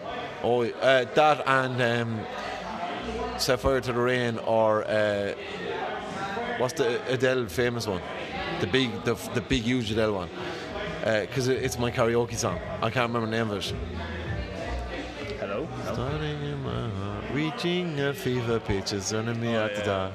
Oh, 0.44 0.62
uh, 0.62 1.06
that 1.12 1.42
and 1.48 1.82
um, 1.82 2.20
Set 3.36 3.58
Fire 3.58 3.80
to 3.80 3.92
the 3.92 4.00
Rain 4.00 4.38
or 4.38 4.84
uh, 4.84 5.34
what's 6.58 6.74
the 6.74 7.00
Adele 7.12 7.46
famous 7.46 7.88
one? 7.88 8.00
The 8.60 8.68
big, 8.68 9.02
the, 9.02 9.14
the 9.34 9.40
big 9.40 9.62
huge 9.62 9.90
Adele 9.90 10.14
one 10.14 10.30
because 11.00 11.48
uh, 11.48 11.52
it's 11.52 11.78
my 11.78 11.90
karaoke 11.90 12.36
song. 12.36 12.58
I 12.82 12.90
can't 12.90 13.12
remember 13.12 13.26
the 13.26 13.36
name 13.36 13.50
of 13.50 13.58
it. 13.58 13.74
Hello. 15.38 15.66
Starting 15.92 16.42
in 16.42 16.62
my 16.62 16.88
heart, 16.88 17.24
reaching 17.32 17.98
a 18.00 18.12
fever 18.12 18.60
pitch, 18.60 18.92
is 18.92 19.12
running 19.12 19.40
me 19.40 19.56
oh, 19.56 19.64
out 19.64 19.70
yeah. 19.72 19.78
the 19.78 19.84
door. 19.84 20.12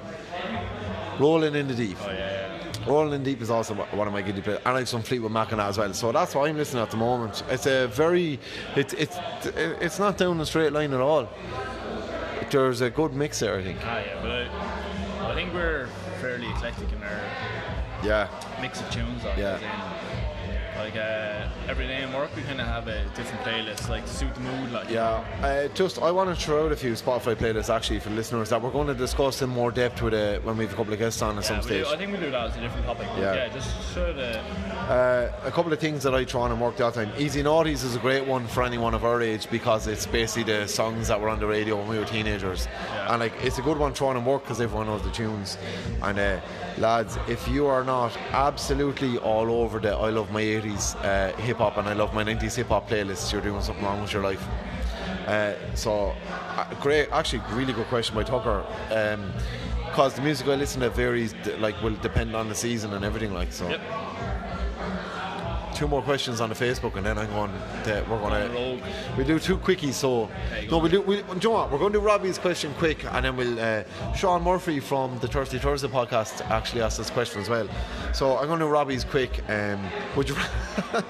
Rolling 1.19 1.55
in 1.55 1.67
the 1.67 1.75
deep. 1.75 1.97
Oh, 2.01 2.07
yeah, 2.07 2.17
yeah. 2.17 2.45
Rolling 2.87 3.13
in 3.13 3.23
Deep 3.23 3.41
is 3.41 3.49
also 3.49 3.73
one 3.73 4.07
of 4.07 4.13
my 4.13 4.21
guilty 4.21 4.41
pleasures. 4.41 4.61
And 4.63 4.75
I 4.75 4.79
have 4.79 4.89
some 4.89 5.01
Fleetwood 5.01 5.31
Mac 5.31 5.51
on 5.51 5.57
that 5.57 5.69
as 5.69 5.77
well. 5.77 5.91
So 5.93 6.11
that's 6.11 6.35
what 6.35 6.47
I'm 6.47 6.55
listening 6.55 6.83
at 6.83 6.91
the 6.91 6.97
moment. 6.97 7.41
It's 7.49 7.65
a 7.65 7.87
very, 7.87 8.39
it's 8.75 8.93
it's 8.93 9.17
it's 9.55 9.97
not 9.97 10.17
down 10.17 10.39
a 10.39 10.45
straight 10.45 10.71
line 10.71 10.93
at 10.93 11.01
all. 11.01 11.27
There's 12.51 12.81
a 12.81 12.91
good 12.91 13.13
mix 13.13 13.39
there, 13.39 13.57
I 13.57 13.63
think. 13.63 13.79
Ah, 13.83 13.97
yeah, 13.97 14.21
but 14.21 14.31
I, 14.31 15.31
I 15.31 15.35
think 15.35 15.51
we're 15.53 15.87
fairly 16.21 16.47
eclectic 16.51 16.91
in 16.91 17.01
our 17.01 17.21
yeah 18.03 18.29
mix 18.61 18.81
of 18.81 18.89
tunes. 18.91 19.23
Yeah. 19.35 19.57
Like 20.85 20.97
uh, 20.97 21.47
every 21.67 21.87
day 21.87 22.03
in 22.03 22.13
work, 22.13 22.29
we 22.35 22.43
kind 22.43 22.61
of 22.61 22.67
have 22.67 22.87
a 22.87 23.03
different 23.15 23.43
playlist, 23.43 23.89
like 23.89 24.05
to 24.05 24.13
suit 24.13 24.35
the 24.35 24.41
mood. 24.41 24.71
Like 24.71 24.87
yeah, 24.87 25.25
uh, 25.41 25.67
just 25.69 25.97
I 25.97 26.11
want 26.11 26.29
to 26.29 26.35
throw 26.35 26.67
out 26.67 26.71
a 26.71 26.75
few 26.75 26.91
Spotify 26.91 27.35
playlists 27.35 27.73
actually 27.73 27.99
for 27.99 28.11
listeners 28.11 28.49
that 28.49 28.61
we're 28.61 28.69
going 28.69 28.85
to 28.85 28.93
discuss 28.93 29.41
in 29.41 29.49
more 29.49 29.71
depth 29.71 30.03
with 30.03 30.13
uh, 30.13 30.37
when 30.41 30.57
we 30.57 30.65
have 30.65 30.73
a 30.73 30.75
couple 30.75 30.93
of 30.93 30.99
guests 30.99 31.23
on 31.23 31.39
at 31.39 31.43
yeah, 31.43 31.47
some 31.47 31.61
stage. 31.63 31.85
Do, 31.85 31.91
I 31.91 31.97
think 31.97 32.11
we 32.11 32.19
do 32.19 32.29
that 32.29 32.51
as 32.51 32.57
a 32.57 32.61
different 32.61 32.85
topic. 32.85 33.07
Yeah, 33.17 33.33
yeah 33.33 33.47
just 33.47 33.95
show 33.95 34.13
the. 34.13 34.37
Uh, 34.37 35.31
a 35.43 35.49
couple 35.49 35.73
of 35.73 35.79
things 35.79 36.03
that 36.03 36.13
I 36.13 36.23
try 36.23 36.41
on 36.41 36.51
and 36.51 36.61
work 36.61 36.77
that 36.77 36.93
time. 36.93 37.11
Easy 37.17 37.41
Naughties 37.41 37.83
is 37.83 37.95
a 37.95 37.99
great 37.99 38.27
one 38.27 38.45
for 38.45 38.61
anyone 38.61 38.93
of 38.93 39.03
our 39.03 39.23
age 39.23 39.49
because 39.49 39.87
it's 39.87 40.05
basically 40.05 40.43
the 40.53 40.67
songs 40.67 41.07
that 41.07 41.19
were 41.19 41.29
on 41.29 41.39
the 41.39 41.47
radio 41.47 41.77
when 41.77 41.87
we 41.87 41.97
were 41.97 42.05
teenagers, 42.05 42.67
yeah. 42.67 43.11
and 43.11 43.21
like 43.21 43.33
it's 43.41 43.57
a 43.57 43.63
good 43.63 43.79
one 43.79 43.91
trying 43.91 44.17
and 44.17 44.25
work 44.27 44.43
because 44.43 44.61
everyone 44.61 44.85
knows 44.85 45.01
the 45.01 45.09
tunes. 45.09 45.57
And 46.03 46.19
uh, 46.19 46.41
lads, 46.77 47.17
if 47.27 47.47
you 47.47 47.65
are 47.67 47.83
not 47.83 48.15
absolutely 48.31 49.17
all 49.17 49.49
over 49.51 49.79
the 49.79 49.95
I 49.95 50.09
love 50.09 50.31
my 50.31 50.41
80s 50.41 50.95
uh, 51.03 51.35
hip 51.37 51.57
hop 51.57 51.77
and 51.77 51.87
I 51.87 51.93
love 51.93 52.13
my 52.13 52.23
90s 52.23 52.55
hip 52.55 52.67
hop 52.67 52.89
playlists, 52.89 53.31
you're 53.31 53.41
doing 53.41 53.61
something 53.61 53.83
wrong 53.83 54.01
with 54.01 54.13
your 54.13 54.23
life. 54.23 54.45
Uh, 55.27 55.53
so, 55.75 56.13
uh, 56.29 56.73
great, 56.81 57.09
actually, 57.11 57.41
really 57.51 57.73
good 57.73 57.87
question 57.87 58.15
by 58.15 58.23
Tucker. 58.23 58.63
Because 58.89 60.13
um, 60.13 60.15
the 60.15 60.21
music 60.21 60.47
I 60.47 60.55
listen 60.55 60.81
to 60.81 60.89
varies, 60.89 61.33
like, 61.59 61.81
will 61.81 61.95
depend 61.95 62.35
on 62.35 62.47
the 62.47 62.55
season 62.55 62.93
and 62.93 63.03
everything, 63.03 63.33
like 63.33 63.51
so. 63.51 63.67
Yep 63.69 64.14
two 65.75 65.87
more 65.87 66.01
questions 66.01 66.41
on 66.41 66.49
the 66.49 66.55
Facebook, 66.55 66.95
and 66.95 67.05
then 67.05 67.17
I'm 67.17 67.29
going. 67.29 67.51
To, 67.83 68.05
we're 68.09 68.19
going 68.19 68.51
to 68.51 68.81
we 69.17 69.23
do 69.23 69.37
two 69.37 69.57
quickies. 69.57 69.93
So 69.93 70.29
no, 70.71 70.79
we 70.79 70.89
do. 70.89 71.01
We, 71.01 71.17
do 71.17 71.23
you 71.27 71.39
know 71.43 71.51
what? 71.51 71.71
We're 71.71 71.77
going 71.77 71.93
to 71.93 71.99
do 71.99 72.05
Robbie's 72.05 72.37
question 72.37 72.73
quick, 72.77 73.05
and 73.05 73.25
then 73.25 73.35
we'll. 73.35 73.59
Uh, 73.59 73.83
Sean 74.15 74.41
Murphy 74.43 74.79
from 74.79 75.19
the 75.19 75.27
Thirsty 75.27 75.59
Thursday 75.59 75.87
podcast 75.87 76.41
actually 76.49 76.81
asked 76.81 76.97
this 76.97 77.09
question 77.09 77.41
as 77.41 77.49
well. 77.49 77.67
So 78.13 78.37
I'm 78.37 78.47
going 78.47 78.59
to 78.59 78.65
do 78.65 78.69
Robbie's 78.69 79.03
quick. 79.03 79.47
Um, 79.49 79.85
would 80.15 80.29
you? 80.29 80.35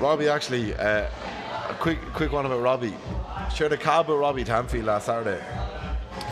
Robbie 0.00 0.28
actually. 0.28 0.74
Uh, 0.74 1.08
a 1.68 1.74
quick, 1.74 2.00
quick 2.12 2.32
one 2.32 2.46
about 2.46 2.60
Robbie. 2.60 2.94
Shared 3.52 3.72
a 3.72 3.76
cab 3.76 4.08
with 4.08 4.18
Robbie 4.18 4.44
Tamfield 4.44 4.84
last 4.84 5.06
Saturday 5.06 5.42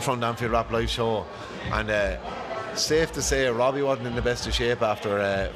from 0.01 0.19
the 0.19 0.27
Anfield 0.27 0.51
Wrap 0.51 0.71
Live 0.71 0.89
show, 0.89 1.25
and 1.71 1.89
uh, 1.89 2.75
safe 2.75 3.11
to 3.13 3.21
say 3.21 3.47
Robbie 3.47 3.81
wasn't 3.81 4.07
in 4.07 4.15
the 4.15 4.21
best 4.21 4.47
of 4.47 4.53
shape 4.53 4.81
after 4.81 5.19
uh, 5.19 5.51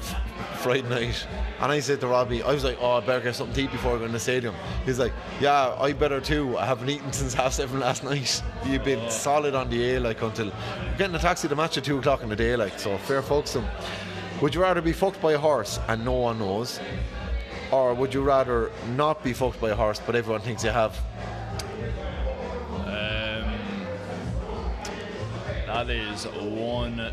Friday 0.60 0.88
night. 0.90 1.26
And 1.62 1.72
I 1.72 1.80
said 1.80 2.02
to 2.02 2.08
Robbie, 2.08 2.44
I 2.44 2.52
was 2.52 2.64
like, 2.64 2.78
oh, 2.82 2.98
I 2.98 3.00
better 3.00 3.22
get 3.22 3.36
something 3.36 3.56
to 3.56 3.62
eat 3.62 3.72
before 3.72 3.96
I 3.96 4.00
go 4.00 4.06
in 4.06 4.12
the 4.12 4.20
stadium. 4.20 4.54
He's 4.86 5.00
like, 5.00 5.14
yeah, 5.40 5.74
I 5.80 5.94
better 5.94 6.20
too. 6.20 6.58
I 6.58 6.66
haven't 6.66 6.90
eaten 6.90 7.12
since 7.14 7.34
half 7.42 7.54
seven 7.54 7.80
last 7.80 8.04
night. 8.04 8.44
You've 8.66 8.84
been 8.84 9.10
solid 9.10 9.56
on 9.56 9.70
the 9.70 9.96
A, 9.96 10.00
like, 10.00 10.22
until 10.22 10.52
getting 10.98 11.16
a 11.16 11.20
taxi 11.20 11.48
to 11.48 11.56
match 11.56 11.78
at 11.78 11.86
two 11.86 11.98
o'clock 11.98 12.24
in 12.24 12.30
the 12.30 12.36
day, 12.36 12.56
like, 12.56 12.78
so 12.78 12.98
fair 12.98 13.22
folks 13.22 13.54
them. 13.54 13.66
Would 14.42 14.54
you 14.56 14.62
rather 14.62 14.82
be 14.82 14.94
fucked 14.94 15.22
by 15.22 15.34
a 15.34 15.38
horse 15.38 15.80
and 15.88 16.04
no 16.04 16.14
one 16.14 16.40
knows? 16.40 16.80
Or 17.72 17.94
would 17.94 18.14
you 18.14 18.22
rather 18.22 18.72
not 18.96 19.24
be 19.24 19.34
fucked 19.34 19.62
by 19.62 19.70
a 19.70 19.76
horse 19.76 20.02
but 20.06 20.16
everyone 20.16 20.42
thinks 20.42 20.64
you 20.64 20.72
have? 20.72 20.98
Um, 22.86 23.52
that 25.68 25.90
is 25.90 26.26
one 26.26 27.12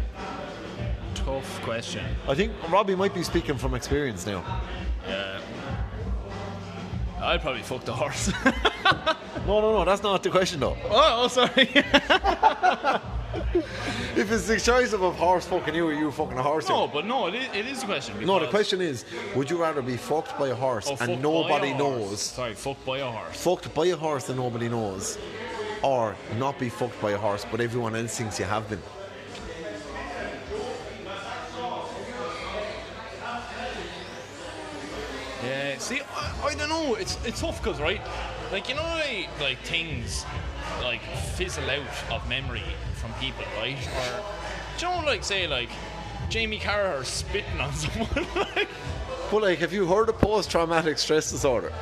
tough 1.27 1.63
question. 1.63 2.05
I 2.29 2.37
think 2.37 2.53
Robbie 2.71 2.95
might 2.95 3.13
be 3.13 3.25
speaking 3.25 3.59
from 3.59 3.75
experience 3.75 4.25
now. 4.27 4.45
Yeah. 5.09 5.41
I'd 7.21 7.41
probably 7.41 7.63
fuck 7.63 7.85
the 7.85 7.93
horse. 7.93 8.31
no, 9.45 9.61
no, 9.61 9.73
no, 9.73 9.85
that's 9.85 10.05
not 10.05 10.23
the 10.23 10.31
question 10.31 10.61
though. 10.61 10.77
Oh, 10.85 11.25
oh 11.25 11.29
sorry. 11.29 11.51
if 14.15 14.31
it's 14.31 14.47
the 14.47 14.61
choice 14.61 14.93
of 14.93 15.03
a 15.03 15.11
horse 15.11 15.47
fucking 15.47 15.75
you 15.75 15.89
or 15.89 15.93
you 15.93 16.13
fucking 16.13 16.39
a 16.39 16.43
horse. 16.43 16.69
No, 16.69 16.87
but 16.87 17.05
no, 17.05 17.27
it 17.27 17.35
is, 17.35 17.49
it 17.53 17.67
is 17.67 17.83
a 17.83 17.87
question. 17.87 18.25
No, 18.25 18.39
the 18.39 18.47
question 18.47 18.81
is, 18.81 19.05
would 19.35 19.51
you 19.51 19.61
rather 19.61 19.83
be 19.83 19.97
fucked 19.97 20.39
by 20.39 20.49
a 20.49 20.55
horse 20.55 20.87
oh, 20.89 20.97
and 21.01 21.21
nobody 21.21 21.75
knows? 21.75 22.21
Sorry, 22.21 22.55
fucked 22.55 22.87
by 22.87 22.99
a 22.99 23.11
horse. 23.11 23.43
Fucked 23.43 23.75
by 23.75 23.87
a 23.87 23.97
horse 23.97 24.29
and 24.29 24.39
nobody 24.39 24.69
knows, 24.69 25.19
or 25.83 26.15
not 26.39 26.57
be 26.61 26.69
fucked 26.69 27.01
by 27.03 27.11
a 27.11 27.19
horse 27.19 27.45
but 27.51 27.61
everyone 27.61 27.97
else 27.97 28.17
thinks 28.17 28.39
you 28.39 28.45
have 28.45 28.69
been. 28.71 28.83
Yeah, 35.47 35.79
see, 35.79 36.01
I, 36.15 36.49
I 36.49 36.55
don't 36.55 36.69
know. 36.69 36.95
It's 36.95 37.19
it's 37.25 37.41
tough 37.41 37.63
because 37.63 37.81
right, 37.81 38.01
like 38.53 38.69
you 38.69 38.75
know, 38.75 38.83
like, 38.83 39.29
like 39.41 39.59
things 39.59 40.25
like 40.83 41.01
fizzle 41.37 41.69
out 41.71 42.13
of 42.13 42.29
memory 42.29 42.63
from 42.95 43.13
people, 43.15 43.45
right? 43.59 43.77
Or 43.77 44.25
do 44.79 44.87
you 44.87 44.93
know, 44.93 45.07
like 45.07 45.25
say 45.25 45.47
like 45.47 45.71
Jamie 46.29 46.59
Carragher 46.59 47.05
spitting 47.05 47.61
on 47.61 47.73
someone, 47.75 48.27
like. 48.35 48.69
But 49.31 49.43
like, 49.43 49.59
have 49.59 49.73
you 49.73 49.87
heard 49.87 50.09
of 50.09 50.19
post-traumatic 50.19 50.99
stress 50.99 51.33
disorder? 51.33 51.73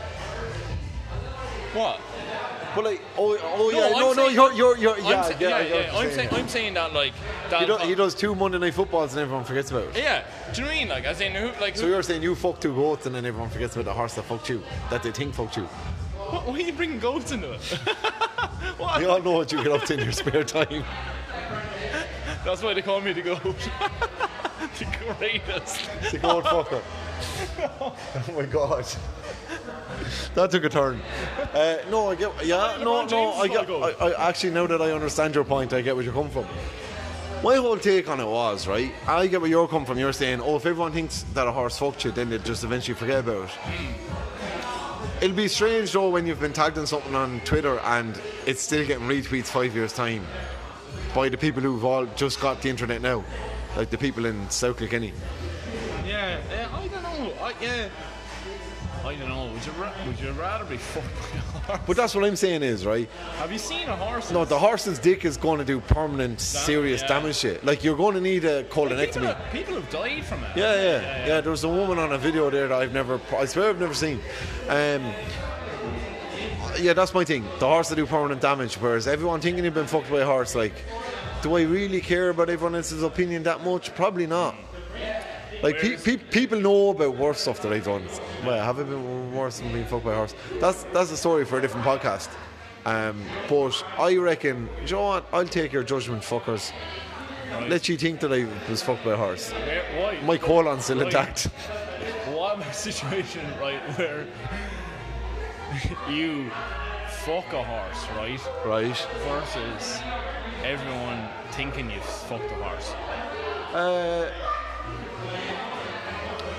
What? 1.74 2.00
But 2.74 2.84
like, 2.84 3.02
oh, 3.16 3.38
oh 3.40 3.70
no, 3.70 3.70
yeah, 3.70 3.90
no, 3.90 4.12
no, 4.12 4.28
you're, 4.28 4.52
you're, 4.52 4.76
you're, 4.76 4.98
yeah, 4.98 5.22
sa- 5.22 5.38
yeah, 5.38 5.60
yeah, 5.60 5.74
yeah. 5.74 5.96
I'm 5.96 6.10
saying, 6.10 6.28
I'm 6.32 6.48
saying 6.48 6.74
that 6.74 6.92
like 6.92 7.12
that. 7.50 7.60
He, 7.60 7.66
do, 7.66 7.76
he 7.78 7.94
does 7.94 8.14
two 8.14 8.34
Monday 8.34 8.58
night 8.58 8.74
footballs 8.74 9.12
and 9.12 9.22
everyone 9.22 9.44
forgets 9.44 9.70
about 9.70 9.84
it. 9.84 9.96
Yeah, 9.96 10.24
do 10.52 10.60
you 10.60 10.62
know 10.62 10.68
what 10.68 10.76
I 10.76 10.78
mean? 10.80 10.88
Like, 10.88 11.04
as 11.04 11.20
in, 11.20 11.32
who, 11.32 11.50
like. 11.60 11.76
So 11.76 11.86
you're 11.86 12.02
saying 12.02 12.22
you 12.22 12.34
fucked 12.34 12.62
two 12.62 12.74
goats 12.74 13.06
and 13.06 13.14
then 13.14 13.24
everyone 13.24 13.50
forgets 13.50 13.74
about 13.76 13.84
the 13.84 13.92
horse 13.92 14.14
that 14.14 14.24
fucked 14.24 14.48
you, 14.48 14.62
that 14.90 15.02
they 15.02 15.12
think 15.12 15.34
fucked 15.34 15.56
you. 15.56 15.64
What, 15.64 16.46
why 16.46 16.54
are 16.54 16.60
you 16.60 16.72
bringing 16.72 16.98
goats 16.98 17.30
into 17.32 17.52
it? 17.52 17.62
what? 18.78 18.98
We 18.98 19.06
all 19.06 19.22
know 19.22 19.32
what 19.32 19.52
you 19.52 19.62
get 19.62 19.72
up 19.72 19.84
to 19.84 19.94
in 19.94 20.00
your 20.00 20.12
spare 20.12 20.42
time. 20.42 20.84
That's 22.44 22.62
why 22.62 22.74
they 22.74 22.82
call 22.82 23.00
me 23.00 23.12
the 23.12 23.22
goat. 23.22 23.40
the 24.78 25.14
greatest. 25.16 25.88
The 26.10 26.18
goat 26.18 26.44
fucker. 26.44 26.82
oh 27.80 27.96
my 28.36 28.46
god 28.46 28.84
that 30.34 30.50
took 30.50 30.64
a 30.64 30.68
turn. 30.68 31.00
Uh, 31.52 31.76
no, 31.90 32.10
I 32.10 32.14
get. 32.14 32.46
Yeah, 32.46 32.78
no, 32.82 33.04
no. 33.06 33.32
I 33.34 33.48
get. 33.48 33.68
I, 33.70 33.90
I, 34.00 34.28
actually 34.28 34.52
now 34.52 34.66
that 34.66 34.82
I 34.82 34.92
understand 34.92 35.34
your 35.34 35.44
point, 35.44 35.72
I 35.72 35.82
get 35.82 35.94
where 35.94 36.04
you're 36.04 36.14
coming 36.14 36.32
from. 36.32 36.46
My 37.42 37.56
whole 37.56 37.76
take 37.76 38.08
on 38.08 38.20
it 38.20 38.26
was 38.26 38.66
right. 38.66 38.92
I 39.06 39.26
get 39.26 39.40
where 39.40 39.50
you're 39.50 39.68
coming 39.68 39.84
from. 39.84 39.98
You're 39.98 40.14
saying, 40.14 40.40
oh, 40.40 40.56
if 40.56 40.64
everyone 40.64 40.92
thinks 40.92 41.24
that 41.34 41.46
a 41.46 41.52
horse 41.52 41.78
fucked 41.78 42.04
you, 42.04 42.10
then 42.10 42.30
they 42.30 42.38
just 42.38 42.64
eventually 42.64 42.94
forget 42.94 43.20
about 43.20 43.48
it. 43.48 43.58
It'll 45.20 45.36
be 45.36 45.48
strange 45.48 45.92
though 45.92 46.10
when 46.10 46.26
you've 46.26 46.40
been 46.40 46.52
tagged 46.52 46.76
in 46.78 46.86
something 46.86 47.14
on 47.14 47.40
Twitter 47.40 47.78
and 47.80 48.20
it's 48.46 48.62
still 48.62 48.86
getting 48.86 49.06
retweets 49.06 49.46
five 49.46 49.74
years 49.74 49.92
time 49.92 50.26
by 51.14 51.28
the 51.28 51.36
people 51.36 51.62
who've 51.62 51.84
all 51.84 52.06
just 52.16 52.40
got 52.40 52.60
the 52.62 52.68
internet 52.68 53.00
now, 53.00 53.24
like 53.76 53.90
the 53.90 53.98
people 53.98 54.26
in 54.26 54.50
South 54.50 54.78
Kilkenny. 54.78 55.12
Yeah, 56.04 56.40
uh, 56.50 56.76
I 56.76 56.88
don't 56.88 57.02
know. 57.02 57.32
I, 57.40 57.54
yeah, 57.60 57.88
I 59.04 59.14
don't 59.16 59.28
know. 59.28 59.50
Would 59.52 59.66
you 59.66 59.72
ra- 59.72 59.92
would 60.06 60.18
you 60.18 60.30
rather 60.32 60.64
be 60.64 60.78
fucked 60.78 61.06
by 61.32 61.38
a 61.38 61.40
horse? 61.40 61.80
But 61.86 61.96
that's 61.96 62.14
what 62.14 62.24
I'm 62.24 62.36
saying 62.36 62.62
is 62.62 62.86
right. 62.86 63.08
Have 63.36 63.52
you 63.52 63.58
seen 63.58 63.86
a 63.88 63.96
horse? 63.96 64.30
No, 64.30 64.44
the 64.44 64.58
horse's 64.58 64.98
dick 64.98 65.24
is 65.24 65.36
going 65.36 65.58
to 65.58 65.64
do 65.64 65.80
permanent, 65.80 66.40
serious 66.40 67.02
yeah. 67.02 67.08
damage 67.08 67.40
to 67.40 67.54
it. 67.56 67.64
Like 67.64 67.84
you're 67.84 67.96
going 67.96 68.14
to 68.14 68.20
need 68.20 68.44
a 68.44 68.62
People 68.64 68.86
colonectomy. 68.86 69.34
have, 69.34 69.52
people 69.52 69.74
have 69.74 69.90
died 69.90 70.24
from 70.24 70.42
it. 70.44 70.56
Yeah, 70.56 70.74
yeah, 70.74 71.26
yeah, 71.26 71.40
There 71.42 71.50
was 71.50 71.64
a 71.64 71.68
woman 71.68 71.98
on 71.98 72.12
a 72.12 72.18
video 72.18 72.48
there 72.48 72.68
that 72.68 72.80
I've 72.80 72.94
never, 72.94 73.20
I 73.36 73.44
swear 73.44 73.70
I've 73.70 73.80
never 73.80 73.94
seen. 73.94 74.20
Um, 74.68 75.12
yeah, 76.80 76.92
that's 76.94 77.12
my 77.12 77.24
thing. 77.24 77.44
The 77.58 77.66
horse 77.66 77.88
to 77.90 77.94
do 77.94 78.06
permanent 78.06 78.40
damage, 78.40 78.74
whereas 78.76 79.06
everyone 79.06 79.40
thinking 79.40 79.64
you've 79.64 79.74
been 79.74 79.86
fucked 79.86 80.10
by 80.10 80.20
a 80.20 80.26
horse, 80.26 80.54
like, 80.54 80.72
do 81.42 81.56
I 81.56 81.62
really 81.62 82.00
care 82.00 82.30
about 82.30 82.48
everyone 82.48 82.74
else's 82.74 83.02
opinion 83.02 83.42
that 83.42 83.62
much? 83.62 83.94
Probably 83.94 84.26
not. 84.26 84.54
Like 85.64 85.78
pe- 85.80 85.96
pe- 85.96 86.18
people 86.30 86.60
know 86.60 86.90
about 86.90 87.16
worse 87.16 87.40
stuff 87.40 87.62
that 87.62 87.72
I've 87.72 87.84
done. 87.86 88.04
Well, 88.44 88.62
have 88.62 88.78
I 88.78 88.82
been 88.82 89.34
worse 89.34 89.60
than 89.60 89.72
being 89.72 89.86
fucked 89.86 90.04
by 90.04 90.12
a 90.12 90.16
horse? 90.16 90.34
That's 90.60 90.84
that's 90.92 91.10
a 91.10 91.16
story 91.16 91.44
for 91.46 91.56
a 91.58 91.62
different 91.62 91.86
podcast. 91.86 92.28
Um, 92.84 93.24
but 93.48 93.82
I 93.98 94.14
reckon, 94.16 94.66
do 94.66 94.72
you 94.84 94.92
know 94.96 95.04
what? 95.06 95.26
I'll 95.32 95.46
take 95.46 95.72
your 95.72 95.82
judgment, 95.82 96.22
fuckers. 96.22 96.70
Let 97.68 97.88
you 97.88 97.96
think 97.96 98.20
that 98.20 98.30
I 98.32 98.46
was 98.68 98.82
fucked 98.82 99.04
by 99.06 99.12
a 99.12 99.16
horse. 99.16 99.52
Where, 99.52 99.82
why? 99.96 100.20
My 100.26 100.36
colon's 100.36 100.84
still 100.84 100.98
Why? 100.98 101.04
intact. 101.04 101.44
What 102.34 102.58
a 102.60 102.72
situation, 102.74 103.46
right, 103.58 103.80
where 103.98 104.26
you 106.10 106.50
fuck 107.24 107.50
a 107.54 107.62
horse, 107.62 108.06
right, 108.18 108.40
Right. 108.66 109.06
versus 109.26 109.98
everyone 110.62 111.26
thinking 111.52 111.90
you've 111.90 112.04
fucked 112.04 112.50
a 112.50 112.54
horse. 112.56 112.90
Uh, 113.72 114.30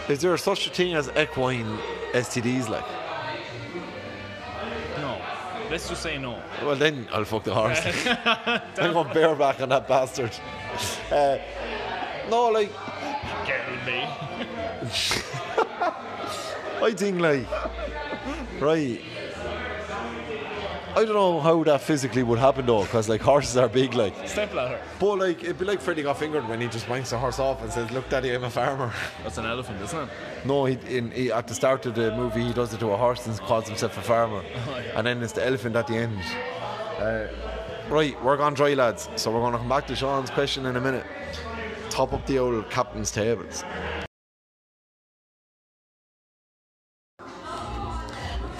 is 0.09 0.21
there 0.21 0.37
such 0.37 0.67
a 0.67 0.69
thing 0.69 0.93
as 0.93 1.09
equine 1.17 1.77
STDs? 2.13 2.69
Like, 2.69 2.85
No. 4.97 5.21
Let's 5.69 5.89
just 5.89 6.03
say 6.03 6.17
no. 6.17 6.41
well, 6.63 6.75
then 6.75 7.07
I'll 7.11 7.25
fuck 7.25 7.43
the 7.43 7.53
horse. 7.53 7.81
I'm 8.79 8.93
going 8.93 9.13
bareback 9.13 9.61
on 9.61 9.69
that 9.69 9.87
bastard. 9.87 10.31
Uh, 11.11 11.37
no, 12.29 12.49
like, 12.49 12.71
Get 13.45 13.85
me. 13.85 14.03
I 16.81 16.93
think, 16.95 17.19
like, 17.21 17.47
right. 18.61 19.01
I 20.95 21.03
don't 21.03 21.13
know 21.13 21.41
how 21.41 21.61
that 21.65 21.81
physically 21.81 22.23
would 22.23 22.39
happen 22.39 22.65
though, 22.65 22.83
because 22.83 23.09
like 23.09 23.19
horses 23.19 23.57
are 23.57 23.67
big, 23.67 23.95
like. 23.95 24.13
Step 24.29 24.53
ladder. 24.53 24.79
But 24.97 25.19
like, 25.19 25.43
it'd 25.43 25.59
be 25.59 25.65
like 25.65 25.81
Freddy 25.81 26.03
Got 26.03 26.17
Fingered 26.17 26.47
when 26.47 26.61
he 26.61 26.67
just 26.67 26.85
wanks 26.85 27.09
the 27.09 27.17
horse 27.17 27.37
off 27.37 27.61
and 27.61 27.69
says, 27.69 27.91
"Look, 27.91 28.07
Daddy, 28.07 28.33
I'm 28.33 28.45
a 28.45 28.49
farmer." 28.49 28.93
That's 29.23 29.37
an 29.37 29.45
elephant, 29.45 29.81
isn't 29.81 29.99
it? 29.99 30.09
No, 30.45 30.63
he, 30.63 30.77
in, 30.97 31.11
he 31.11 31.33
at 31.33 31.47
the 31.47 31.53
start 31.53 31.85
of 31.85 31.95
the 31.95 32.15
movie 32.15 32.45
he 32.45 32.53
does 32.53 32.73
it 32.73 32.79
to 32.79 32.91
a 32.91 32.97
horse 32.97 33.27
and 33.27 33.37
calls 33.41 33.67
himself 33.67 33.97
a 33.97 34.01
farmer, 34.01 34.41
and 34.95 35.05
then 35.05 35.21
it's 35.21 35.33
the 35.33 35.45
elephant 35.45 35.75
at 35.75 35.87
the 35.87 35.97
end. 35.97 36.17
Uh, 36.97 37.27
right, 37.89 38.21
we're 38.23 38.37
gone 38.37 38.53
dry, 38.53 38.73
lads. 38.73 39.09
So 39.17 39.31
we're 39.31 39.41
going 39.41 39.51
to 39.51 39.59
come 39.59 39.69
back 39.69 39.87
to 39.87 39.95
Sean's 39.97 40.29
question 40.29 40.65
in 40.65 40.77
a 40.77 40.81
minute. 40.81 41.05
Top 41.89 42.13
up 42.13 42.25
the 42.25 42.39
old 42.39 42.69
captain's 42.69 43.11
tables. 43.11 43.65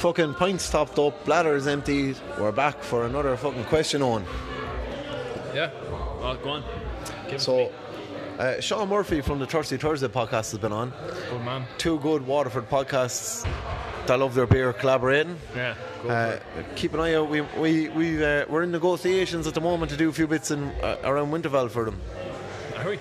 Fucking 0.06 0.36
pints 0.36 0.70
topped 0.70 0.99
up, 0.99 1.26
bladders 1.26 1.66
emptied. 1.66 2.16
We're 2.39 2.51
back 2.51 2.84
for 2.84 3.08
another 3.08 3.36
fucking 3.36 3.64
question 3.64 4.03
on. 4.03 4.24
Yeah. 5.51 5.72
Well, 5.89 6.38
go 6.43 6.49
on. 6.51 6.64
Give 7.28 7.41
So, 7.41 7.72
uh, 8.38 8.62
Sean 8.62 8.88
Murphy 8.88 9.22
from 9.22 9.39
the 9.39 9.47
Thirsty 9.47 9.78
Thursday 9.78 10.08
podcast 10.08 10.51
has 10.51 10.60
been 10.60 10.72
on. 10.72 10.93
Good 11.32 11.43
man. 11.43 11.66
Two 11.80 11.97
good 12.01 12.28
Waterford 12.28 12.70
podcasts 12.70 13.49
that 14.06 14.20
love 14.20 14.36
their 14.36 14.45
beer 14.45 14.74
collaborating. 14.74 15.39
Yeah. 15.56 15.74
Uh, 16.08 16.38
keep 16.76 16.93
an 16.93 16.99
eye 16.99 17.16
out. 17.16 17.28
We 17.28 17.41
we 17.41 17.89
we 17.89 18.24
uh, 18.24 18.45
we're 18.47 18.62
in 18.62 18.70
negotiations 18.70 19.47
at 19.47 19.56
the 19.56 19.62
moment 19.62 19.89
to 19.89 19.97
do 19.97 20.10
a 20.10 20.14
few 20.14 20.28
bits 20.28 20.51
in 20.51 20.66
uh, 20.84 20.97
around 21.03 21.32
Winterval 21.32 21.72
for 21.72 21.84
them. 21.84 21.99
Are 22.78 22.89
we? 22.89 22.99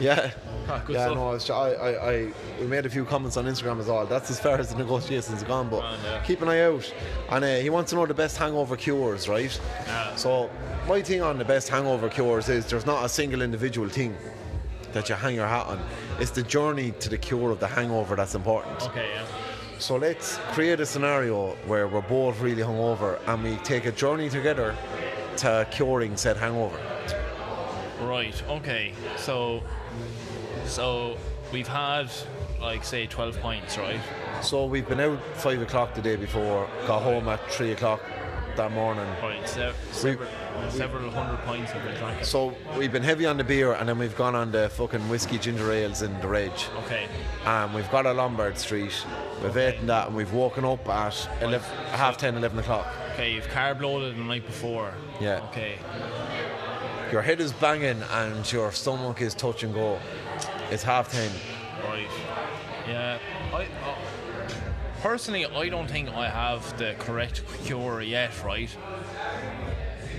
Yeah. 0.04 0.30
Ah, 0.66 0.82
yeah, 0.88 1.06
stuff. 1.06 1.14
no, 1.16 1.32
it's, 1.32 1.50
I, 1.50 1.72
I, 1.72 2.10
I, 2.12 2.32
we 2.60 2.66
made 2.66 2.86
a 2.86 2.90
few 2.90 3.04
comments 3.04 3.36
on 3.36 3.44
Instagram 3.46 3.80
as 3.80 3.88
well. 3.88 4.06
That's 4.06 4.30
as 4.30 4.38
far 4.38 4.56
as 4.56 4.70
the 4.70 4.78
negotiations 4.78 5.40
have 5.40 5.48
gone, 5.48 5.68
but 5.68 5.84
keep 6.24 6.40
an 6.42 6.48
eye 6.48 6.60
out. 6.60 6.94
And 7.28 7.44
uh, 7.44 7.56
he 7.56 7.70
wants 7.70 7.90
to 7.90 7.96
know 7.96 8.06
the 8.06 8.14
best 8.14 8.36
hangover 8.36 8.76
cures, 8.76 9.28
right? 9.28 9.60
Yeah. 9.86 10.14
So, 10.14 10.48
my 10.86 11.02
thing 11.02 11.22
on 11.22 11.38
the 11.38 11.44
best 11.44 11.68
hangover 11.68 12.08
cures 12.08 12.48
is 12.48 12.66
there's 12.66 12.86
not 12.86 13.04
a 13.04 13.08
single 13.08 13.42
individual 13.42 13.88
thing 13.88 14.16
that 14.92 15.08
you 15.08 15.16
hang 15.16 15.34
your 15.34 15.48
hat 15.48 15.66
on. 15.66 15.80
It's 16.18 16.30
the 16.30 16.44
journey 16.44 16.92
to 17.00 17.08
the 17.08 17.18
cure 17.18 17.50
of 17.50 17.58
the 17.58 17.66
hangover 17.66 18.14
that's 18.16 18.34
important. 18.34 18.80
Okay, 18.82 19.08
yeah. 19.12 19.26
So 19.78 19.96
let's 19.96 20.38
create 20.52 20.78
a 20.80 20.86
scenario 20.86 21.56
where 21.66 21.88
we're 21.88 22.02
both 22.02 22.40
really 22.40 22.62
hungover 22.62 23.18
and 23.26 23.42
we 23.42 23.56
take 23.64 23.86
a 23.86 23.92
journey 23.92 24.28
together 24.28 24.76
to 25.38 25.66
curing 25.70 26.16
said 26.16 26.36
hangover. 26.36 26.78
Right. 28.02 28.42
Okay. 28.48 28.92
So, 29.16 29.62
so 30.70 31.16
we've 31.52 31.68
had 31.68 32.10
like 32.60 32.84
say 32.84 33.06
twelve 33.06 33.38
points, 33.40 33.76
right? 33.76 34.00
So 34.42 34.64
we've 34.66 34.88
been 34.88 35.00
out 35.00 35.20
five 35.36 35.60
o'clock 35.60 35.94
the 35.94 36.02
day 36.02 36.16
before, 36.16 36.68
got 36.86 37.02
home 37.02 37.28
at 37.28 37.50
three 37.50 37.72
o'clock 37.72 38.00
that 38.56 38.72
morning. 38.72 39.06
Right. 39.22 39.48
Se- 39.48 39.72
several, 39.92 40.28
several 40.70 41.10
hundred 41.10 41.38
points 41.40 41.70
have 41.72 41.82
been 41.84 41.96
drank. 41.96 42.24
So 42.24 42.54
we've 42.76 42.92
been 42.92 43.02
heavy 43.02 43.26
on 43.26 43.36
the 43.36 43.44
beer 43.44 43.72
and 43.72 43.88
then 43.88 43.98
we've 43.98 44.16
gone 44.16 44.34
on 44.34 44.52
the 44.52 44.68
fucking 44.70 45.08
whiskey 45.08 45.38
ginger 45.38 45.70
ales 45.72 46.02
in 46.02 46.18
the 46.20 46.28
Reg. 46.28 46.52
Okay. 46.84 47.06
And 47.44 47.72
we've 47.74 47.90
got 47.90 48.06
a 48.06 48.12
Lombard 48.12 48.58
Street. 48.58 48.92
We've 49.42 49.56
eaten 49.56 49.86
that 49.86 50.08
and 50.08 50.16
we've 50.16 50.32
woken 50.32 50.64
up 50.64 50.88
at 50.88 51.28
11, 51.42 51.68
half 51.92 52.16
10, 52.16 52.36
11 52.36 52.58
o'clock. 52.58 52.86
Okay. 53.14 53.32
You've 53.34 53.48
carb 53.48 53.80
loaded 53.80 54.16
the 54.16 54.24
night 54.24 54.46
before. 54.46 54.94
Yeah. 55.20 55.40
Okay. 55.50 55.78
Your 57.12 57.22
head 57.22 57.40
is 57.40 57.52
banging 57.52 58.02
and 58.02 58.52
your 58.52 58.72
stomach 58.72 59.20
is 59.20 59.34
touch 59.34 59.62
and 59.62 59.74
go. 59.74 59.98
It's 60.70 60.82
half 60.82 61.10
10. 61.10 61.30
Right. 61.84 62.08
Yeah. 62.88 63.18
I, 63.52 63.64
uh, 63.64 63.94
personally, 65.02 65.44
I 65.46 65.68
don't 65.68 65.88
think 65.90 66.08
I 66.10 66.28
have 66.28 66.76
the 66.78 66.94
correct 66.98 67.42
cure 67.64 68.00
yet. 68.02 68.30
Right. 68.44 68.70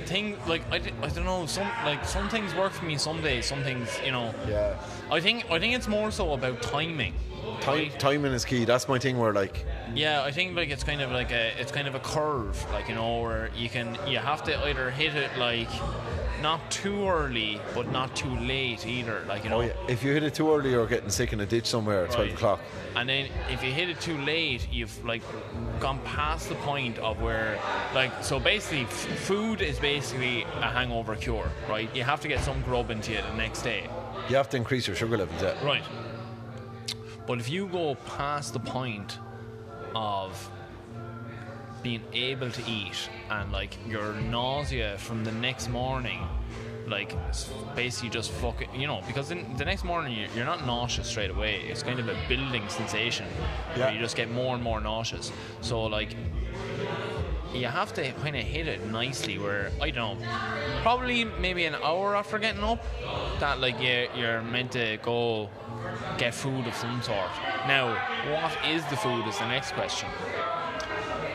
Thing 0.05 0.35
like 0.45 0.61
I, 0.71 0.75
I 1.01 1.07
don't 1.07 1.23
know 1.23 1.45
some 1.45 1.69
like 1.85 2.03
some 2.03 2.27
things 2.27 2.53
work 2.53 2.73
for 2.73 2.83
me 2.83 2.97
some 2.97 3.21
days 3.21 3.45
some 3.45 3.63
things 3.63 3.87
you 4.03 4.11
know 4.11 4.33
Yeah. 4.45 4.75
I 5.09 5.21
think 5.21 5.49
I 5.49 5.57
think 5.57 5.73
it's 5.73 5.87
more 5.87 6.11
so 6.11 6.33
about 6.33 6.61
timing 6.61 7.13
Time, 7.61 7.77
right? 7.77 7.99
timing 7.99 8.33
is 8.33 8.43
key. 8.43 8.65
That's 8.65 8.89
my 8.89 8.99
thing 8.99 9.17
where 9.17 9.31
like 9.31 9.65
Yeah, 9.95 10.21
I 10.21 10.31
think 10.31 10.53
like 10.57 10.69
it's 10.69 10.83
kind 10.83 10.99
of 11.01 11.11
like 11.11 11.31
a 11.31 11.53
it's 11.61 11.71
kind 11.71 11.87
of 11.87 11.95
a 11.95 11.99
curve, 12.01 12.61
like 12.73 12.89
you 12.89 12.95
know, 12.95 13.21
where 13.21 13.51
you 13.55 13.69
can 13.69 13.97
you 14.05 14.17
have 14.17 14.43
to 14.45 14.67
either 14.67 14.91
hit 14.91 15.15
it 15.15 15.31
like 15.37 15.69
not 16.41 16.71
too 16.71 17.07
early 17.07 17.59
but 17.73 17.91
not 17.91 18.15
too 18.15 18.35
late 18.39 18.85
either, 18.85 19.23
like 19.27 19.43
you 19.43 19.49
oh, 19.51 19.61
know. 19.61 19.61
Oh 19.61 19.67
yeah. 19.67 19.91
If 19.93 20.03
you 20.03 20.11
hit 20.11 20.23
it 20.23 20.33
too 20.33 20.53
early, 20.53 20.71
you're 20.71 20.87
getting 20.87 21.09
sick 21.09 21.33
in 21.33 21.39
a 21.39 21.45
ditch 21.45 21.65
somewhere 21.65 22.05
at 22.05 22.11
12 22.11 22.33
o'clock. 22.33 22.59
And 22.95 23.07
then 23.07 23.29
if 23.49 23.63
you 23.63 23.71
hit 23.71 23.89
it 23.89 23.99
too 24.01 24.17
late, 24.19 24.67
you've 24.71 25.05
like 25.05 25.21
gone 25.79 25.99
past 25.99 26.49
the 26.49 26.55
point 26.55 26.97
of 26.99 27.21
where, 27.21 27.59
like, 27.93 28.23
so 28.23 28.39
basically, 28.39 28.81
f- 28.81 29.19
food 29.19 29.61
is 29.61 29.79
basically 29.79 30.43
a 30.43 30.69
hangover 30.69 31.15
cure, 31.15 31.49
right? 31.69 31.93
You 31.95 32.03
have 32.03 32.21
to 32.21 32.27
get 32.27 32.43
some 32.43 32.61
grub 32.63 32.91
into 32.91 33.11
you 33.11 33.21
the 33.21 33.37
next 33.37 33.61
day. 33.61 33.87
You 34.29 34.35
have 34.35 34.49
to 34.49 34.57
increase 34.57 34.87
your 34.87 34.95
sugar 34.95 35.17
levels, 35.17 35.41
yeah. 35.41 35.65
Right. 35.65 35.83
But 37.27 37.39
if 37.39 37.49
you 37.49 37.67
go 37.67 37.95
past 38.17 38.53
the 38.53 38.59
point 38.59 39.19
of 39.95 40.49
being 41.83 42.01
able 42.13 42.49
to 42.51 42.61
eat 42.69 43.09
and 43.29 43.51
like 43.51 43.75
your 43.87 44.13
nausea 44.13 44.97
from 44.97 45.23
the 45.23 45.31
next 45.31 45.69
morning, 45.69 46.19
like 46.87 47.15
basically 47.75 48.09
just 48.09 48.31
fucking, 48.31 48.69
you 48.75 48.87
know, 48.87 49.01
because 49.07 49.31
in 49.31 49.55
the 49.57 49.65
next 49.65 49.83
morning 49.83 50.13
you- 50.17 50.27
you're 50.35 50.45
not 50.45 50.65
nauseous 50.65 51.07
straight 51.07 51.29
away. 51.31 51.61
It's 51.61 51.83
kind 51.83 51.99
of 51.99 52.07
a 52.07 52.15
building 52.27 52.67
sensation 52.69 53.25
Yeah. 53.75 53.85
where 53.85 53.93
you 53.93 53.99
just 53.99 54.15
get 54.15 54.29
more 54.29 54.53
and 54.55 54.63
more 54.63 54.79
nauseous. 54.81 55.31
So 55.61 55.83
like 55.83 56.15
you 57.53 57.65
have 57.67 57.93
to 57.93 58.11
kind 58.13 58.35
of 58.35 58.43
hit 58.43 58.67
it 58.67 58.85
nicely 58.87 59.37
where 59.37 59.71
I 59.81 59.89
don't 59.91 60.19
know 60.21 60.27
probably 60.83 61.25
maybe 61.25 61.65
an 61.65 61.75
hour 61.83 62.15
after 62.15 62.39
getting 62.39 62.63
up 62.63 62.81
that 63.39 63.59
like 63.59 63.79
you, 63.81 64.07
you're 64.15 64.41
meant 64.41 64.71
to 64.71 64.97
go 65.03 65.49
get 66.17 66.33
food 66.33 66.65
of 66.65 66.73
some 66.75 67.01
sort 67.01 67.29
now 67.67 67.89
what 68.31 68.51
is 68.69 68.85
the 68.85 68.95
food 68.95 69.27
is 69.27 69.37
the 69.37 69.47
next 69.47 69.73
question 69.73 70.07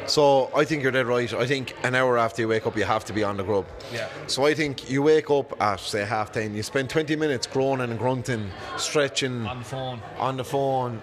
So 0.06 0.50
I 0.54 0.64
think 0.64 0.82
you're 0.82 0.92
dead 0.92 1.06
right. 1.06 1.32
I 1.34 1.46
think 1.46 1.74
an 1.82 1.94
hour 1.94 2.16
after 2.18 2.42
you 2.42 2.48
wake 2.48 2.66
up, 2.66 2.76
you 2.76 2.84
have 2.84 3.04
to 3.06 3.12
be 3.12 3.24
on 3.24 3.36
the 3.36 3.42
grub. 3.44 3.66
Yeah. 3.92 4.08
So 4.28 4.44
I 4.46 4.54
think 4.54 4.88
you 4.90 5.02
wake 5.02 5.30
up 5.30 5.60
at 5.60 5.80
say 5.80 6.04
half 6.04 6.32
ten. 6.32 6.54
You 6.54 6.62
spend 6.62 6.88
20 6.90 7.16
minutes 7.16 7.46
groaning 7.46 7.90
and 7.90 7.98
grunting, 7.98 8.50
stretching 8.76 9.46
on 9.46 9.58
the 9.58 9.64
phone 9.64 10.00
on 10.18 10.36
the 10.36 10.44
phone. 10.44 11.02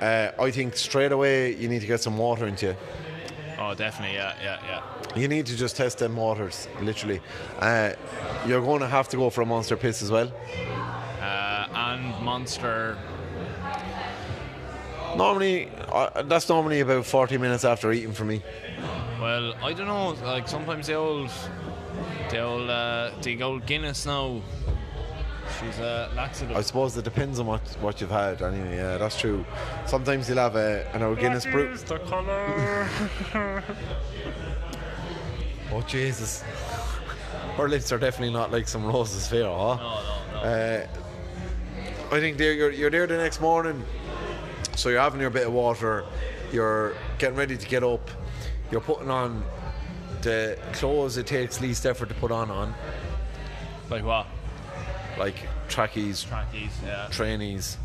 Uh, 0.00 0.30
I 0.38 0.50
think 0.50 0.76
straight 0.76 1.12
away 1.12 1.54
you 1.56 1.68
need 1.68 1.80
to 1.80 1.86
get 1.86 2.00
some 2.00 2.16
water 2.16 2.46
into 2.46 2.66
you. 2.66 2.76
oh 3.58 3.74
definitely 3.74 4.14
yeah 4.16 4.32
yeah 4.40 4.58
yeah 4.68 5.18
You 5.20 5.26
need 5.28 5.46
to 5.46 5.56
just 5.56 5.76
test 5.76 5.98
them 5.98 6.14
waters, 6.16 6.68
literally. 6.80 7.20
Uh, 7.58 7.92
you're 8.46 8.60
going 8.62 8.80
to 8.80 8.86
have 8.86 9.08
to 9.08 9.16
go 9.16 9.28
for 9.30 9.42
a 9.42 9.46
monster 9.46 9.76
piss 9.76 10.00
as 10.02 10.10
well. 10.10 10.30
uh, 11.20 11.66
and 11.74 12.24
monster 12.24 12.96
Normally, 15.18 15.68
uh, 15.88 16.22
that's 16.22 16.48
normally 16.48 16.78
about 16.78 17.04
40 17.04 17.38
minutes 17.38 17.64
after 17.64 17.90
eating 17.90 18.12
for 18.12 18.24
me. 18.24 18.40
Well, 19.20 19.52
I 19.60 19.72
don't 19.72 19.88
know. 19.88 20.10
Like 20.24 20.46
sometimes 20.46 20.86
the 20.86 20.94
old, 20.94 21.30
the 22.30 22.40
old, 22.40 22.70
uh, 22.70 23.10
the 23.20 23.42
old 23.42 23.66
Guinness 23.66 24.06
now. 24.06 24.40
She's 25.58 25.80
a 25.80 26.08
laxative. 26.14 26.56
I 26.56 26.60
suppose 26.60 26.96
it 26.96 27.04
depends 27.04 27.40
on 27.40 27.46
what, 27.46 27.62
what 27.80 28.00
you've 28.00 28.12
had. 28.12 28.42
Anyway, 28.42 28.76
yeah, 28.76 28.96
that's 28.96 29.18
true. 29.18 29.44
Sometimes 29.86 30.28
you'll 30.28 30.38
have 30.38 30.54
a, 30.54 30.88
an 30.94 31.02
old 31.02 31.18
Guinness 31.18 31.44
brew. 31.46 31.76
the 31.76 31.98
colour. 31.98 32.88
Oh 35.70 35.82
Jesus! 35.82 36.40
Her 37.56 37.68
lips 37.68 37.92
are 37.92 37.98
definitely 37.98 38.32
not 38.32 38.50
like 38.50 38.66
some 38.66 38.86
roses 38.86 39.28
fair, 39.28 39.44
huh? 39.44 39.50
no, 39.50 39.76
no, 39.76 40.32
no. 40.32 40.38
Uh, 40.40 40.86
I 42.10 42.20
think 42.20 42.38
there 42.38 42.54
you're, 42.54 42.70
you're 42.70 42.88
there 42.90 43.06
the 43.06 43.18
next 43.18 43.38
morning, 43.42 43.84
so 44.78 44.88
you're 44.90 45.00
having 45.00 45.20
your 45.20 45.30
bit 45.30 45.46
of 45.46 45.52
water, 45.52 46.04
you're 46.52 46.94
getting 47.18 47.36
ready 47.36 47.56
to 47.56 47.66
get 47.66 47.82
up, 47.82 48.10
you're 48.70 48.80
putting 48.80 49.10
on 49.10 49.44
the 50.22 50.58
clothes 50.72 51.16
it 51.16 51.26
takes 51.26 51.60
least 51.60 51.84
effort 51.84 52.08
to 52.08 52.14
put 52.14 52.30
on 52.30 52.50
on, 52.50 52.72
like 53.90 54.04
what? 54.04 54.26
like 55.18 55.34
trackies, 55.68 56.22
Trackies. 56.22 56.70
Yeah. 56.86 57.08
trainies, 57.10 57.76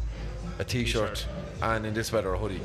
a 0.60 0.64
t-shirt, 0.64 1.16
T-shirt. 1.16 1.28
and 1.64 1.86
in 1.86 1.94
this 1.96 2.12
weather 2.12 2.34
a 2.34 2.38
hoodie. 2.38 2.62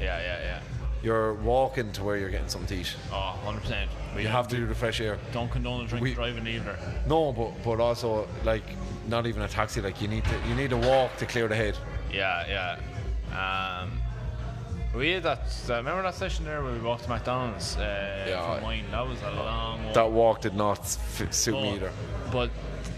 Yeah, 0.00 0.18
yeah, 0.20 0.40
yeah. 0.42 0.60
You're 1.02 1.34
walking 1.34 1.92
to 1.92 2.02
where 2.02 2.16
you're 2.16 2.30
getting 2.30 2.48
some 2.48 2.64
tea. 2.66 2.82
Oh, 3.12 3.38
100 3.44 3.60
percent. 3.60 3.90
We 4.16 4.22
You 4.22 4.28
have 4.28 4.48
to 4.48 4.56
do 4.56 4.66
the 4.66 4.74
fresh 4.74 5.00
air. 5.02 5.18
Don't 5.32 5.50
condone 5.50 5.82
the 5.84 5.88
drink 5.88 6.02
We- 6.02 6.14
driving 6.14 6.46
either. 6.46 6.78
No, 7.06 7.32
but 7.32 7.52
but 7.62 7.78
also 7.80 8.26
like 8.44 8.64
not 9.06 9.26
even 9.26 9.42
a 9.42 9.48
taxi. 9.48 9.82
Like 9.82 10.00
you 10.00 10.08
need 10.08 10.24
to 10.24 10.48
you 10.48 10.54
need 10.54 10.70
to 10.70 10.78
walk 10.78 11.14
to 11.18 11.26
clear 11.26 11.46
the 11.48 11.54
head. 11.54 11.76
Yeah, 12.10 12.46
yeah. 12.48 12.78
Um, 13.36 14.00
we 14.94 15.10
had 15.10 15.22
that. 15.24 15.40
Uh, 15.68 15.74
remember 15.74 16.02
that 16.02 16.14
session 16.14 16.44
there 16.44 16.62
where 16.62 16.72
we 16.72 16.78
walked 16.78 17.04
to 17.04 17.08
McDonald's 17.10 17.76
uh, 17.76 18.24
Yeah, 18.28 18.56
for 18.58 18.62
wine? 18.64 18.84
That 18.90 19.06
was 19.06 19.20
a 19.22 19.30
long 19.30 19.84
walk. 19.84 19.94
That 19.94 20.10
walk 20.10 20.40
did 20.40 20.54
not 20.54 20.78
f- 20.80 21.32
suit 21.32 21.54
me 21.54 21.74
either. 21.74 21.92
But 22.32 22.50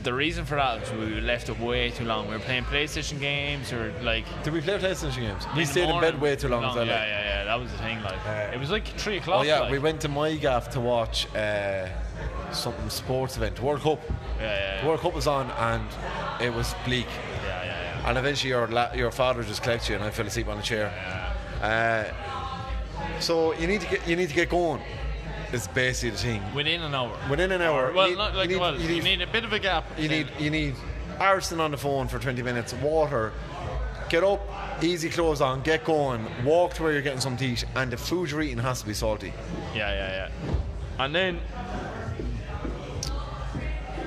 the 0.04 0.14
reason 0.14 0.44
for 0.44 0.54
that 0.54 0.80
was 0.80 0.92
we 0.92 1.20
left 1.20 1.48
it 1.48 1.58
way 1.58 1.90
too 1.90 2.04
long. 2.04 2.28
We 2.28 2.34
were 2.34 2.40
playing 2.40 2.64
PlayStation 2.64 3.18
games 3.18 3.72
or 3.72 3.92
like. 4.02 4.24
Did 4.44 4.52
we 4.52 4.60
play 4.60 4.78
PlayStation 4.78 5.22
games? 5.22 5.44
We 5.56 5.64
stayed 5.64 5.88
in 5.90 6.00
bed 6.00 6.20
way 6.20 6.36
too 6.36 6.48
long. 6.48 6.62
well, 6.62 6.74
yeah, 6.76 6.80
like. 6.80 6.88
yeah, 6.88 7.24
yeah. 7.24 7.44
That 7.44 7.58
was 7.58 7.72
the 7.72 7.78
thing. 7.78 8.00
Like, 8.02 8.26
Uh, 8.26 8.52
it 8.54 8.60
was 8.60 8.70
like 8.70 8.86
three 8.86 9.16
o'clock. 9.18 9.40
Oh 9.40 9.42
yeah, 9.42 9.60
like. 9.60 9.72
we 9.72 9.78
went 9.80 10.00
to 10.02 10.08
my 10.08 10.36
gaff 10.36 10.70
to 10.70 10.80
watch 10.80 11.26
uh, 11.34 11.88
something 12.52 12.88
sports 12.90 13.36
event, 13.36 13.60
World 13.60 13.80
Cup. 13.80 14.00
Yeah, 14.06 14.14
yeah, 14.44 14.80
yeah. 14.82 14.86
World 14.86 15.00
Cup 15.00 15.14
was 15.14 15.26
on 15.26 15.50
and 15.50 15.84
it 16.40 16.54
was 16.54 16.74
bleak. 16.84 17.08
And 18.08 18.16
eventually 18.16 18.48
your 18.48 18.66
la- 18.68 18.92
your 18.94 19.10
father 19.10 19.42
just 19.42 19.62
collects 19.62 19.86
you, 19.90 19.94
and 19.94 20.02
I 20.02 20.08
fell 20.08 20.26
asleep 20.26 20.48
on 20.48 20.56
the 20.56 20.62
chair. 20.62 20.90
Uh, 21.60 22.04
so 23.20 23.52
you 23.54 23.66
need 23.66 23.82
to 23.82 23.86
get 23.86 24.08
you 24.08 24.16
need 24.16 24.30
to 24.30 24.34
get 24.34 24.48
going. 24.48 24.80
It's 25.52 25.66
basically 25.68 26.10
the 26.10 26.16
thing. 26.16 26.42
Within 26.54 26.82
an 26.82 26.94
hour. 26.94 27.14
Within 27.28 27.52
an 27.52 27.60
hour. 27.60 27.92
Well, 27.92 28.06
you 28.06 28.12
need- 28.12 28.18
not 28.18 28.34
like 28.34 28.48
you 28.48 28.56
need- 28.56 28.60
well. 28.62 28.74
you 28.76 28.80
You 28.88 29.02
need- 29.02 29.18
need, 29.18 29.22
a 29.22 29.26
bit 29.26 29.44
of 29.44 29.52
a 29.52 29.58
gap. 29.58 29.84
You 29.98 30.08
need 30.08 30.28
you 30.38 30.48
need 30.48 30.74
Arson 31.20 31.60
on 31.60 31.70
the 31.70 31.76
phone 31.76 32.08
for 32.08 32.18
20 32.18 32.42
minutes, 32.42 32.72
water, 32.74 33.32
get 34.08 34.24
up, 34.24 34.40
easy 34.82 35.10
clothes 35.10 35.42
on, 35.42 35.60
get 35.60 35.84
going, 35.84 36.26
walk 36.44 36.72
to 36.74 36.82
where 36.84 36.92
you're 36.92 37.02
getting 37.02 37.20
some 37.20 37.36
tea, 37.36 37.56
and 37.76 37.90
the 37.90 37.96
food 37.98 38.30
you're 38.30 38.40
eating 38.40 38.58
has 38.58 38.80
to 38.80 38.86
be 38.86 38.94
salty. 38.94 39.34
Yeah, 39.74 39.92
yeah, 39.92 40.28
yeah. 40.48 41.04
And 41.04 41.14
then, 41.14 41.40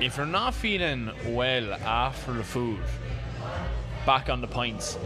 if 0.00 0.16
you're 0.16 0.26
not 0.26 0.54
feeling 0.54 1.10
well 1.26 1.74
after 1.74 2.32
the 2.32 2.42
food, 2.44 2.80
back 4.06 4.28
on 4.28 4.40
the 4.40 4.46
pints. 4.46 4.96
Or 4.96 4.98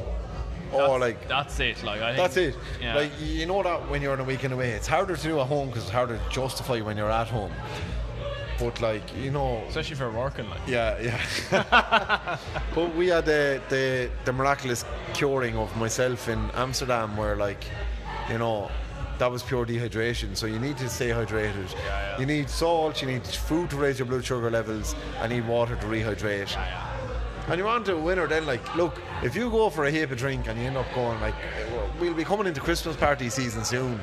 oh, 0.73 0.79
That's- 0.79 0.91
Oh, 0.91 0.97
like 0.97 1.29
that's 1.29 1.61
it. 1.61 1.83
Like 1.85 2.01
I 2.03 2.07
think 2.15 2.17
that's 2.19 2.37
it. 2.37 2.57
Yeah. 2.81 2.97
Like 2.97 3.13
you 3.21 3.47
know 3.47 3.63
that 3.63 3.89
when 3.89 4.03
you're 4.03 4.13
on 4.13 4.21
a 4.21 4.25
weekend 4.25 4.53
away, 4.53 4.71
it's 4.71 4.87
harder 4.87 5.17
to 5.17 5.23
do 5.23 5.39
at 5.41 5.47
home 5.47 5.69
because 5.69 5.85
it's 5.85 5.93
harder 5.93 6.17
to 6.19 6.29
justify 6.31 6.81
when 6.81 6.97
you're 6.97 7.11
at 7.11 7.29
home. 7.29 7.53
But 8.59 8.81
like 8.81 9.03
you 9.17 9.31
know, 9.31 9.63
especially 9.69 9.93
if 9.93 10.01
you're 10.01 10.11
working. 10.11 10.49
Like 10.49 10.61
yeah, 10.67 10.99
yeah. 11.53 12.39
but 12.75 12.95
we 12.97 13.09
had 13.09 13.27
the, 13.27 13.61
the 13.69 14.11
the 14.25 14.33
miraculous 14.33 14.85
curing 15.15 15.57
of 15.57 15.75
myself 15.77 16.29
in 16.29 16.51
Amsterdam, 16.55 17.17
where 17.17 17.37
like, 17.37 17.65
you 18.31 18.39
know, 18.39 18.71
that 19.19 19.31
was 19.31 19.43
pure 19.43 19.67
dehydration. 19.67 20.35
So 20.37 20.47
you 20.47 20.59
need 20.59 20.79
to 20.79 20.89
stay 20.89 21.11
hydrated. 21.11 21.73
yeah. 21.85 22.19
You 22.19 22.27
need 22.27 22.49
salt. 22.49 23.03
You 23.03 23.09
need 23.09 23.25
food 23.27 23.71
to 23.71 23.77
raise 23.77 23.99
your 23.99 24.07
blood 24.07 24.25
sugar 24.25 24.51
levels. 24.51 24.97
I 25.21 25.29
need 25.29 25.47
water 25.47 25.77
to 25.77 25.87
rehydrate. 25.87 26.57
And 27.49 27.59
you're 27.59 27.69
on 27.69 27.85
to 27.85 27.95
a 27.95 28.01
winner 28.01 28.27
then, 28.27 28.45
like, 28.45 28.75
look, 28.75 29.01
if 29.23 29.37
you 29.37 29.51
go 29.51 29.71
for 29.71 29.85
a 29.85 29.91
heap 29.91 30.11
of 30.11 30.19
drink 30.19 30.49
and 30.49 30.59
you 30.59 30.67
end 30.67 30.77
up 30.77 30.87
going, 30.95 31.21
like, 31.21 31.35
we'll 32.01 32.15
be 32.15 32.25
coming 32.25 32.47
into 32.47 32.61
Christmas 32.61 32.97
party 32.97 33.31
season 33.31 33.65
soon. 33.65 34.01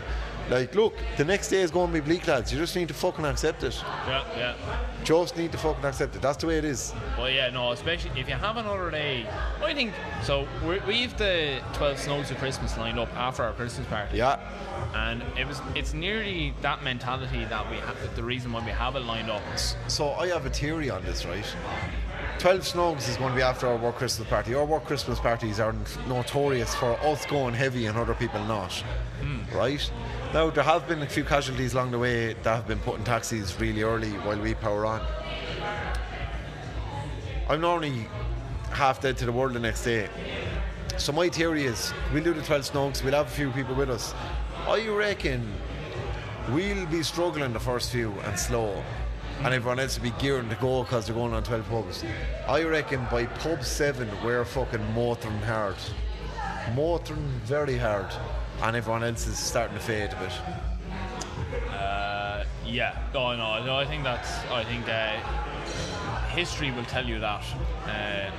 Like, 0.49 0.75
look, 0.75 0.93
the 1.15 1.23
next 1.23 1.49
day 1.49 1.61
is 1.61 1.71
going 1.71 1.87
to 1.87 1.93
be 1.93 1.99
bleak, 2.01 2.27
lads. 2.27 2.51
You 2.51 2.59
just 2.59 2.75
need 2.75 2.89
to 2.89 2.93
fucking 2.93 3.23
accept 3.23 3.63
it. 3.63 3.81
yeah, 4.07 4.23
yeah. 4.35 4.55
Just 5.03 5.37
need 5.37 5.51
to 5.53 5.57
fucking 5.57 5.85
accept 5.85 6.15
it. 6.15 6.21
That's 6.21 6.37
the 6.37 6.47
way 6.47 6.57
it 6.57 6.65
is. 6.65 6.93
Well, 7.17 7.29
yeah, 7.29 7.49
no, 7.49 7.71
especially 7.71 8.19
if 8.19 8.27
you 8.27 8.35
have 8.35 8.57
another 8.57 8.91
day. 8.91 9.25
I 9.61 9.73
think 9.73 9.93
so. 10.21 10.45
We're, 10.65 10.85
we've 10.85 11.17
the 11.17 11.61
12 11.73 11.97
Snugs 11.97 12.31
of 12.31 12.37
Christmas 12.37 12.77
lined 12.77 12.99
up 12.99 13.13
after 13.15 13.43
our 13.43 13.53
Christmas 13.53 13.87
party. 13.87 14.17
Yeah. 14.17 14.37
And 14.93 15.23
it 15.37 15.47
was 15.47 15.61
it's 15.75 15.93
nearly 15.93 16.53
that 16.61 16.83
mentality 16.83 17.45
that 17.45 17.69
we 17.71 17.77
have, 17.77 18.15
the 18.15 18.23
reason 18.23 18.51
why 18.51 18.63
we 18.65 18.71
have 18.71 18.95
it 18.95 19.01
lined 19.01 19.29
up. 19.29 19.41
So 19.87 20.11
I 20.11 20.27
have 20.27 20.45
a 20.45 20.49
theory 20.49 20.89
on 20.89 21.03
this, 21.05 21.25
right? 21.25 21.45
12 22.43 22.59
Snugs 22.59 23.07
is 23.07 23.15
going 23.15 23.29
to 23.29 23.35
be 23.37 23.41
after 23.41 23.67
our 23.67 23.77
work 23.77 23.95
Christmas 23.95 24.27
party. 24.27 24.53
Our 24.53 24.65
work 24.65 24.83
Christmas 24.83 25.17
parties 25.17 25.61
are 25.61 25.73
notorious 26.09 26.75
for 26.75 26.99
us 26.99 27.25
going 27.25 27.53
heavy 27.53 27.85
and 27.85 27.97
other 27.97 28.13
people 28.13 28.43
not, 28.43 28.73
hmm. 29.21 29.39
right? 29.55 29.89
Now, 30.33 30.49
there 30.49 30.65
have 30.65 30.85
been 30.85 31.01
a 31.03 31.07
few 31.07 31.23
casualties 31.23 31.73
along 31.73 31.91
the 31.91 31.99
way 31.99 32.33
that 32.33 32.45
have 32.45 32.67
been 32.67 32.79
put 32.79 32.97
in 32.97 33.05
taxis 33.05 33.57
really 33.61 33.83
early 33.83 34.09
while 34.25 34.37
we 34.37 34.55
power 34.55 34.85
on. 34.85 35.01
I'm 37.47 37.61
normally 37.61 38.07
half 38.71 38.99
dead 38.99 39.15
to 39.19 39.25
the 39.25 39.31
world 39.31 39.53
the 39.53 39.61
next 39.61 39.85
day. 39.85 40.09
So 40.97 41.13
my 41.13 41.29
theory 41.29 41.63
is 41.63 41.93
we'll 42.13 42.25
do 42.25 42.33
the 42.33 42.41
12 42.41 42.63
Snugs, 42.63 43.05
we'll 43.05 43.13
have 43.13 43.27
a 43.27 43.29
few 43.29 43.51
people 43.51 43.73
with 43.73 43.89
us. 43.89 44.13
I 44.67 44.85
reckon 44.89 45.49
we'll 46.49 46.85
be 46.87 47.03
struggling 47.03 47.53
the 47.53 47.61
first 47.61 47.89
few 47.89 48.11
and 48.25 48.37
slow, 48.37 48.83
and 49.43 49.53
everyone 49.53 49.79
else 49.79 49.97
will 49.97 50.03
be 50.03 50.13
gearing 50.19 50.47
to 50.47 50.55
go 50.55 50.83
because 50.83 51.05
they're 51.05 51.15
going 51.15 51.33
on 51.33 51.43
12 51.43 51.69
pubs. 51.69 52.05
I 52.47 52.63
reckon 52.63 53.05
by 53.11 53.25
pub 53.25 53.63
7, 53.63 54.09
we're 54.23 54.45
fucking 54.45 54.93
motoring 54.93 55.37
hard. 55.39 55.75
Motoring 56.75 57.41
very 57.43 57.77
hard, 57.77 58.07
and 58.61 58.75
everyone 58.75 59.03
else 59.03 59.27
is 59.27 59.37
starting 59.37 59.75
to 59.75 59.83
fade 59.83 60.13
a 60.13 60.19
bit. 60.19 61.73
Uh, 61.73 62.45
yeah. 62.65 62.97
Oh 63.13 63.35
no, 63.35 63.63
no. 63.65 63.75
I 63.75 63.85
think 63.85 64.03
that's. 64.03 64.31
I 64.45 64.63
think 64.63 64.87
uh, 64.87 65.19
history 66.29 66.71
will 66.71 66.85
tell 66.85 67.05
you 67.05 67.19
that. 67.19 67.43
Uh, 67.85 68.31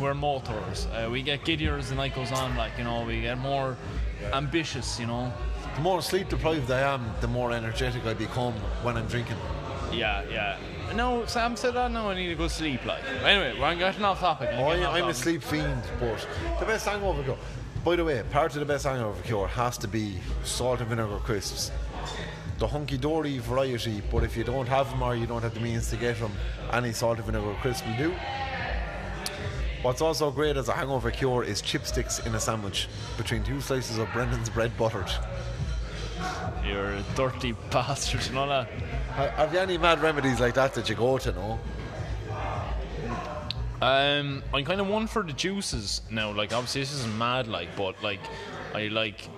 we're 0.00 0.14
motors. 0.14 0.86
Uh, 0.86 1.08
we 1.10 1.22
get 1.22 1.44
giddier 1.44 1.78
as 1.78 1.90
the 1.90 1.94
night 1.94 2.14
goes 2.14 2.32
on. 2.32 2.56
Like 2.56 2.72
you 2.78 2.84
know, 2.84 3.04
we 3.04 3.20
get 3.20 3.38
more 3.38 3.76
ambitious. 4.32 4.98
You 4.98 5.06
know. 5.06 5.32
The 5.76 5.82
more 5.82 6.00
sleep 6.02 6.28
deprived 6.28 6.70
I 6.70 6.80
am, 6.80 7.04
the 7.20 7.28
more 7.28 7.52
energetic 7.52 8.06
I 8.06 8.14
become 8.14 8.54
when 8.82 8.96
I'm 8.96 9.06
drinking. 9.06 9.36
Yeah, 9.96 10.24
yeah. 10.30 10.58
No, 10.94 11.26
Sam 11.26 11.56
said 11.56 11.74
that. 11.74 11.90
No, 11.90 12.10
I 12.10 12.14
need 12.14 12.28
to 12.28 12.34
go 12.34 12.48
sleep. 12.48 12.84
Like. 12.84 13.02
Anyway, 13.22 13.58
we're 13.58 13.74
getting 13.76 14.04
off 14.04 14.20
topic. 14.20 14.50
Oh, 14.52 14.68
getting 14.68 14.84
I, 14.84 14.86
off 14.86 14.94
I'm 14.94 15.08
a 15.08 15.14
sleep 15.14 15.42
fiend, 15.42 15.82
but 16.00 16.26
the 16.60 16.66
best 16.66 16.86
hangover 16.86 17.22
cure. 17.22 17.38
By 17.84 17.96
the 17.96 18.04
way, 18.04 18.22
part 18.30 18.54
of 18.54 18.60
the 18.60 18.66
best 18.66 18.84
hangover 18.84 19.22
cure 19.22 19.46
has 19.48 19.76
to 19.78 19.88
be 19.88 20.18
salt 20.42 20.80
and 20.80 20.88
vinegar 20.88 21.18
crisps. 21.18 21.70
The 22.58 22.66
hunky 22.66 22.96
dory 22.96 23.38
variety, 23.38 24.00
but 24.10 24.22
if 24.22 24.36
you 24.36 24.44
don't 24.44 24.66
have 24.66 24.88
them 24.90 25.02
or 25.02 25.16
you 25.16 25.26
don't 25.26 25.42
have 25.42 25.54
the 25.54 25.60
means 25.60 25.90
to 25.90 25.96
get 25.96 26.18
them, 26.18 26.32
any 26.72 26.92
salt 26.92 27.18
and 27.18 27.26
vinegar 27.26 27.54
crisp 27.60 27.84
will 27.86 27.96
do. 27.96 28.14
What's 29.82 30.00
also 30.00 30.30
great 30.30 30.56
as 30.56 30.68
a 30.68 30.72
hangover 30.72 31.10
cure 31.10 31.44
is 31.44 31.60
chipsticks 31.60 32.24
in 32.26 32.34
a 32.34 32.40
sandwich 32.40 32.88
between 33.18 33.42
two 33.42 33.60
slices 33.60 33.98
of 33.98 34.08
Brennan's 34.12 34.48
bread 34.48 34.74
buttered. 34.78 35.10
You're 36.64 36.94
a 36.94 37.04
dirty 37.14 37.52
bastard. 37.70 38.24
You 38.26 38.32
know 38.32 38.48
that. 38.48 38.70
Have 39.14 39.52
you 39.52 39.60
any 39.60 39.78
mad 39.78 40.02
remedies 40.02 40.40
like 40.40 40.54
that 40.54 40.74
that 40.74 40.88
you 40.88 40.96
go 40.96 41.18
to, 41.18 41.30
no? 41.32 41.58
Um, 43.80 44.42
I'm 44.52 44.64
kind 44.64 44.80
of 44.80 44.88
one 44.88 45.06
for 45.06 45.22
the 45.22 45.32
juices 45.32 46.02
now. 46.10 46.32
Like, 46.32 46.52
obviously, 46.52 46.80
this 46.80 46.92
isn't 46.94 47.16
mad, 47.16 47.46
like, 47.46 47.76
but 47.76 48.02
like, 48.02 48.18
I 48.74 48.88
like, 48.88 49.28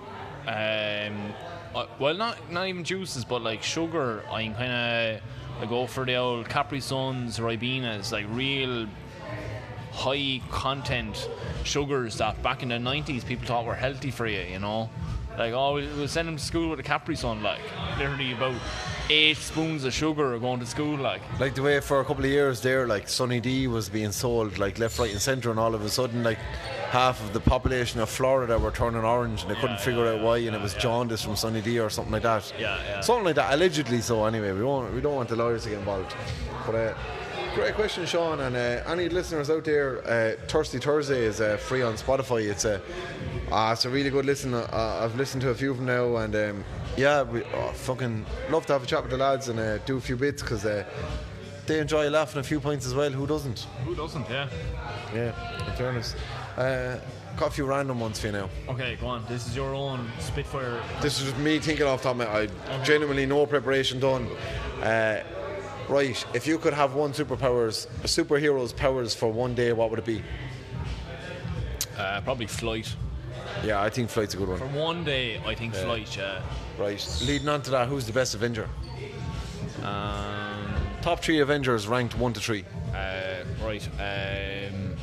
um, 0.47 1.31
I, 1.75 1.87
well, 1.99 2.15
not 2.15 2.51
not 2.51 2.67
even 2.67 2.83
juices, 2.83 3.23
but 3.23 3.43
like 3.43 3.61
sugar. 3.61 4.23
I'm 4.31 4.55
kind 4.55 4.71
of, 4.71 5.21
I 5.61 5.65
go 5.67 5.85
for 5.85 6.05
the 6.05 6.15
old 6.15 6.49
Capri 6.49 6.81
Suns, 6.81 7.39
Ribenas, 7.39 8.11
like 8.11 8.25
real 8.29 8.87
high 9.91 10.41
content 10.49 11.29
sugars 11.63 12.17
that 12.17 12.41
back 12.41 12.63
in 12.63 12.69
the 12.69 12.75
90s 12.75 13.25
people 13.25 13.45
thought 13.45 13.65
were 13.65 13.75
healthy 13.75 14.09
for 14.09 14.25
you. 14.25 14.41
You 14.41 14.59
know, 14.59 14.89
like, 15.37 15.53
oh, 15.53 15.75
we'll 15.75 16.07
send 16.07 16.27
them 16.27 16.37
to 16.37 16.43
school 16.43 16.69
with 16.69 16.79
a 16.79 16.83
Capri 16.83 17.15
Sun, 17.15 17.43
like, 17.43 17.61
literally 17.99 18.31
about 18.31 18.55
eight 19.09 19.37
spoons 19.37 19.83
of 19.85 19.93
sugar 19.93 20.33
are 20.33 20.39
going 20.39 20.59
to 20.59 20.65
school. 20.65 20.97
Like, 20.97 21.21
Like 21.39 21.55
the 21.55 21.61
way 21.61 21.79
for 21.79 21.99
a 21.99 22.05
couple 22.05 22.25
of 22.25 22.29
years 22.31 22.61
there, 22.61 22.87
like 22.87 23.07
Sunny 23.07 23.39
D 23.39 23.67
was 23.67 23.89
being 23.89 24.11
sold 24.11 24.57
like 24.57 24.79
left, 24.79 24.99
right, 24.99 25.11
and 25.11 25.21
centre, 25.21 25.49
and 25.51 25.59
all 25.59 25.73
of 25.75 25.83
a 25.83 25.89
sudden, 25.89 26.23
like 26.23 26.37
half 26.89 27.21
of 27.21 27.33
the 27.33 27.39
population 27.39 27.99
of 27.99 28.09
Florida 28.09 28.57
were 28.57 28.71
turning 28.71 29.03
orange, 29.03 29.41
and 29.43 29.51
they 29.51 29.55
couldn't 29.55 29.77
Yeah, 29.77 29.81
figure 29.83 30.05
yeah, 30.05 30.11
out 30.19 30.21
why, 30.21 30.37
and 30.39 30.55
it 30.55 30.61
was 30.61 30.73
jaundice 30.73 31.21
from 31.23 31.35
Sunny 31.35 31.61
D 31.61 31.79
or 31.79 31.89
something 31.89 32.11
like 32.13 32.23
that. 32.23 32.51
Yeah, 32.59 32.77
yeah. 32.85 33.01
Something 33.01 33.25
like 33.25 33.35
that, 33.35 33.53
allegedly. 33.53 34.01
So 34.01 34.25
anyway, 34.25 34.51
we 34.51 34.59
don't 34.59 34.93
we 34.93 35.01
don't 35.01 35.15
want 35.15 35.29
the 35.29 35.35
lawyers 35.35 35.63
to 35.63 35.69
get 35.69 35.79
involved. 35.79 36.15
But 36.65 36.75
uh, 36.75 36.93
great 37.55 37.75
question, 37.75 38.05
Sean, 38.05 38.39
and 38.41 38.55
uh, 38.55 38.83
any 38.87 39.09
listeners 39.09 39.49
out 39.49 39.63
there, 39.63 40.05
uh, 40.07 40.45
Thirsty 40.47 40.79
Thursday 40.79 41.23
is 41.25 41.39
uh, 41.41 41.57
free 41.57 41.81
on 41.81 41.95
Spotify. 41.95 42.49
It's 42.49 42.65
a 42.65 42.81
uh, 43.51 43.71
it's 43.73 43.85
a 43.85 43.89
really 43.89 44.09
good 44.09 44.25
listen. 44.25 44.53
Uh, 44.53 44.99
I've 45.01 45.15
listened 45.15 45.41
to 45.43 45.49
a 45.49 45.55
few 45.55 45.71
of 45.71 45.77
them 45.77 45.85
now, 45.85 46.17
and 46.17 46.35
um, 46.35 46.65
yeah, 46.97 47.23
we 47.23 47.43
oh, 47.43 47.71
fucking 47.73 48.25
love 48.49 48.65
to 48.65 48.73
have 48.73 48.83
a 48.83 48.85
chat 48.85 49.01
with 49.01 49.11
the 49.11 49.17
lads 49.17 49.47
and 49.47 49.59
uh, 49.59 49.77
do 49.79 49.97
a 49.97 50.01
few 50.01 50.17
bits 50.17 50.41
because 50.41 50.65
uh, 50.65 50.83
they 51.65 51.79
enjoy 51.79 52.09
laughing 52.09 52.39
a 52.39 52.43
few 52.43 52.59
points 52.59 52.85
as 52.85 52.93
well. 52.93 53.09
Who 53.09 53.25
doesn't? 53.25 53.59
who 53.85 53.95
doesn't? 53.95 54.29
Yeah. 54.29 54.49
Yeah, 55.13 55.67
in 55.69 55.75
fairness. 55.75 56.15
Uh, 56.57 56.99
got 57.37 57.47
a 57.49 57.51
few 57.51 57.65
random 57.65 57.99
ones 57.99 58.19
for 58.19 58.27
you 58.27 58.33
now. 58.33 58.49
Okay, 58.67 58.97
go 58.99 59.07
on. 59.07 59.23
This 59.29 59.47
is 59.47 59.55
your 59.55 59.73
own 59.73 60.09
Spitfire. 60.19 60.81
This 61.01 61.19
is 61.19 61.27
just 61.27 61.37
me 61.37 61.59
thinking 61.59 61.85
off 61.85 62.01
the 62.01 62.11
top 62.11 62.19
of 62.19 62.27
my 62.27 62.49
I 62.73 62.83
genuinely 62.83 63.25
no 63.25 63.45
preparation 63.45 63.99
done. 63.99 64.27
Uh, 64.81 65.21
right, 65.87 66.25
if 66.33 66.45
you 66.47 66.57
could 66.57 66.73
have 66.73 66.95
one 66.95 67.13
superpowers, 67.13 67.85
a 68.03 68.07
superhero's 68.07 68.73
powers 68.73 69.13
for 69.13 69.31
one 69.31 69.55
day, 69.55 69.71
what 69.71 69.89
would 69.89 69.99
it 69.99 70.05
be? 70.05 70.23
Uh, 71.97 72.21
probably 72.21 72.47
flight. 72.47 72.93
Yeah, 73.63 73.81
I 73.81 73.89
think 73.89 74.09
flight's 74.09 74.33
a 74.33 74.37
good 74.37 74.47
one. 74.49 74.57
For 74.59 74.65
one. 74.65 74.75
one 74.75 75.03
day, 75.03 75.39
I 75.45 75.55
think 75.55 75.73
flight. 75.73 76.15
Yeah. 76.15 76.41
Right, 76.77 77.17
leading 77.25 77.49
on 77.49 77.61
to 77.63 77.71
that, 77.71 77.87
who's 77.87 78.05
the 78.05 78.13
best 78.13 78.35
Avenger? 78.35 78.69
Um, 79.83 80.75
Top 81.01 81.21
three 81.21 81.39
Avengers 81.39 81.87
ranked 81.87 82.15
one 82.17 82.33
to 82.33 82.39
three. 82.39 82.65
uh, 82.93 83.43
right. 83.63 83.87
Um, 83.99 84.95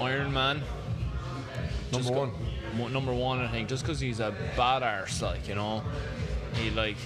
Iron 0.00 0.32
Man. 0.32 0.62
Number 1.92 1.98
Just 1.98 2.08
go- 2.12 2.20
one. 2.20 2.32
mo- 2.76 2.88
number 2.88 3.12
one, 3.12 3.40
I 3.40 3.48
think, 3.48 3.68
just 3.68 3.82
because 3.84 4.00
he's 4.00 4.20
a 4.20 4.34
badass, 4.56 5.22
like 5.22 5.46
you 5.48 5.54
know, 5.54 5.82
he 6.54 6.70
like, 6.70 6.96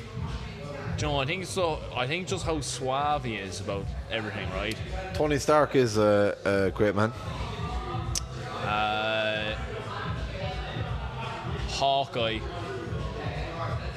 do 0.96 1.06
you 1.06 1.12
know, 1.12 1.20
I 1.20 1.26
think 1.26 1.44
so. 1.46 1.78
I 1.94 2.06
think 2.06 2.26
just 2.28 2.44
how 2.44 2.60
suave 2.60 3.24
he 3.24 3.36
is 3.36 3.60
about 3.60 3.86
everything, 4.10 4.48
right? 4.50 4.76
Tony 5.14 5.38
Stark 5.38 5.74
is 5.76 5.98
a, 5.98 6.36
a 6.44 6.70
great 6.70 6.94
man. 6.94 7.12
Uh, 8.68 9.56
Hawkeye, 11.68 12.40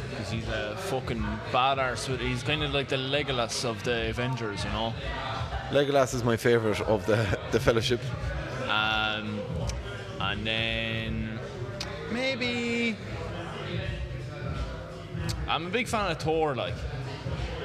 because 0.09 0.31
he's 0.31 0.47
a 0.47 0.77
fucking 0.77 1.23
bad 1.51 1.77
arse. 1.77 2.07
but 2.07 2.19
He's 2.19 2.43
kind 2.43 2.63
of 2.63 2.73
like 2.73 2.87
the 2.87 2.95
Legolas 2.95 3.65
of 3.65 3.83
the 3.83 4.09
Avengers, 4.09 4.63
you 4.63 4.69
know. 4.69 4.93
Legolas 5.71 6.13
is 6.13 6.23
my 6.23 6.37
favourite 6.37 6.79
of 6.81 7.05
the, 7.05 7.37
the 7.51 7.59
Fellowship. 7.59 7.99
Um, 8.69 9.41
and 10.19 10.45
then 10.47 11.39
maybe 12.11 12.95
I'm 15.47 15.67
a 15.67 15.69
big 15.69 15.87
fan 15.87 16.11
of 16.11 16.19
Thor. 16.19 16.55
Like 16.55 16.75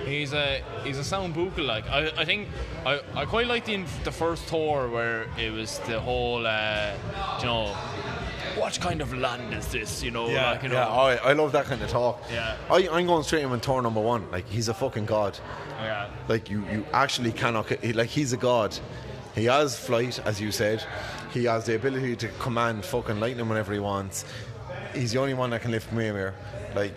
he's 0.07 0.32
a 0.32 0.62
he's 0.84 0.98
a 0.98 1.04
sound 1.04 1.34
buka. 1.34 1.64
Like 1.66 1.88
I, 1.90 2.11
I 2.16 2.24
think 2.24 2.48
I, 2.84 3.00
I 3.14 3.24
quite 3.24 3.46
like 3.46 3.64
the 3.64 3.84
the 4.04 4.12
first 4.12 4.44
Thor 4.44 4.88
where 4.88 5.26
it 5.38 5.52
was 5.52 5.78
the 5.80 6.00
whole 6.00 6.46
uh, 6.46 6.92
you 7.40 7.46
know 7.46 7.74
what 8.57 8.80
kind 8.80 9.00
of 9.00 9.12
land 9.12 9.52
is 9.54 9.68
this? 9.68 10.02
You 10.02 10.11
know, 10.11 10.26
like 10.26 10.62
you 10.62 10.68
know. 10.70 10.76
yeah 10.76 10.88
I, 10.88 11.14
I 11.16 11.32
love 11.34 11.52
that 11.52 11.66
kind 11.66 11.82
of 11.82 11.90
talk. 11.90 12.22
Yeah. 12.30 12.57
I, 12.70 12.88
I'm 12.88 13.07
going 13.07 13.22
straight 13.22 13.42
in 13.42 13.50
with 13.50 13.62
Thor 13.62 13.82
number 13.82 14.00
one. 14.00 14.30
Like, 14.30 14.48
he's 14.48 14.68
a 14.68 14.74
fucking 14.74 15.07
god. 15.07 15.38
yeah. 15.78 16.09
Like 16.28 16.48
you, 16.50 16.64
you 16.72 16.86
actually 16.92 17.32
cannot. 17.32 17.70
Like 17.94 18.09
he's 18.09 18.32
a 18.32 18.36
god. 18.36 18.76
He 19.34 19.44
has 19.44 19.78
flight, 19.78 20.18
as 20.24 20.40
you 20.40 20.50
said. 20.50 20.82
He 21.32 21.44
has 21.44 21.66
the 21.66 21.76
ability 21.76 22.16
to 22.16 22.28
command 22.40 22.84
fucking 22.84 23.20
lightning 23.20 23.48
whenever 23.48 23.74
he 23.74 23.78
wants. 23.78 24.24
He's 24.94 25.12
the 25.12 25.20
only 25.20 25.34
one 25.34 25.50
that 25.50 25.61
can 25.61 25.70
lift 25.70 25.94
Mjolnir. 25.94 26.32
Like 26.74 26.94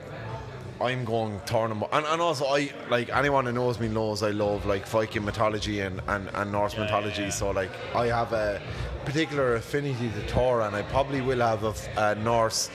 I'm 0.82 1.03
going 1.03 1.39
Thor 1.41 1.65
and, 1.65 1.84
and 1.91 2.21
also 2.21 2.45
I 2.45 2.71
like 2.89 3.09
anyone 3.09 3.45
who 3.45 3.51
knows 3.51 3.80
me 3.80 3.88
knows 3.89 4.23
I 4.23 4.30
love 4.32 4.65
like 4.65 4.88
Viking 4.88 5.25
mythology 5.25 5.82
and, 5.82 5.99
and, 6.07 6.30
and 6.34 6.51
Norse 6.51 6.73
Yeah, 6.73 6.84
mythology. 6.84 7.23
yeah. 7.23 7.30
So 7.30 7.51
like 7.51 7.69
I 7.95 8.07
have 8.07 8.32
a 8.34 8.61
particular 9.05 9.55
affinity 9.55 10.09
to 10.09 10.21
Thor, 10.27 10.61
and 10.61 10.75
I 10.75 10.84
probably 10.84 11.21
will 11.21 11.39
have 11.39 11.63
a 11.97 12.15
Norse 12.15 12.69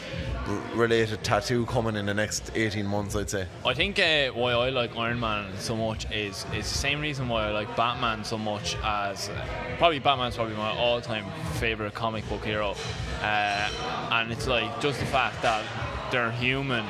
related 0.75 1.23
tattoo 1.23 1.65
coming 1.67 1.97
in 1.97 2.07
the 2.07 2.15
next 2.15 2.51
18 2.55 2.85
months. 2.87 3.15
I'd 3.15 3.31
say. 3.31 3.47
I 3.65 3.73
think 3.75 3.99
uh, 3.99 4.29
why 4.31 4.53
I 4.53 4.71
like 4.71 4.97
Iron 4.97 5.21
Man 5.21 5.53
so 5.59 5.77
much 5.77 6.11
is 6.11 6.45
is 6.55 6.71
the 6.71 6.79
same 6.79 7.01
reason 7.01 7.29
why 7.29 7.47
I 7.49 7.51
like 7.53 7.75
Batman 7.77 8.25
so 8.25 8.37
much 8.37 8.77
as 8.83 9.29
uh, 9.29 9.47
probably 9.79 9.99
Batman's 10.01 10.35
probably 10.37 10.57
my 10.57 10.77
all 10.77 11.01
time 11.01 11.25
favorite 11.55 11.95
comic 11.95 12.29
book 12.29 12.45
hero, 12.45 12.75
uh, 13.23 13.71
and 14.13 14.33
it's 14.33 14.47
like 14.47 14.81
just 14.81 14.99
the 15.01 15.07
fact 15.07 15.41
that 15.43 15.65
they're 16.11 16.33
human. 16.33 16.85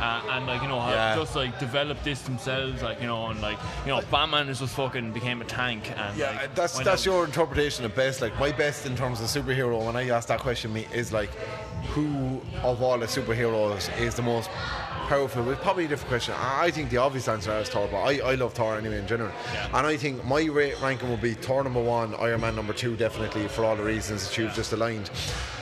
Uh, 0.00 0.22
and 0.30 0.46
like 0.46 0.62
you 0.62 0.68
know, 0.68 0.80
have 0.80 0.90
Yeah. 0.92 1.16
just 1.16 1.34
like 1.34 1.58
developed 1.58 2.04
this 2.04 2.22
themselves, 2.22 2.82
like 2.82 3.00
you 3.00 3.06
know, 3.06 3.26
and 3.28 3.40
like 3.40 3.58
you 3.84 3.92
know, 3.92 4.00
Batman 4.10 4.48
is 4.48 4.60
just 4.60 4.74
fucking 4.74 5.12
became 5.12 5.40
a 5.42 5.44
tank, 5.44 5.92
and 5.96 6.16
Yeah, 6.16 6.30
like, 6.30 6.54
that's 6.54 6.78
that's 6.80 7.04
your 7.04 7.24
interpretation 7.24 7.84
of 7.84 7.94
best. 7.96 8.20
Like 8.20 8.38
my 8.38 8.52
best 8.52 8.86
in 8.86 8.94
terms 8.96 9.20
of 9.20 9.26
superhero, 9.26 9.84
when 9.84 9.96
I 9.96 10.08
ask 10.10 10.28
that 10.28 10.40
question, 10.40 10.72
me 10.72 10.86
is 10.92 11.12
like, 11.12 11.30
who 11.88 12.40
of 12.62 12.82
all 12.82 12.98
the 12.98 13.06
superheroes 13.06 13.90
is 13.98 14.14
the 14.14 14.22
most 14.22 14.48
powerful? 15.08 15.50
It's 15.50 15.62
probably 15.62 15.86
a 15.86 15.88
different 15.88 16.10
question. 16.10 16.34
I 16.38 16.70
think 16.70 16.90
the 16.90 16.98
obvious 16.98 17.28
answer 17.28 17.50
is 17.58 17.68
Thor, 17.68 17.88
but 17.90 18.02
I, 18.02 18.18
I 18.18 18.34
love 18.34 18.52
Thor 18.52 18.76
anyway 18.76 18.98
in 18.98 19.06
general. 19.06 19.32
Yeah. 19.52 19.78
And 19.78 19.86
I 19.86 19.96
think 19.96 20.24
my 20.24 20.46
ra- 20.46 20.78
ranking 20.82 21.10
would 21.10 21.22
be 21.22 21.34
Thor 21.34 21.64
number 21.64 21.82
one, 21.82 22.14
Iron 22.16 22.42
Man 22.42 22.54
number 22.54 22.72
two, 22.72 22.96
definitely 22.96 23.48
for 23.48 23.64
all 23.64 23.74
the 23.74 23.82
reasons 23.82 24.28
that 24.28 24.36
you've 24.38 24.54
just 24.54 24.72
aligned. 24.72 25.10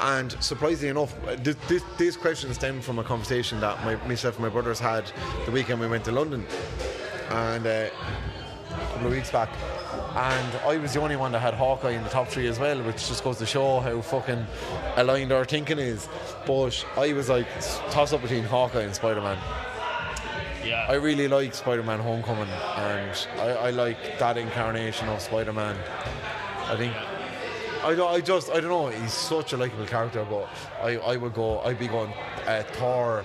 And 0.01 0.33
surprisingly 0.43 0.89
enough, 0.89 1.15
uh, 1.27 1.37
this, 1.37 1.57
this, 1.69 1.83
this 1.97 2.17
question 2.17 2.53
stemmed 2.53 2.85
from 2.85 2.99
a 2.99 3.05
conversation 3.05 3.61
that 3.61 3.83
my, 3.85 3.95
myself 4.07 4.35
and 4.37 4.45
my 4.45 4.51
brothers 4.51 4.81
had 4.81 5.11
the 5.45 5.53
weekend 5.53 5.81
we 5.81 5.89
went 5.89 6.05
to 6.05 6.13
London, 6.13 6.45
and. 7.31 7.67
Uh, 7.67 7.89
a 8.77 8.79
couple 8.93 9.07
of 9.07 9.13
weeks 9.13 9.31
back, 9.31 9.49
and 10.17 10.57
I 10.67 10.79
was 10.79 10.95
the 10.95 11.01
only 11.01 11.17
one 11.17 11.33
that 11.33 11.41
had 11.41 11.55
Hawkeye 11.55 11.91
in 11.91 12.03
the 12.03 12.09
top 12.09 12.29
three 12.29 12.47
as 12.47 12.59
well, 12.59 12.83
which 12.83 13.07
just 13.09 13.23
goes 13.23 13.37
to 13.39 13.47
show 13.47 13.81
how 13.81 14.01
fucking 14.01 14.47
aligned 14.97 15.31
our 15.33 15.45
thinking 15.45 15.79
is. 15.79 16.09
But 16.47 16.85
I 16.97 17.13
was 17.13 17.29
like 17.29 17.47
toss 17.91 18.13
up 18.13 18.23
between 18.23 18.45
Hawkeye 18.45 18.83
and 18.83 18.95
Spider 18.95 19.21
Man. 19.21 19.37
yeah, 20.65 20.87
I 20.89 20.95
really 20.95 21.29
like 21.29 21.55
Spider 21.55 21.83
Man 21.83 22.01
Homecoming, 22.01 22.49
and 22.49 23.27
I, 23.39 23.49
I 23.67 23.71
like 23.71 24.19
that 24.19 24.37
incarnation 24.39 25.09
of 25.09 25.21
Spider 25.21 25.53
Man. 25.53 25.77
I 26.69 26.77
think. 26.77 26.95
I, 27.85 27.95
don't- 27.95 28.13
I 28.13 28.21
just 28.21 28.51
I 28.51 28.59
don't 28.61 28.71
know 28.71 28.89
he's 28.89 29.13
such 29.13 29.53
a 29.53 29.57
likable 29.57 29.85
character 29.87 30.27
but 30.29 30.49
I, 30.83 30.97
I 30.97 31.17
would 31.17 31.35
go 31.35 31.61
I'd 31.61 31.79
be 31.79 31.87
going 31.87 32.13
uh, 32.47 32.63
Thor 32.73 33.25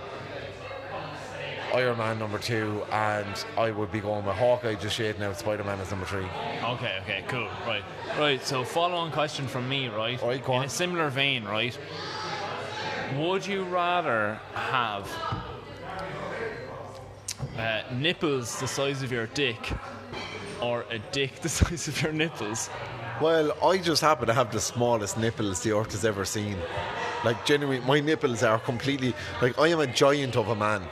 Iron 1.74 1.98
Man 1.98 2.20
number 2.20 2.38
two 2.38 2.84
and 2.92 3.46
I 3.58 3.72
would 3.72 3.92
be 3.92 4.00
going 4.00 4.26
with 4.26 4.36
Hawkeye 4.36 4.76
just 4.76 4.96
shading 4.96 5.24
out 5.24 5.38
Spider 5.38 5.64
Man 5.64 5.80
as 5.80 5.90
number 5.90 6.06
three 6.06 6.26
Okay, 6.64 7.00
okay, 7.04 7.24
cool. 7.28 7.48
Right. 7.66 7.84
Right, 8.18 8.46
so 8.46 8.64
follow 8.64 8.96
on 8.96 9.12
question 9.12 9.48
from 9.48 9.68
me, 9.68 9.88
right? 9.88 10.22
Right, 10.22 10.44
go 10.44 10.58
In 10.58 10.64
a 10.64 10.70
similar 10.70 11.10
vein, 11.10 11.44
right? 11.46 11.78
Would 13.18 13.46
you 13.46 13.64
rather 13.64 14.40
have 14.54 15.10
uh, 17.58 17.82
nipples 17.94 18.60
the 18.60 18.68
size 18.68 19.04
of 19.04 19.12
your 19.12 19.28
dick 19.28 19.72
or 20.62 20.86
a 20.90 21.00
dick 21.12 21.42
the 21.42 21.50
size 21.60 21.88
of 21.88 22.02
your 22.02 22.12
nipples? 22.12 22.70
Well, 23.22 23.56
I 23.64 23.78
just 23.78 24.02
happen 24.02 24.28
to 24.28 24.34
have 24.34 24.52
the 24.52 24.60
smallest 24.60 25.18
nipples 25.18 25.62
the 25.62 25.76
earth 25.76 25.92
has 25.92 26.06
ever 26.06 26.26
seen. 26.26 26.58
Like, 27.24 27.46
genuinely, 27.46 27.86
my 27.86 28.00
nipples 28.00 28.44
are 28.44 28.60
completely. 28.60 29.14
Like, 29.42 29.58
I 29.60 29.68
am 29.68 29.80
a 29.80 29.88
giant 29.88 30.36
of 30.36 30.50
a 30.50 30.56
man. 30.56 30.84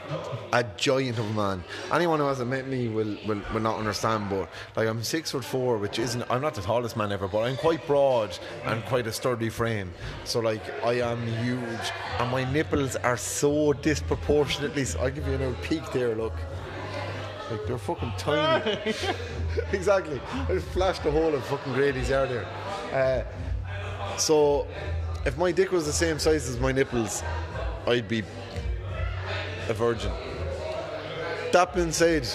A 0.52 0.64
giant 0.76 1.18
of 1.18 1.28
a 1.28 1.32
man. 1.32 1.64
Anyone 1.92 2.20
who 2.20 2.26
hasn't 2.26 2.48
met 2.48 2.68
me 2.68 2.88
will, 2.88 3.16
will, 3.26 3.40
will 3.52 3.60
not 3.60 3.78
understand, 3.78 4.30
but, 4.30 4.48
like, 4.76 4.88
I'm 4.88 5.02
six 5.02 5.32
foot 5.32 5.44
four, 5.44 5.78
which 5.78 5.98
isn't. 5.98 6.24
I'm 6.30 6.40
not 6.40 6.54
the 6.54 6.62
tallest 6.62 6.96
man 6.96 7.10
ever, 7.12 7.26
but 7.26 7.40
I'm 7.40 7.56
quite 7.56 7.84
broad 7.86 8.38
and 8.64 8.84
quite 8.84 9.06
a 9.06 9.12
sturdy 9.12 9.48
frame. 9.48 9.92
So, 10.24 10.40
like, 10.40 10.62
I 10.84 11.00
am 11.00 11.26
huge. 11.44 11.92
And 12.18 12.30
my 12.30 12.50
nipples 12.52 12.96
are 12.96 13.16
so 13.16 13.72
disproportionately. 13.72 14.86
I'll 15.00 15.10
give 15.10 15.26
you 15.26 15.36
a 15.36 15.38
little 15.38 15.54
peek 15.62 15.90
there, 15.92 16.14
look. 16.14 16.34
Like, 17.50 17.66
they're 17.66 17.78
fucking 17.78 18.12
tiny. 18.16 18.94
exactly. 19.72 20.20
I 20.48 20.58
flashed 20.58 21.02
the 21.02 21.10
whole 21.10 21.34
of 21.34 21.44
fucking 21.46 21.72
Grady's 21.72 22.10
yard 22.10 22.30
there. 22.30 22.46
Uh, 22.92 24.16
so, 24.16 24.68
if 25.24 25.36
my 25.36 25.52
dick 25.52 25.72
was 25.72 25.86
the 25.86 25.92
same 25.92 26.18
size 26.18 26.48
as 26.48 26.58
my 26.58 26.72
nipples, 26.72 27.22
I'd 27.86 28.08
be 28.08 28.22
a 29.68 29.74
virgin. 29.74 30.12
That 31.52 31.74
being 31.74 31.92
said, 31.92 32.22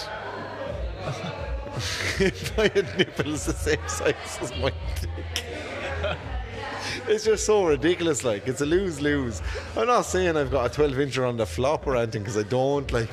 if 2.20 2.54
had 2.56 2.98
nipples 2.98 3.46
the 3.46 3.52
same 3.52 3.88
size 3.88 4.38
as 4.40 4.50
my 4.58 4.72
dick, 5.00 5.44
it's 7.08 7.24
just 7.24 7.44
so 7.44 7.64
ridiculous. 7.66 8.24
Like 8.24 8.46
it's 8.46 8.60
a 8.60 8.66
lose 8.66 9.00
lose. 9.00 9.42
I'm 9.76 9.86
not 9.86 10.02
saying 10.02 10.36
I've 10.36 10.50
got 10.50 10.70
a 10.70 10.74
12 10.74 10.92
incher 10.92 11.28
on 11.28 11.36
the 11.36 11.46
flop 11.46 11.86
or 11.86 11.96
anything 11.96 12.22
because 12.22 12.36
I 12.36 12.42
don't 12.44 12.90
like 12.92 13.10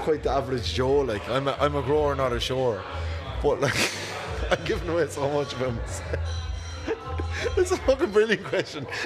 quite 0.00 0.22
the 0.22 0.30
average 0.30 0.74
Joe. 0.74 1.00
Like 1.00 1.28
I'm 1.28 1.48
a, 1.48 1.56
I'm 1.60 1.76
a 1.76 1.82
grower, 1.82 2.14
not 2.14 2.32
a 2.32 2.40
shower. 2.40 2.82
But 3.42 3.60
like 3.60 3.76
I'm 4.50 4.64
giving 4.64 4.88
away 4.88 5.08
so 5.08 5.28
much 5.30 5.52
of 5.52 5.58
them. 5.58 5.80
it's 7.56 7.72
a 7.72 7.76
fucking 7.78 8.10
brilliant 8.12 8.44
question. 8.44 8.86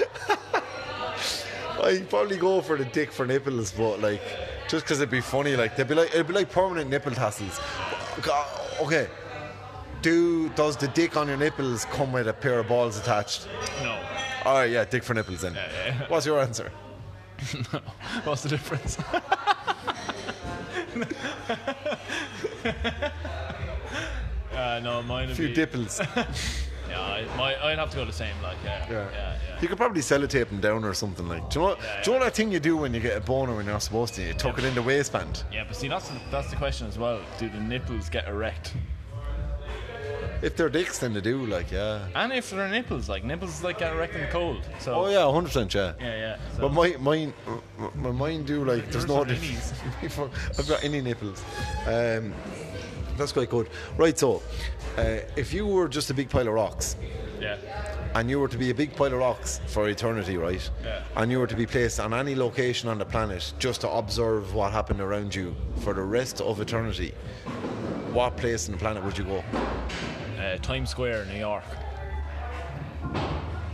I 1.83 2.03
probably 2.09 2.37
go 2.37 2.61
for 2.61 2.77
the 2.77 2.85
dick 2.85 3.11
for 3.11 3.25
nipples, 3.25 3.71
but 3.71 3.99
like 4.01 4.21
just 4.67 4.85
because 4.85 4.99
it'd 4.99 5.09
be 5.09 5.21
funny. 5.21 5.55
Like 5.55 5.75
they'd 5.75 5.87
be 5.87 5.95
like 5.95 6.09
it'd 6.13 6.27
be 6.27 6.33
like 6.33 6.51
permanent 6.51 6.89
nipple 6.89 7.11
tassels. 7.11 7.59
Okay. 8.81 9.07
Do 10.01 10.49
does 10.49 10.77
the 10.77 10.87
dick 10.89 11.15
on 11.17 11.27
your 11.27 11.37
nipples 11.37 11.85
come 11.85 12.11
with 12.11 12.27
a 12.27 12.33
pair 12.33 12.59
of 12.59 12.67
balls 12.67 12.99
attached? 12.99 13.47
No. 13.81 13.99
All 14.45 14.55
right, 14.55 14.69
yeah, 14.71 14.83
dick 14.85 15.03
for 15.03 15.13
nipples 15.13 15.41
then. 15.41 15.53
yeah. 15.55 16.07
What's 16.07 16.25
your 16.25 16.39
answer? 16.39 16.71
No. 17.73 17.79
What's 18.23 18.43
the 18.43 18.49
difference? 18.49 18.97
uh, 24.53 24.79
no, 24.83 25.01
mine 25.03 25.29
A 25.31 25.35
few 25.35 25.47
be. 25.47 25.53
dipples. 25.53 26.01
Yeah, 26.91 26.99
I, 27.01 27.25
my, 27.37 27.55
I'd 27.65 27.79
have 27.79 27.89
to 27.91 27.95
go 27.95 28.05
the 28.05 28.11
same. 28.13 28.35
Like, 28.43 28.57
yeah, 28.63 28.85
yeah, 28.91 29.07
yeah. 29.13 29.61
You 29.61 29.67
could 29.67 29.77
probably 29.77 30.01
sellotape 30.01 30.49
them 30.49 30.59
down 30.59 30.83
or 30.83 30.93
something 30.93 31.27
like. 31.27 31.49
Do 31.49 31.59
you 31.61 31.65
know? 31.67 31.75
Yeah, 31.81 32.01
do 32.03 32.11
you 32.11 32.17
know 32.19 32.23
that 32.25 32.35
thing 32.35 32.51
you 32.51 32.59
do 32.59 32.75
when 32.77 32.93
you 32.93 32.99
get 32.99 33.15
a 33.17 33.21
boner 33.21 33.55
when 33.55 33.65
you're 33.65 33.73
not 33.73 33.83
supposed 33.83 34.13
to? 34.15 34.21
You 34.21 34.33
tuck 34.33 34.57
it 34.57 34.65
in 34.65 34.75
the 34.75 34.81
waistband. 34.81 35.43
Yeah, 35.51 35.63
but 35.67 35.75
see, 35.75 35.87
that's 35.87 36.09
the, 36.09 36.19
that's 36.29 36.49
the 36.49 36.57
question 36.57 36.87
as 36.87 36.97
well. 36.99 37.21
Do 37.39 37.47
the 37.49 37.59
nipples 37.59 38.09
get 38.09 38.27
erect? 38.27 38.73
If 40.41 40.55
they're 40.57 40.69
dicks, 40.69 40.97
then 40.97 41.13
they 41.13 41.21
do. 41.21 41.45
Like, 41.45 41.71
yeah. 41.71 42.07
And 42.15 42.33
if 42.33 42.49
they're 42.49 42.67
nipples, 42.67 43.07
like 43.07 43.23
nipples, 43.23 43.63
like 43.63 43.77
get 43.77 43.93
erect 43.93 44.15
in 44.15 44.21
the 44.21 44.27
cold. 44.27 44.63
So 44.79 44.93
Oh 44.95 45.07
yeah, 45.09 45.31
hundred 45.31 45.49
percent, 45.49 45.73
yeah. 45.73 45.93
yeah, 45.99 46.15
yeah. 46.17 46.37
So. 46.55 46.61
But 46.63 46.73
my 46.73 46.95
mine, 46.99 47.33
my 47.95 48.09
mine 48.11 48.43
do 48.43 48.65
like. 48.65 48.89
There's 48.89 49.05
Yours 49.05 49.07
no. 49.07 49.21
are 49.21 49.25
diff- 49.25 49.39
innies. 49.39 50.59
I've 50.59 50.67
got 50.67 50.83
any 50.83 50.99
nipples. 51.01 51.43
Um, 51.85 52.33
that's 53.21 53.31
quite 53.31 53.49
good. 53.49 53.69
Right, 53.97 54.17
so 54.17 54.41
uh, 54.97 55.19
if 55.35 55.53
you 55.53 55.65
were 55.65 55.87
just 55.87 56.09
a 56.09 56.13
big 56.13 56.29
pile 56.29 56.47
of 56.47 56.53
rocks, 56.53 56.95
yeah, 57.39 57.57
and 58.15 58.29
you 58.29 58.39
were 58.39 58.47
to 58.47 58.57
be 58.57 58.69
a 58.69 58.73
big 58.75 58.95
pile 58.95 59.13
of 59.13 59.19
rocks 59.19 59.61
for 59.67 59.87
eternity, 59.87 60.37
right? 60.37 60.69
Yeah. 60.83 61.03
And 61.15 61.31
you 61.31 61.39
were 61.39 61.47
to 61.47 61.55
be 61.55 61.65
placed 61.65 61.99
on 61.99 62.13
any 62.13 62.35
location 62.35 62.89
on 62.89 62.97
the 62.97 63.05
planet 63.05 63.53
just 63.59 63.81
to 63.81 63.89
observe 63.89 64.53
what 64.53 64.71
happened 64.73 64.99
around 64.99 65.33
you 65.33 65.55
for 65.77 65.93
the 65.93 66.01
rest 66.03 66.41
of 66.41 66.59
eternity, 66.59 67.13
what 68.11 68.35
place 68.37 68.67
on 68.67 68.73
the 68.73 68.77
planet 68.77 69.03
would 69.03 69.17
you 69.17 69.23
go? 69.23 69.43
uh, 70.41 70.57
Times 70.57 70.89
Square, 70.89 71.25
New 71.25 71.39
York. 71.39 71.63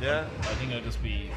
Yeah. 0.02 0.28
I 0.42 0.54
think 0.56 0.74
I'd 0.74 0.84
just 0.84 1.02
be, 1.02 1.32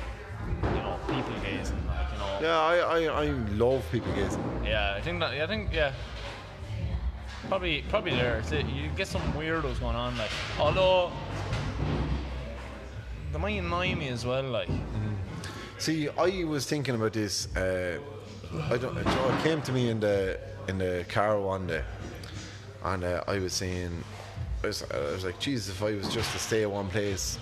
you 0.63 0.71
know, 0.71 0.99
people 1.07 1.33
gazing, 1.43 1.87
like 1.87 2.13
you 2.13 2.19
know. 2.19 2.39
Yeah, 2.43 2.59
I, 2.59 2.77
I, 2.77 3.25
I 3.25 3.27
love 3.53 3.85
people 3.91 4.13
gazing. 4.13 4.45
Yeah, 4.65 4.95
I 4.95 5.01
think 5.01 5.21
that. 5.21 5.33
I 5.33 5.47
think 5.47 5.73
yeah. 5.73 5.93
Probably, 7.51 7.83
probably 7.89 8.13
there. 8.13 8.41
It. 8.53 8.67
You 8.67 8.91
get 8.97 9.09
some 9.09 9.23
weirdos 9.33 9.81
going 9.81 9.97
on, 9.97 10.17
like. 10.17 10.31
Although, 10.57 11.11
they 13.33 13.39
might 13.41 13.59
annoy 13.59 13.93
me 13.97 14.07
as 14.07 14.25
well, 14.25 14.45
like. 14.45 14.69
See, 15.79 16.09
I 16.11 16.45
was 16.45 16.67
thinking 16.67 16.95
about 16.95 17.13
this. 17.13 17.49
Uh, 17.57 17.99
I 18.71 18.77
don't. 18.77 18.95
know, 18.95 19.01
It 19.01 19.43
came 19.43 19.63
to 19.63 19.73
me 19.73 19.91
in 19.91 19.99
the 19.99 20.39
in 20.69 20.79
the 20.79 21.05
car 21.09 21.41
one 21.41 21.67
day, 21.67 21.83
and 22.85 23.03
uh, 23.03 23.25
I 23.27 23.41
was 23.41 23.53
saying, 23.53 24.05
I 24.63 24.67
was, 24.67 24.83
I 24.93 24.99
was 25.13 25.25
like, 25.25 25.39
Jesus, 25.39 25.75
if 25.75 25.83
I 25.83 25.95
was 25.95 26.13
just 26.13 26.31
to 26.33 26.39
stay 26.39 26.63
at 26.63 26.71
one 26.71 26.89
place 26.89 27.39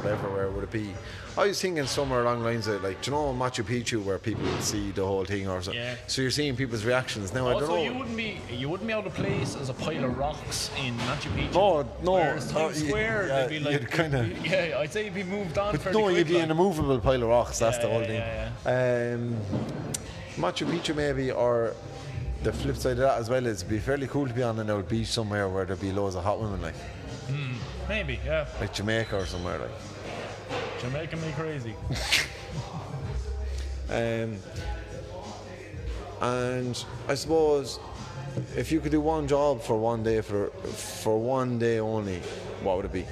forever, 0.00 0.30
where 0.30 0.48
would 0.50 0.64
it 0.64 0.70
be? 0.70 0.94
I 1.36 1.46
was 1.46 1.60
thinking 1.60 1.84
somewhere 1.86 2.22
along 2.22 2.38
the 2.40 2.46
lines 2.46 2.66
of 2.66 2.82
like, 2.82 3.02
do 3.02 3.10
you 3.10 3.16
know 3.16 3.34
Machu 3.34 3.62
Picchu, 3.62 4.02
where 4.02 4.18
people 4.18 4.44
would 4.44 4.62
see 4.62 4.90
the 4.90 5.04
whole 5.04 5.24
thing, 5.26 5.48
or 5.48 5.60
something. 5.62 5.80
Yeah. 5.82 5.96
So 6.06 6.22
you're 6.22 6.30
seeing 6.30 6.56
people's 6.56 6.84
reactions 6.86 7.34
now. 7.34 7.46
I 7.48 7.52
don't 7.52 7.62
Also, 7.62 7.76
know. 7.76 7.82
you 7.82 7.92
wouldn't 7.94 8.16
be 8.16 8.40
you 8.50 8.70
wouldn't 8.70 8.86
be 8.86 8.92
out 8.94 9.06
of 9.06 9.12
place 9.14 9.54
as 9.56 9.68
a 9.68 9.74
pile 9.74 10.02
of 10.04 10.16
rocks 10.16 10.70
in 10.82 10.94
Machu 10.98 11.28
Picchu. 11.36 11.52
No, 11.54 11.82
no, 12.02 12.12
Whereas 12.12 12.52
no, 12.54 12.60
Times 12.60 12.82
you- 12.82 12.88
Square, 12.88 13.26
yeah, 13.28 13.46
they'd 13.46 13.48
be 13.48 13.60
like, 13.60 13.80
you'd 13.80 13.90
kinda- 13.90 14.30
yeah, 14.44 14.78
I'd 14.78 14.92
say 14.92 15.04
you'd 15.04 15.14
be 15.14 15.24
moved 15.24 15.58
on. 15.58 15.76
But 15.76 15.92
no, 15.92 16.08
you'd 16.08 16.26
be 16.26 16.34
like. 16.34 16.44
an 16.44 16.50
immovable 16.52 16.98
pile 17.00 17.22
of 17.22 17.28
rocks. 17.28 17.58
That's 17.58 17.76
Yeah, 17.78 17.82
the 17.82 17.88
whole 17.90 18.00
yeah, 18.02 18.06
thing. 18.06 18.52
yeah, 18.66 19.14
Um, 19.14 19.36
Machu 20.36 20.66
Picchu 20.66 20.94
maybe, 20.96 21.30
or 21.30 21.74
the 22.42 22.52
flip 22.52 22.76
side 22.76 22.92
of 22.92 22.98
that 22.98 23.18
as 23.18 23.30
well 23.30 23.46
is 23.46 23.58
it'd 23.58 23.68
be 23.70 23.78
fairly 23.78 24.06
cool 24.06 24.26
to 24.26 24.34
be 24.34 24.42
on 24.42 24.58
an 24.58 24.68
old 24.68 24.88
beach 24.88 25.06
somewhere 25.08 25.48
where 25.48 25.64
there'd 25.64 25.80
be 25.80 25.92
loads 25.92 26.16
of 26.16 26.24
hot 26.24 26.40
women, 26.40 26.60
like 26.60 26.74
Maybe, 27.88 28.18
yeah. 28.24 28.46
like 28.60 28.72
Jamaica 28.72 29.16
or 29.16 29.26
somewhere, 29.26 29.58
like. 29.58 30.92
Making 30.92 31.20
me 31.22 31.32
crazy. 31.36 31.74
Um, 33.90 34.38
and 36.22 36.84
I 37.08 37.14
suppose 37.14 37.78
if 38.56 38.72
you 38.72 38.80
could 38.80 38.90
do 38.90 39.02
one 39.02 39.28
job 39.28 39.60
for 39.60 39.76
one 39.76 40.02
day 40.02 40.22
for 40.22 40.46
for 40.46 41.18
one 41.18 41.58
day 41.58 41.78
only, 41.78 42.20
what 42.62 42.76
would 42.76 42.86
it 42.86 42.92
be? 42.92 43.04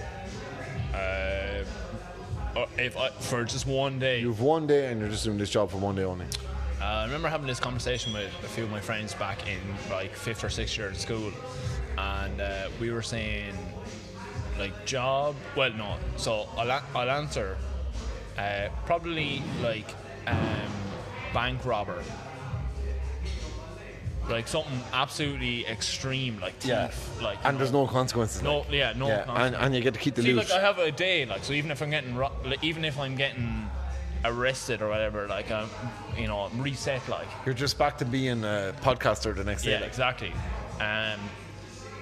Uh, 0.94 1.64
if 2.78 2.96
I, 2.96 3.10
for 3.10 3.44
just 3.44 3.66
one 3.66 3.98
day. 3.98 4.20
You've 4.20 4.40
one 4.40 4.66
day 4.66 4.90
and 4.90 5.00
you're 5.00 5.10
just 5.10 5.24
doing 5.24 5.36
this 5.36 5.50
job 5.50 5.70
for 5.70 5.76
one 5.76 5.96
day 5.96 6.04
only. 6.04 6.26
Uh, 6.80 6.84
I 6.84 7.04
remember 7.04 7.28
having 7.28 7.46
this 7.46 7.60
conversation 7.60 8.12
with 8.12 8.32
a 8.42 8.48
few 8.48 8.64
of 8.64 8.70
my 8.70 8.80
friends 8.80 9.12
back 9.14 9.46
in 9.48 9.60
like 9.90 10.14
fifth 10.14 10.42
or 10.44 10.48
sixth 10.48 10.78
year 10.78 10.88
at 10.88 10.96
school, 10.96 11.30
and 11.98 12.40
uh, 12.40 12.68
we 12.80 12.90
were 12.90 13.02
saying 13.02 13.54
like 14.58 14.86
job. 14.86 15.36
Well, 15.56 15.72
no. 15.74 15.96
So 16.16 16.48
I'll, 16.56 16.70
a- 16.70 16.82
I'll 16.94 17.10
answer. 17.10 17.58
Uh, 18.38 18.68
probably 18.86 19.42
like 19.62 19.90
um, 20.26 20.38
bank 21.34 21.64
robber. 21.66 22.02
Like 24.28 24.46
something 24.48 24.80
absolutely 24.92 25.66
extreme, 25.66 26.38
like 26.40 26.54
thief. 26.60 26.70
Yeah. 26.70 26.90
Like 27.22 27.38
you 27.42 27.48
And 27.50 27.58
there's 27.58 27.72
know. 27.72 27.82
no 27.84 27.90
consequences. 27.90 28.42
No, 28.42 28.58
like. 28.60 28.70
yeah, 28.70 28.92
no. 28.96 29.08
Yeah, 29.08 29.24
and, 29.44 29.54
and 29.56 29.74
you 29.74 29.80
get 29.82 29.92
to 29.94 30.00
keep 30.00 30.14
the 30.14 30.22
See, 30.22 30.28
loot. 30.32 30.48
like 30.48 30.52
I 30.52 30.60
have 30.60 30.78
a 30.78 30.90
day, 30.92 31.26
like 31.26 31.42
so. 31.44 31.52
Even 31.52 31.70
if 31.70 31.82
I'm 31.82 31.90
getting, 31.90 32.14
ro- 32.14 32.32
like, 32.44 32.62
even 32.64 32.84
if 32.84 32.98
I'm 32.98 33.16
getting 33.16 33.68
arrested 34.24 34.82
or 34.82 34.88
whatever, 34.88 35.26
like 35.28 35.50
I'm, 35.50 35.68
you 36.16 36.26
know, 36.26 36.40
I'm 36.40 36.60
reset. 36.60 37.06
Like, 37.08 37.28
You're 37.44 37.54
just 37.54 37.78
back 37.78 37.98
to 37.98 38.04
being 38.04 38.44
a 38.44 38.74
podcaster 38.82 39.34
the 39.34 39.44
next 39.44 39.62
day. 39.62 39.72
yeah, 39.72 39.78
like. 39.78 39.88
exactly. 39.88 40.32
Um, 40.80 41.18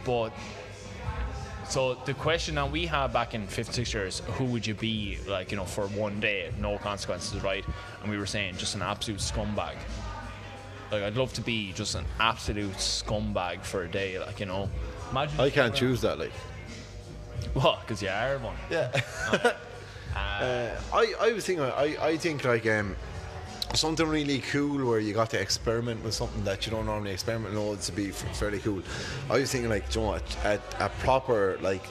but 0.04 0.30
so 1.68 1.94
the 2.06 2.14
question 2.14 2.54
that 2.54 2.70
we 2.70 2.86
had 2.86 3.12
back 3.12 3.34
in 3.34 3.46
fifth, 3.46 3.74
sixth 3.74 3.92
years, 3.92 4.20
who 4.20 4.44
would 4.46 4.66
you 4.66 4.74
be, 4.74 5.18
like, 5.26 5.50
you 5.50 5.56
know, 5.56 5.64
for 5.64 5.86
one 5.88 6.18
day, 6.18 6.50
no 6.58 6.78
consequences, 6.78 7.42
right? 7.42 7.64
And 8.02 8.10
we 8.10 8.16
were 8.16 8.26
saying 8.26 8.56
just 8.56 8.74
an 8.74 8.82
absolute 8.82 9.20
scumbag. 9.20 9.74
Like, 10.90 11.02
I'd 11.02 11.16
love 11.16 11.34
to 11.34 11.42
be 11.42 11.72
just 11.72 11.94
an 11.94 12.06
absolute 12.18 12.72
scumbag 12.74 13.62
for 13.62 13.82
a 13.82 13.88
day, 13.88 14.18
like, 14.18 14.40
you 14.40 14.46
know. 14.46 14.70
Imagine 15.10 15.40
I 15.40 15.50
can't 15.50 15.74
choose 15.74 16.00
that, 16.00 16.18
like. 16.18 16.32
What? 17.52 17.80
Because 17.82 18.02
you 18.02 18.08
are 18.08 18.38
one. 18.38 18.56
Yeah. 18.70 19.52
Uh, 20.40 20.80
I, 20.92 21.14
I 21.20 21.32
was 21.32 21.44
thinking, 21.46 21.64
I, 21.64 21.96
I 22.00 22.16
think 22.16 22.44
like 22.44 22.66
um, 22.66 22.96
something 23.74 24.08
really 24.08 24.40
cool 24.40 24.86
where 24.88 25.00
you 25.00 25.12
got 25.12 25.30
to 25.30 25.40
experiment 25.40 26.02
with 26.02 26.14
something 26.14 26.44
that 26.44 26.66
you 26.66 26.72
don't 26.72 26.86
normally 26.86 27.12
experiment 27.12 27.54
loads 27.54 27.86
to 27.86 27.92
be 27.92 28.10
fairly 28.10 28.58
cool. 28.58 28.82
I 29.30 29.38
was 29.38 29.50
thinking 29.50 29.70
like, 29.70 29.94
you 29.94 30.00
know, 30.00 30.18
a, 30.44 30.60
a 30.80 30.88
proper 31.00 31.58
like 31.60 31.84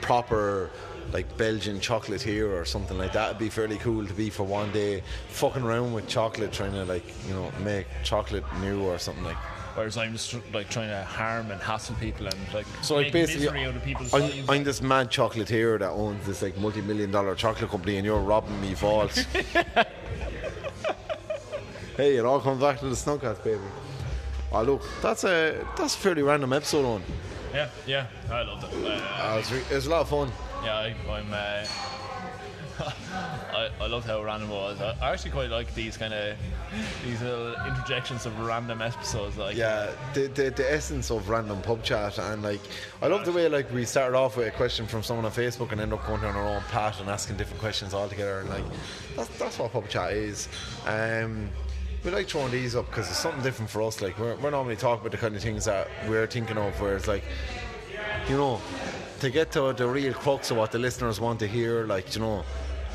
proper 0.00 0.70
like 1.12 1.36
Belgian 1.38 1.80
chocolate 1.80 2.20
here 2.20 2.54
or 2.54 2.64
something 2.64 2.98
like 2.98 3.12
that 3.12 3.28
would 3.28 3.38
be 3.38 3.48
fairly 3.48 3.78
cool 3.78 4.06
to 4.06 4.12
be 4.12 4.28
for 4.30 4.44
one 4.44 4.70
day 4.72 5.02
fucking 5.28 5.62
around 5.62 5.92
with 5.94 6.06
chocolate 6.06 6.52
trying 6.52 6.72
to 6.72 6.84
like 6.84 7.04
you 7.26 7.32
know 7.32 7.50
make 7.62 7.86
chocolate 8.04 8.44
new 8.60 8.82
or 8.82 8.98
something 8.98 9.24
like 9.24 9.36
Whereas 9.78 9.96
I'm 9.96 10.12
just 10.12 10.34
like 10.52 10.68
trying 10.68 10.88
to 10.88 11.04
harm 11.04 11.52
and 11.52 11.60
hassle 11.62 11.94
people 12.00 12.26
and 12.26 12.36
like 12.52 12.66
So 12.82 12.96
like 12.96 13.12
basically, 13.12 13.44
misery 13.44 13.64
out 13.64 13.76
of 13.76 13.84
people's 13.84 14.12
I'm. 14.12 14.50
I'm 14.50 14.64
this 14.64 14.82
mad 14.82 15.08
chocolatier 15.08 15.78
that 15.78 15.90
owns 15.90 16.26
this 16.26 16.42
like 16.42 16.58
multi-million 16.58 17.12
dollar 17.12 17.36
chocolate 17.36 17.70
company, 17.70 17.96
and 17.96 18.04
you're 18.04 18.18
robbing 18.18 18.60
me 18.60 18.74
vault. 18.74 19.12
hey, 21.96 22.16
it 22.16 22.24
all 22.24 22.40
comes 22.40 22.60
back 22.60 22.80
to 22.80 22.86
the 22.88 22.96
Snugcast, 22.96 23.44
baby. 23.44 23.60
Oh 24.50 24.62
look, 24.62 24.82
that's 25.00 25.22
a 25.22 25.64
that's 25.76 25.94
a 25.94 25.98
fairly 25.98 26.22
random 26.22 26.52
episode 26.52 26.84
on. 26.84 27.02
yeah, 27.54 27.68
yeah, 27.86 28.06
I 28.32 28.42
loved 28.42 28.64
it. 28.64 28.84
Uh, 28.84 28.88
Uh, 28.88 29.34
it, 29.34 29.36
was 29.38 29.52
re- 29.52 29.62
it 29.70 29.74
was 29.74 29.86
a 29.86 29.90
lot 29.90 30.00
of 30.00 30.08
fun. 30.08 30.32
yeah, 30.64 30.74
I, 30.74 30.96
I'm. 31.08 31.32
I, 33.52 33.70
I 33.80 33.86
loved 33.86 34.06
how 34.06 34.22
random 34.22 34.50
it 34.50 34.54
was. 34.54 34.80
I, 34.80 34.96
I 35.00 35.12
actually 35.12 35.32
quite 35.32 35.50
like 35.50 35.74
these 35.74 35.96
kind 35.96 36.14
of 36.14 36.36
these 37.04 37.20
little 37.22 37.54
interjections 37.66 38.26
of 38.26 38.38
random 38.40 38.82
episodes. 38.82 39.36
Like, 39.36 39.56
Yeah, 39.56 39.90
the, 40.14 40.28
the 40.28 40.50
the 40.50 40.72
essence 40.72 41.10
of 41.10 41.28
random 41.28 41.60
pub 41.62 41.82
chat, 41.82 42.18
and 42.18 42.42
like 42.42 42.60
I 43.02 43.08
love 43.08 43.24
the 43.24 43.32
way 43.32 43.48
like 43.48 43.72
we 43.72 43.84
started 43.84 44.16
off 44.16 44.36
with 44.36 44.46
a 44.48 44.50
question 44.50 44.86
from 44.86 45.02
someone 45.02 45.24
on 45.26 45.32
Facebook 45.32 45.72
and 45.72 45.80
end 45.80 45.92
up 45.92 46.06
going 46.06 46.20
down 46.20 46.36
our 46.36 46.46
own 46.46 46.62
path 46.62 47.00
and 47.00 47.08
asking 47.08 47.36
different 47.36 47.60
questions 47.60 47.94
altogether, 47.94 48.40
and 48.40 48.48
like 48.48 48.64
that's 49.16 49.28
that's 49.38 49.58
what 49.58 49.72
pub 49.72 49.88
chat 49.88 50.12
is. 50.12 50.48
Um, 50.86 51.50
we 52.04 52.10
like 52.12 52.28
throwing 52.28 52.52
these 52.52 52.76
up 52.76 52.86
because 52.86 53.08
it's 53.08 53.18
something 53.18 53.42
different 53.42 53.70
for 53.70 53.82
us. 53.82 54.00
Like 54.00 54.18
we're, 54.18 54.36
we're 54.36 54.50
normally 54.50 54.76
talking 54.76 55.00
about 55.00 55.10
the 55.10 55.18
kind 55.18 55.34
of 55.34 55.42
things 55.42 55.64
that 55.64 55.88
we're 56.08 56.26
thinking 56.26 56.56
of, 56.56 56.80
where 56.80 56.96
it's 56.96 57.08
like, 57.08 57.24
you 58.28 58.36
know, 58.36 58.60
to 59.20 59.30
get 59.30 59.50
to 59.52 59.72
the 59.72 59.86
real 59.86 60.14
crux 60.14 60.50
of 60.50 60.58
what 60.58 60.70
the 60.70 60.78
listeners 60.78 61.20
want 61.20 61.40
to 61.40 61.48
hear, 61.48 61.84
like 61.86 62.14
you 62.14 62.20
know. 62.20 62.44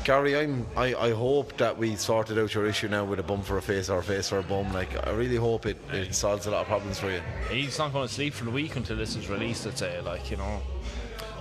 Gary, 0.04 0.36
I'm, 0.36 0.66
I, 0.76 0.94
I 0.94 1.10
hope 1.12 1.56
that 1.56 1.78
we 1.78 1.96
sorted 1.96 2.38
out 2.38 2.52
your 2.52 2.66
issue 2.66 2.88
now 2.88 3.04
with 3.04 3.20
a 3.20 3.22
bum 3.22 3.40
for 3.40 3.56
a 3.56 3.62
face 3.62 3.88
or 3.88 4.00
a 4.00 4.02
face 4.02 4.28
for 4.28 4.38
a 4.38 4.42
bum. 4.42 4.70
Like, 4.70 5.06
I 5.06 5.12
really 5.12 5.36
hope 5.36 5.64
it, 5.64 5.78
it 5.92 6.14
solves 6.14 6.46
a 6.46 6.50
lot 6.50 6.60
of 6.60 6.66
problems 6.66 6.98
for 6.98 7.10
you. 7.10 7.22
He's 7.50 7.78
not 7.78 7.90
going 7.90 8.06
to 8.06 8.12
sleep 8.12 8.34
for 8.34 8.44
the 8.44 8.50
week 8.50 8.76
until 8.76 8.98
this 8.98 9.16
is 9.16 9.30
released. 9.30 9.66
I'd 9.66 9.78
say, 9.78 9.98
like 10.02 10.30
you 10.30 10.36
know. 10.36 10.60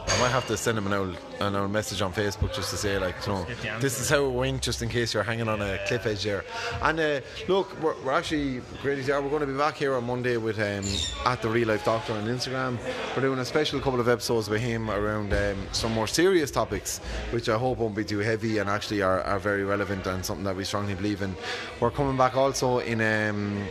I 0.08 0.20
might 0.20 0.30
have 0.30 0.46
to 0.48 0.58
send 0.58 0.78
him 0.78 0.88
an 0.88 0.94
old, 0.94 1.18
an 1.40 1.56
old 1.56 1.72
message 1.72 2.02
on 2.02 2.14
Facebook 2.14 2.54
just 2.54 2.70
to 2.72 2.78
say, 2.78 2.98
like, 3.00 3.16
you 3.26 3.34
know, 3.34 3.48
this 3.80 4.00
is 4.00 4.10
how 4.10 4.26
it 4.26 4.32
went, 4.32 4.62
just 4.62 4.82
in 4.82 4.90
case 4.90 5.14
you're 5.14 5.24
hanging 5.24 5.48
on 5.48 5.62
a 5.62 5.80
cliff 5.88 6.06
edge 6.06 6.24
there. 6.24 6.44
And 6.82 7.00
uh, 7.00 7.22
look, 7.48 7.82
we're, 7.82 7.96
we're 8.04 8.12
actually, 8.12 8.62
Grady's 8.82 9.08
We're 9.08 9.22
going 9.22 9.42
to 9.42 9.48
be 9.48 9.58
back 9.58 9.76
here 9.76 9.96
on 9.96 10.06
Monday 10.06 10.38
with 10.38 10.60
um, 10.60 10.86
at 11.26 11.42
the 11.42 11.50
Real 11.50 11.68
Life 11.70 11.86
Doctor 11.86 12.14
on 12.14 12.26
Instagram. 12.26 12.78
We're 13.16 13.22
doing 13.22 13.40
a 13.40 13.46
special 13.46 13.80
couple 13.80 14.00
of 14.00 14.08
episodes 14.08 14.50
with 14.50 14.62
him 14.62 14.90
around 14.90 15.34
um, 15.34 15.58
some 15.72 15.94
more 15.94 16.08
serious 16.08 16.52
topics, 16.52 17.00
which 17.32 17.50
I 17.50 17.58
hope 17.58 17.80
won't 17.80 17.96
be 17.96 18.06
too 18.06 18.20
heavy 18.20 18.60
and 18.60 18.70
actually 18.70 19.02
are, 19.02 19.22
are 19.22 19.40
very 19.40 19.64
relevant 19.64 20.06
and 20.06 20.26
something 20.26 20.46
that 20.46 20.56
we 20.56 20.64
strongly 20.64 20.96
believe 20.96 21.22
in. 21.22 21.36
We're 21.80 21.92
coming 21.92 22.18
back 22.18 22.36
also 22.36 22.80
in. 22.80 23.02
Um, 23.02 23.64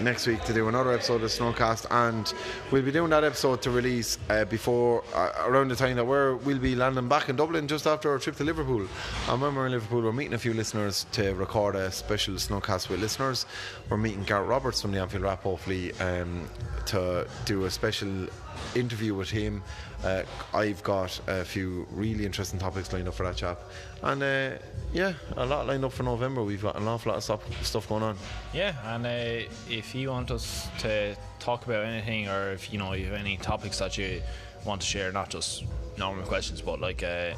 next 0.00 0.26
week 0.26 0.42
to 0.44 0.52
do 0.52 0.68
another 0.68 0.92
episode 0.92 1.22
of 1.22 1.30
Snugcast, 1.30 1.86
and 1.90 2.32
we'll 2.70 2.82
be 2.82 2.92
doing 2.92 3.10
that 3.10 3.24
episode 3.24 3.62
to 3.62 3.70
release 3.70 4.18
uh, 4.30 4.44
before 4.44 5.02
uh, 5.14 5.32
around 5.46 5.68
the 5.68 5.76
time 5.76 5.96
that 5.96 6.04
we're 6.04 6.36
we'll 6.36 6.58
be 6.58 6.74
landing 6.74 7.08
back 7.08 7.28
in 7.28 7.36
Dublin 7.36 7.66
just 7.68 7.86
after 7.86 8.10
our 8.10 8.18
trip 8.18 8.36
to 8.36 8.44
Liverpool. 8.44 8.86
And 9.28 9.40
when 9.40 9.54
we're 9.54 9.66
in 9.66 9.72
Liverpool, 9.72 10.02
we're 10.02 10.12
meeting 10.12 10.34
a 10.34 10.38
few 10.38 10.54
listeners 10.54 11.06
to 11.12 11.34
record 11.34 11.76
a 11.76 11.90
special 11.90 12.34
Snugcast 12.34 12.88
with 12.88 13.00
listeners. 13.00 13.46
We're 13.88 13.96
meeting 13.96 14.24
Gareth 14.24 14.48
Roberts 14.48 14.82
from 14.82 14.92
the 14.92 15.00
Anfield 15.00 15.22
Wrap, 15.22 15.42
hopefully, 15.42 15.92
um, 15.94 16.48
to 16.86 17.26
do 17.44 17.64
a 17.64 17.70
special 17.70 18.26
interview 18.74 19.14
with 19.14 19.30
him. 19.30 19.62
Uh, 20.04 20.22
I've 20.54 20.82
got 20.82 21.18
a 21.26 21.44
few 21.44 21.86
really 21.90 22.26
interesting 22.26 22.58
topics 22.58 22.92
lined 22.92 23.08
up 23.08 23.14
for 23.14 23.24
that 23.24 23.36
chap, 23.36 23.60
and 24.02 24.22
uh, 24.22 24.50
yeah, 24.92 25.14
a 25.36 25.46
lot 25.46 25.66
lined 25.66 25.84
up 25.84 25.92
for 25.92 26.02
November. 26.02 26.42
We've 26.42 26.62
got 26.62 26.76
an 26.76 26.86
awful 26.86 27.10
lot 27.10 27.18
of 27.18 27.24
stuff, 27.24 27.64
stuff 27.64 27.88
going 27.88 28.02
on. 28.02 28.16
Yeah, 28.52 28.74
and 28.94 29.06
uh, 29.06 29.48
if 29.68 29.94
you 29.94 30.10
want 30.10 30.30
us 30.30 30.68
to 30.80 31.16
talk 31.38 31.66
about 31.66 31.84
anything, 31.84 32.28
or 32.28 32.52
if 32.52 32.72
you 32.72 32.78
know 32.78 32.92
you 32.92 33.06
have 33.06 33.14
any 33.14 33.36
topics 33.36 33.78
that 33.78 33.96
you 33.98 34.22
want 34.64 34.80
to 34.82 34.86
share, 34.86 35.12
not 35.12 35.30
just 35.30 35.64
normal 35.98 36.24
questions, 36.26 36.60
but 36.60 36.80
like 36.80 37.02
a 37.02 37.34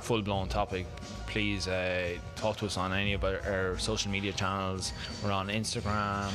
full 0.00 0.22
blown 0.22 0.48
topic, 0.48 0.86
please 1.26 1.68
uh, 1.68 2.16
talk 2.34 2.56
to 2.58 2.66
us 2.66 2.76
on 2.76 2.92
any 2.92 3.14
of 3.14 3.24
our, 3.24 3.40
our, 3.46 3.78
social 3.78 4.10
media 4.10 4.32
channels. 4.32 4.92
We're 5.24 5.32
on 5.32 5.48
Instagram, 5.48 6.30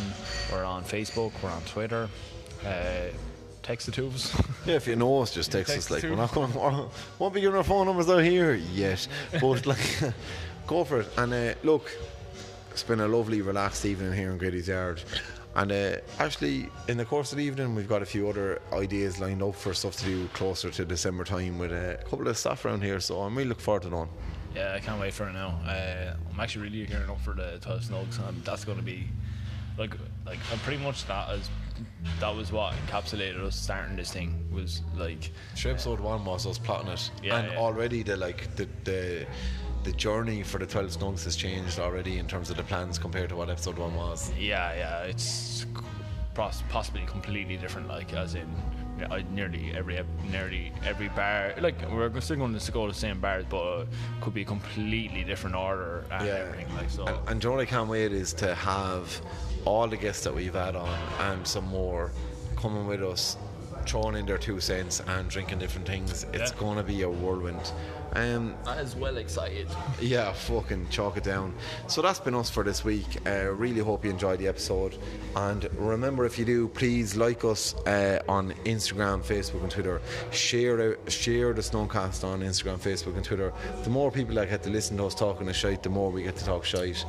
we're 0.51 0.66
on 0.66 0.84
Facebook, 0.84 1.32
we're 1.41 1.49
on 1.49 1.62
Twitter. 1.64 2.09
Uh, 2.66 3.07
text 3.64 3.86
the 3.86 3.91
two 3.91 4.07
of 4.07 4.16
us. 4.16 4.41
yeah, 4.66 4.76
if 4.76 4.88
you 4.88 4.95
know 4.95 5.22
us, 5.22 5.34
just 5.34 5.51
text, 5.51 5.72
text 5.72 5.91
us. 5.91 6.03
Like 6.03 6.03
we're 6.03 6.16
not 6.16 6.34
going. 6.34 6.51
to 6.51 6.88
won't 7.20 7.34
be 7.34 7.41
giving 7.41 7.57
our 7.57 7.64
phone 7.64 7.88
numbers 7.88 8.09
out 8.09 8.24
here 8.24 8.53
yet, 8.53 9.07
but 9.39 9.66
like, 9.66 9.99
go 10.68 10.84
for 10.84 11.01
it. 11.01 11.09
And 11.18 11.34
uh, 11.34 11.53
look, 11.64 11.91
it's 12.72 12.84
been 12.84 13.01
a 13.01 13.07
lovely, 13.07 13.41
relaxed 13.41 13.86
evening 13.86 14.14
here 14.14 14.32
in 14.32 14.38
Grady's 14.38 14.68
Yard. 14.68 15.03
And 15.53 15.72
uh, 15.72 15.97
actually, 16.20 16.70
in 16.88 16.95
the 16.97 17.03
course 17.03 17.34
of 17.34 17.38
the 17.38 17.43
evening, 17.43 17.76
we've 17.76 17.89
got 17.89 18.01
a 18.01 18.05
few 18.05 18.30
other 18.30 18.62
ideas 18.72 19.20
lined 19.20 19.43
up 19.43 19.55
for 19.55 19.74
stuff 19.74 19.97
to 19.97 20.05
do 20.05 20.28
closer 20.30 20.70
to 20.70 20.86
December 20.86 21.26
time 21.26 21.59
with 21.59 21.74
a 21.74 21.99
couple 22.09 22.28
of 22.28 22.38
staff 22.38 22.64
around 22.64 22.82
here. 22.82 23.01
So 23.01 23.20
I'm 23.22 23.36
really 23.36 23.49
looking 23.49 23.64
forward 23.64 23.84
to 23.84 23.89
that. 23.89 24.07
Yeah, 24.55 24.74
I 24.74 24.80
can't 24.80 24.99
wait 24.99 25.14
for 25.14 25.28
it 25.28 25.34
now. 25.34 25.59
Uh, 25.66 26.14
I'm 26.32 26.39
actually 26.39 26.64
really 26.70 26.86
gearing 26.86 27.09
up 27.09 27.20
for 27.20 27.34
the 27.34 27.59
12 27.62 27.82
Snugs, 27.82 28.28
and 28.28 28.43
that's 28.45 28.64
going 28.64 28.78
to 28.78 28.84
be 28.84 29.07
like 29.78 29.95
like 30.26 30.39
I'm 30.51 30.59
pretty 30.59 30.84
much 30.84 31.05
that 31.07 31.30
as 31.30 31.49
that 32.19 32.36
was 32.36 32.51
what 32.51 32.73
encapsulated 32.86 33.41
us 33.41 33.55
starting 33.55 33.95
this 33.95 34.11
thing 34.11 34.45
was 34.51 34.82
like 34.95 35.32
sure 35.55 35.71
episode 35.71 35.99
uh, 35.99 36.03
one 36.03 36.23
was 36.25 36.45
us 36.45 36.57
plotting 36.57 36.89
it 36.89 37.11
yeah, 37.23 37.38
and 37.38 37.51
yeah. 37.51 37.57
already 37.57 38.03
the 38.03 38.15
like 38.17 38.55
the 38.55 38.67
the 38.84 39.25
the 39.84 39.91
journey 39.93 40.43
for 40.43 40.59
the 40.59 40.65
12 40.65 40.97
snugs 40.97 41.23
has 41.23 41.36
changed 41.36 41.79
already 41.79 42.17
in 42.19 42.27
terms 42.27 42.49
of 42.49 42.57
the 42.57 42.63
plans 42.63 42.99
compared 42.99 43.29
to 43.29 43.36
what 43.36 43.49
episode 43.49 43.77
one 43.77 43.93
was 43.95 44.32
yeah 44.38 44.73
yeah 44.73 45.03
it's 45.03 45.65
possibly 46.34 47.01
completely 47.05 47.57
different 47.57 47.88
like 47.88 48.13
as 48.13 48.36
in 48.36 48.47
I 49.09 49.23
nearly 49.32 49.71
every 49.75 49.99
nearly 50.32 50.71
every 50.86 51.09
bar 51.09 51.53
like 51.59 51.75
we're 51.89 52.21
still 52.21 52.38
going 52.38 52.57
to 52.57 52.71
go 52.71 52.86
to 52.86 52.93
the 52.93 52.97
same 52.97 53.19
bars 53.19 53.45
but 53.49 53.61
uh, 53.61 53.86
could 54.21 54.34
be 54.34 54.41
a 54.41 54.45
completely 54.45 55.23
different 55.23 55.55
order 55.55 56.05
and 56.11 56.27
yeah. 56.27 56.34
everything 56.34 56.75
like 56.75 56.89
so 56.89 57.05
and, 57.05 57.29
and 57.29 57.41
John 57.41 57.59
I 57.59 57.65
can't 57.65 57.89
wait 57.89 58.11
is 58.11 58.34
to 58.34 58.53
have 58.53 59.21
all 59.66 59.88
the 59.88 59.97
guests 59.97 60.24
that 60.24 60.34
we've 60.34 60.53
had 60.53 60.76
on 60.76 60.97
and 61.20 61.47
some 61.47 61.66
more 61.68 62.12
coming 62.55 62.88
with 62.88 63.03
us, 63.03 63.38
throwing 63.86 64.16
in 64.16 64.26
their 64.26 64.38
two 64.38 64.59
cents 64.59 65.01
and 65.07 65.30
drinking 65.30 65.59
different 65.59 65.88
things. 65.88 66.26
It's 66.34 66.51
yeah. 66.51 66.59
going 66.59 66.78
to 66.78 66.84
be 66.84 67.01
a 67.01 67.09
whirlwind. 67.09 67.72
Um, 68.14 68.55
As 68.68 68.95
well 68.95 69.18
excited. 69.18 69.68
Yeah, 70.01 70.34
fucking 70.34 70.89
chalk 70.89 71.16
it 71.16 71.24
down. 71.24 71.53
So 71.88 72.01
that's 72.01 72.20
been 72.20 72.36
us 72.36 72.49
for 72.49 72.64
this 72.64 72.84
week. 72.84 73.05
Uh, 73.26 73.51
really 73.53 73.80
hope 73.80 74.03
you 74.03 74.12
enjoyed 74.12 74.39
the 74.39 74.47
episode. 74.49 74.97
And 75.36 75.70
remember, 75.78 76.26
if 76.26 76.38
you 76.38 76.43
do, 76.43 76.68
please 76.68 77.16
like 77.16 77.45
us 77.45 77.74
uh, 77.88 78.22
on 78.28 78.51
Instagram, 78.66 79.22
Facebook, 79.22 79.62
and 79.62 79.72
Twitter. 79.72 80.01
Share 80.32 80.97
share 81.07 81.53
the 81.53 81.62
Snugcast 81.62 82.26
on 82.26 82.41
Instagram, 82.41 82.80
Facebook, 82.80 83.16
and 83.16 83.24
Twitter. 83.24 83.53
The 83.84 83.89
more 83.89 84.12
people 84.12 84.36
that 84.36 84.49
get 84.49 84.62
to 84.64 84.70
listen 84.70 84.97
to 84.97 85.05
us 85.05 85.16
talking 85.16 85.47
a 85.47 85.53
shite, 85.53 85.82
the 85.82 85.89
more 85.89 86.12
we 86.12 86.24
get 86.24 86.36
to 86.36 86.45
talk 86.45 86.66
shite. 86.66 87.05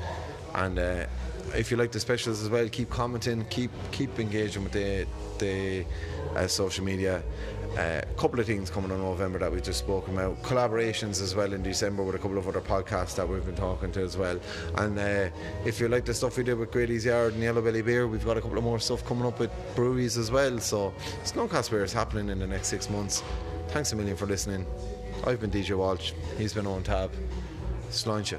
And 0.55 0.79
uh, 0.79 1.07
if 1.55 1.71
you 1.71 1.77
like 1.77 1.93
the 1.93 2.01
specials 2.01 2.43
as 2.43 2.49
well, 2.49 2.69
keep 2.69 2.91
commenting, 2.91 3.45
keep 3.47 3.71
keep 3.91 4.19
engaging 4.19 4.65
with 4.65 4.73
the 4.73 5.07
the 5.39 5.85
uh, 6.37 6.47
social 6.47 6.85
media. 6.85 7.23
A 7.77 7.81
uh, 7.81 8.05
couple 8.19 8.39
of 8.39 8.45
things 8.45 8.69
coming 8.69 8.91
on 8.91 8.99
November 8.99 9.39
that 9.39 9.51
we've 9.51 9.63
just 9.63 9.79
spoken 9.79 10.13
about. 10.13 10.43
Collaborations 10.43 11.23
as 11.23 11.35
well 11.35 11.55
in 11.55 11.63
December 11.63 12.03
with 12.03 12.15
a 12.15 12.19
couple 12.19 12.37
of 12.37 12.47
other 12.47 12.61
podcasts 12.61 13.17
that 13.17 13.27
we've 13.27 13.47
been 13.47 13.57
talking 13.57 13.91
to 13.93 14.03
as 14.03 14.15
well. 14.15 14.39
And 14.77 14.99
uh, 14.99 15.31
if 15.65 15.81
you 15.81 15.89
like 15.89 16.05
the 16.05 16.13
stuff 16.13 16.37
we 16.37 16.45
did 16.45 16.59
with 16.59 16.71
Grady's 16.71 17.07
Yard 17.07 17.33
and 17.33 17.43
Yellow 17.43 17.63
Belly 17.63 17.81
Beer, 17.81 18.07
we've 18.07 18.27
got 18.27 18.37
a 18.37 18.43
couple 18.43 18.59
of 18.59 18.65
more 18.65 18.79
stuff 18.79 19.07
coming 19.07 19.25
up 19.25 19.39
with 19.39 19.51
breweries 19.75 20.19
as 20.19 20.31
well. 20.31 20.59
So 20.59 20.93
Snugcast 21.25 21.71
Beer 21.71 21.83
is 21.83 21.95
happening 21.95 22.29
in 22.29 22.41
the 22.41 22.47
next 22.47 22.69
six 22.69 22.91
months. 22.91 23.23
Thanks 23.69 23.93
a 23.93 23.97
million 23.97 24.19
for 24.19 24.27
listening. 24.27 24.67
I've 25.25 25.41
been 25.41 25.51
DJ 25.51 25.75
Walsh. 25.75 26.13
He's 26.37 26.53
been 26.53 26.67
on 26.67 26.83
tab. 26.83 27.11
Sláinte. 27.91 28.39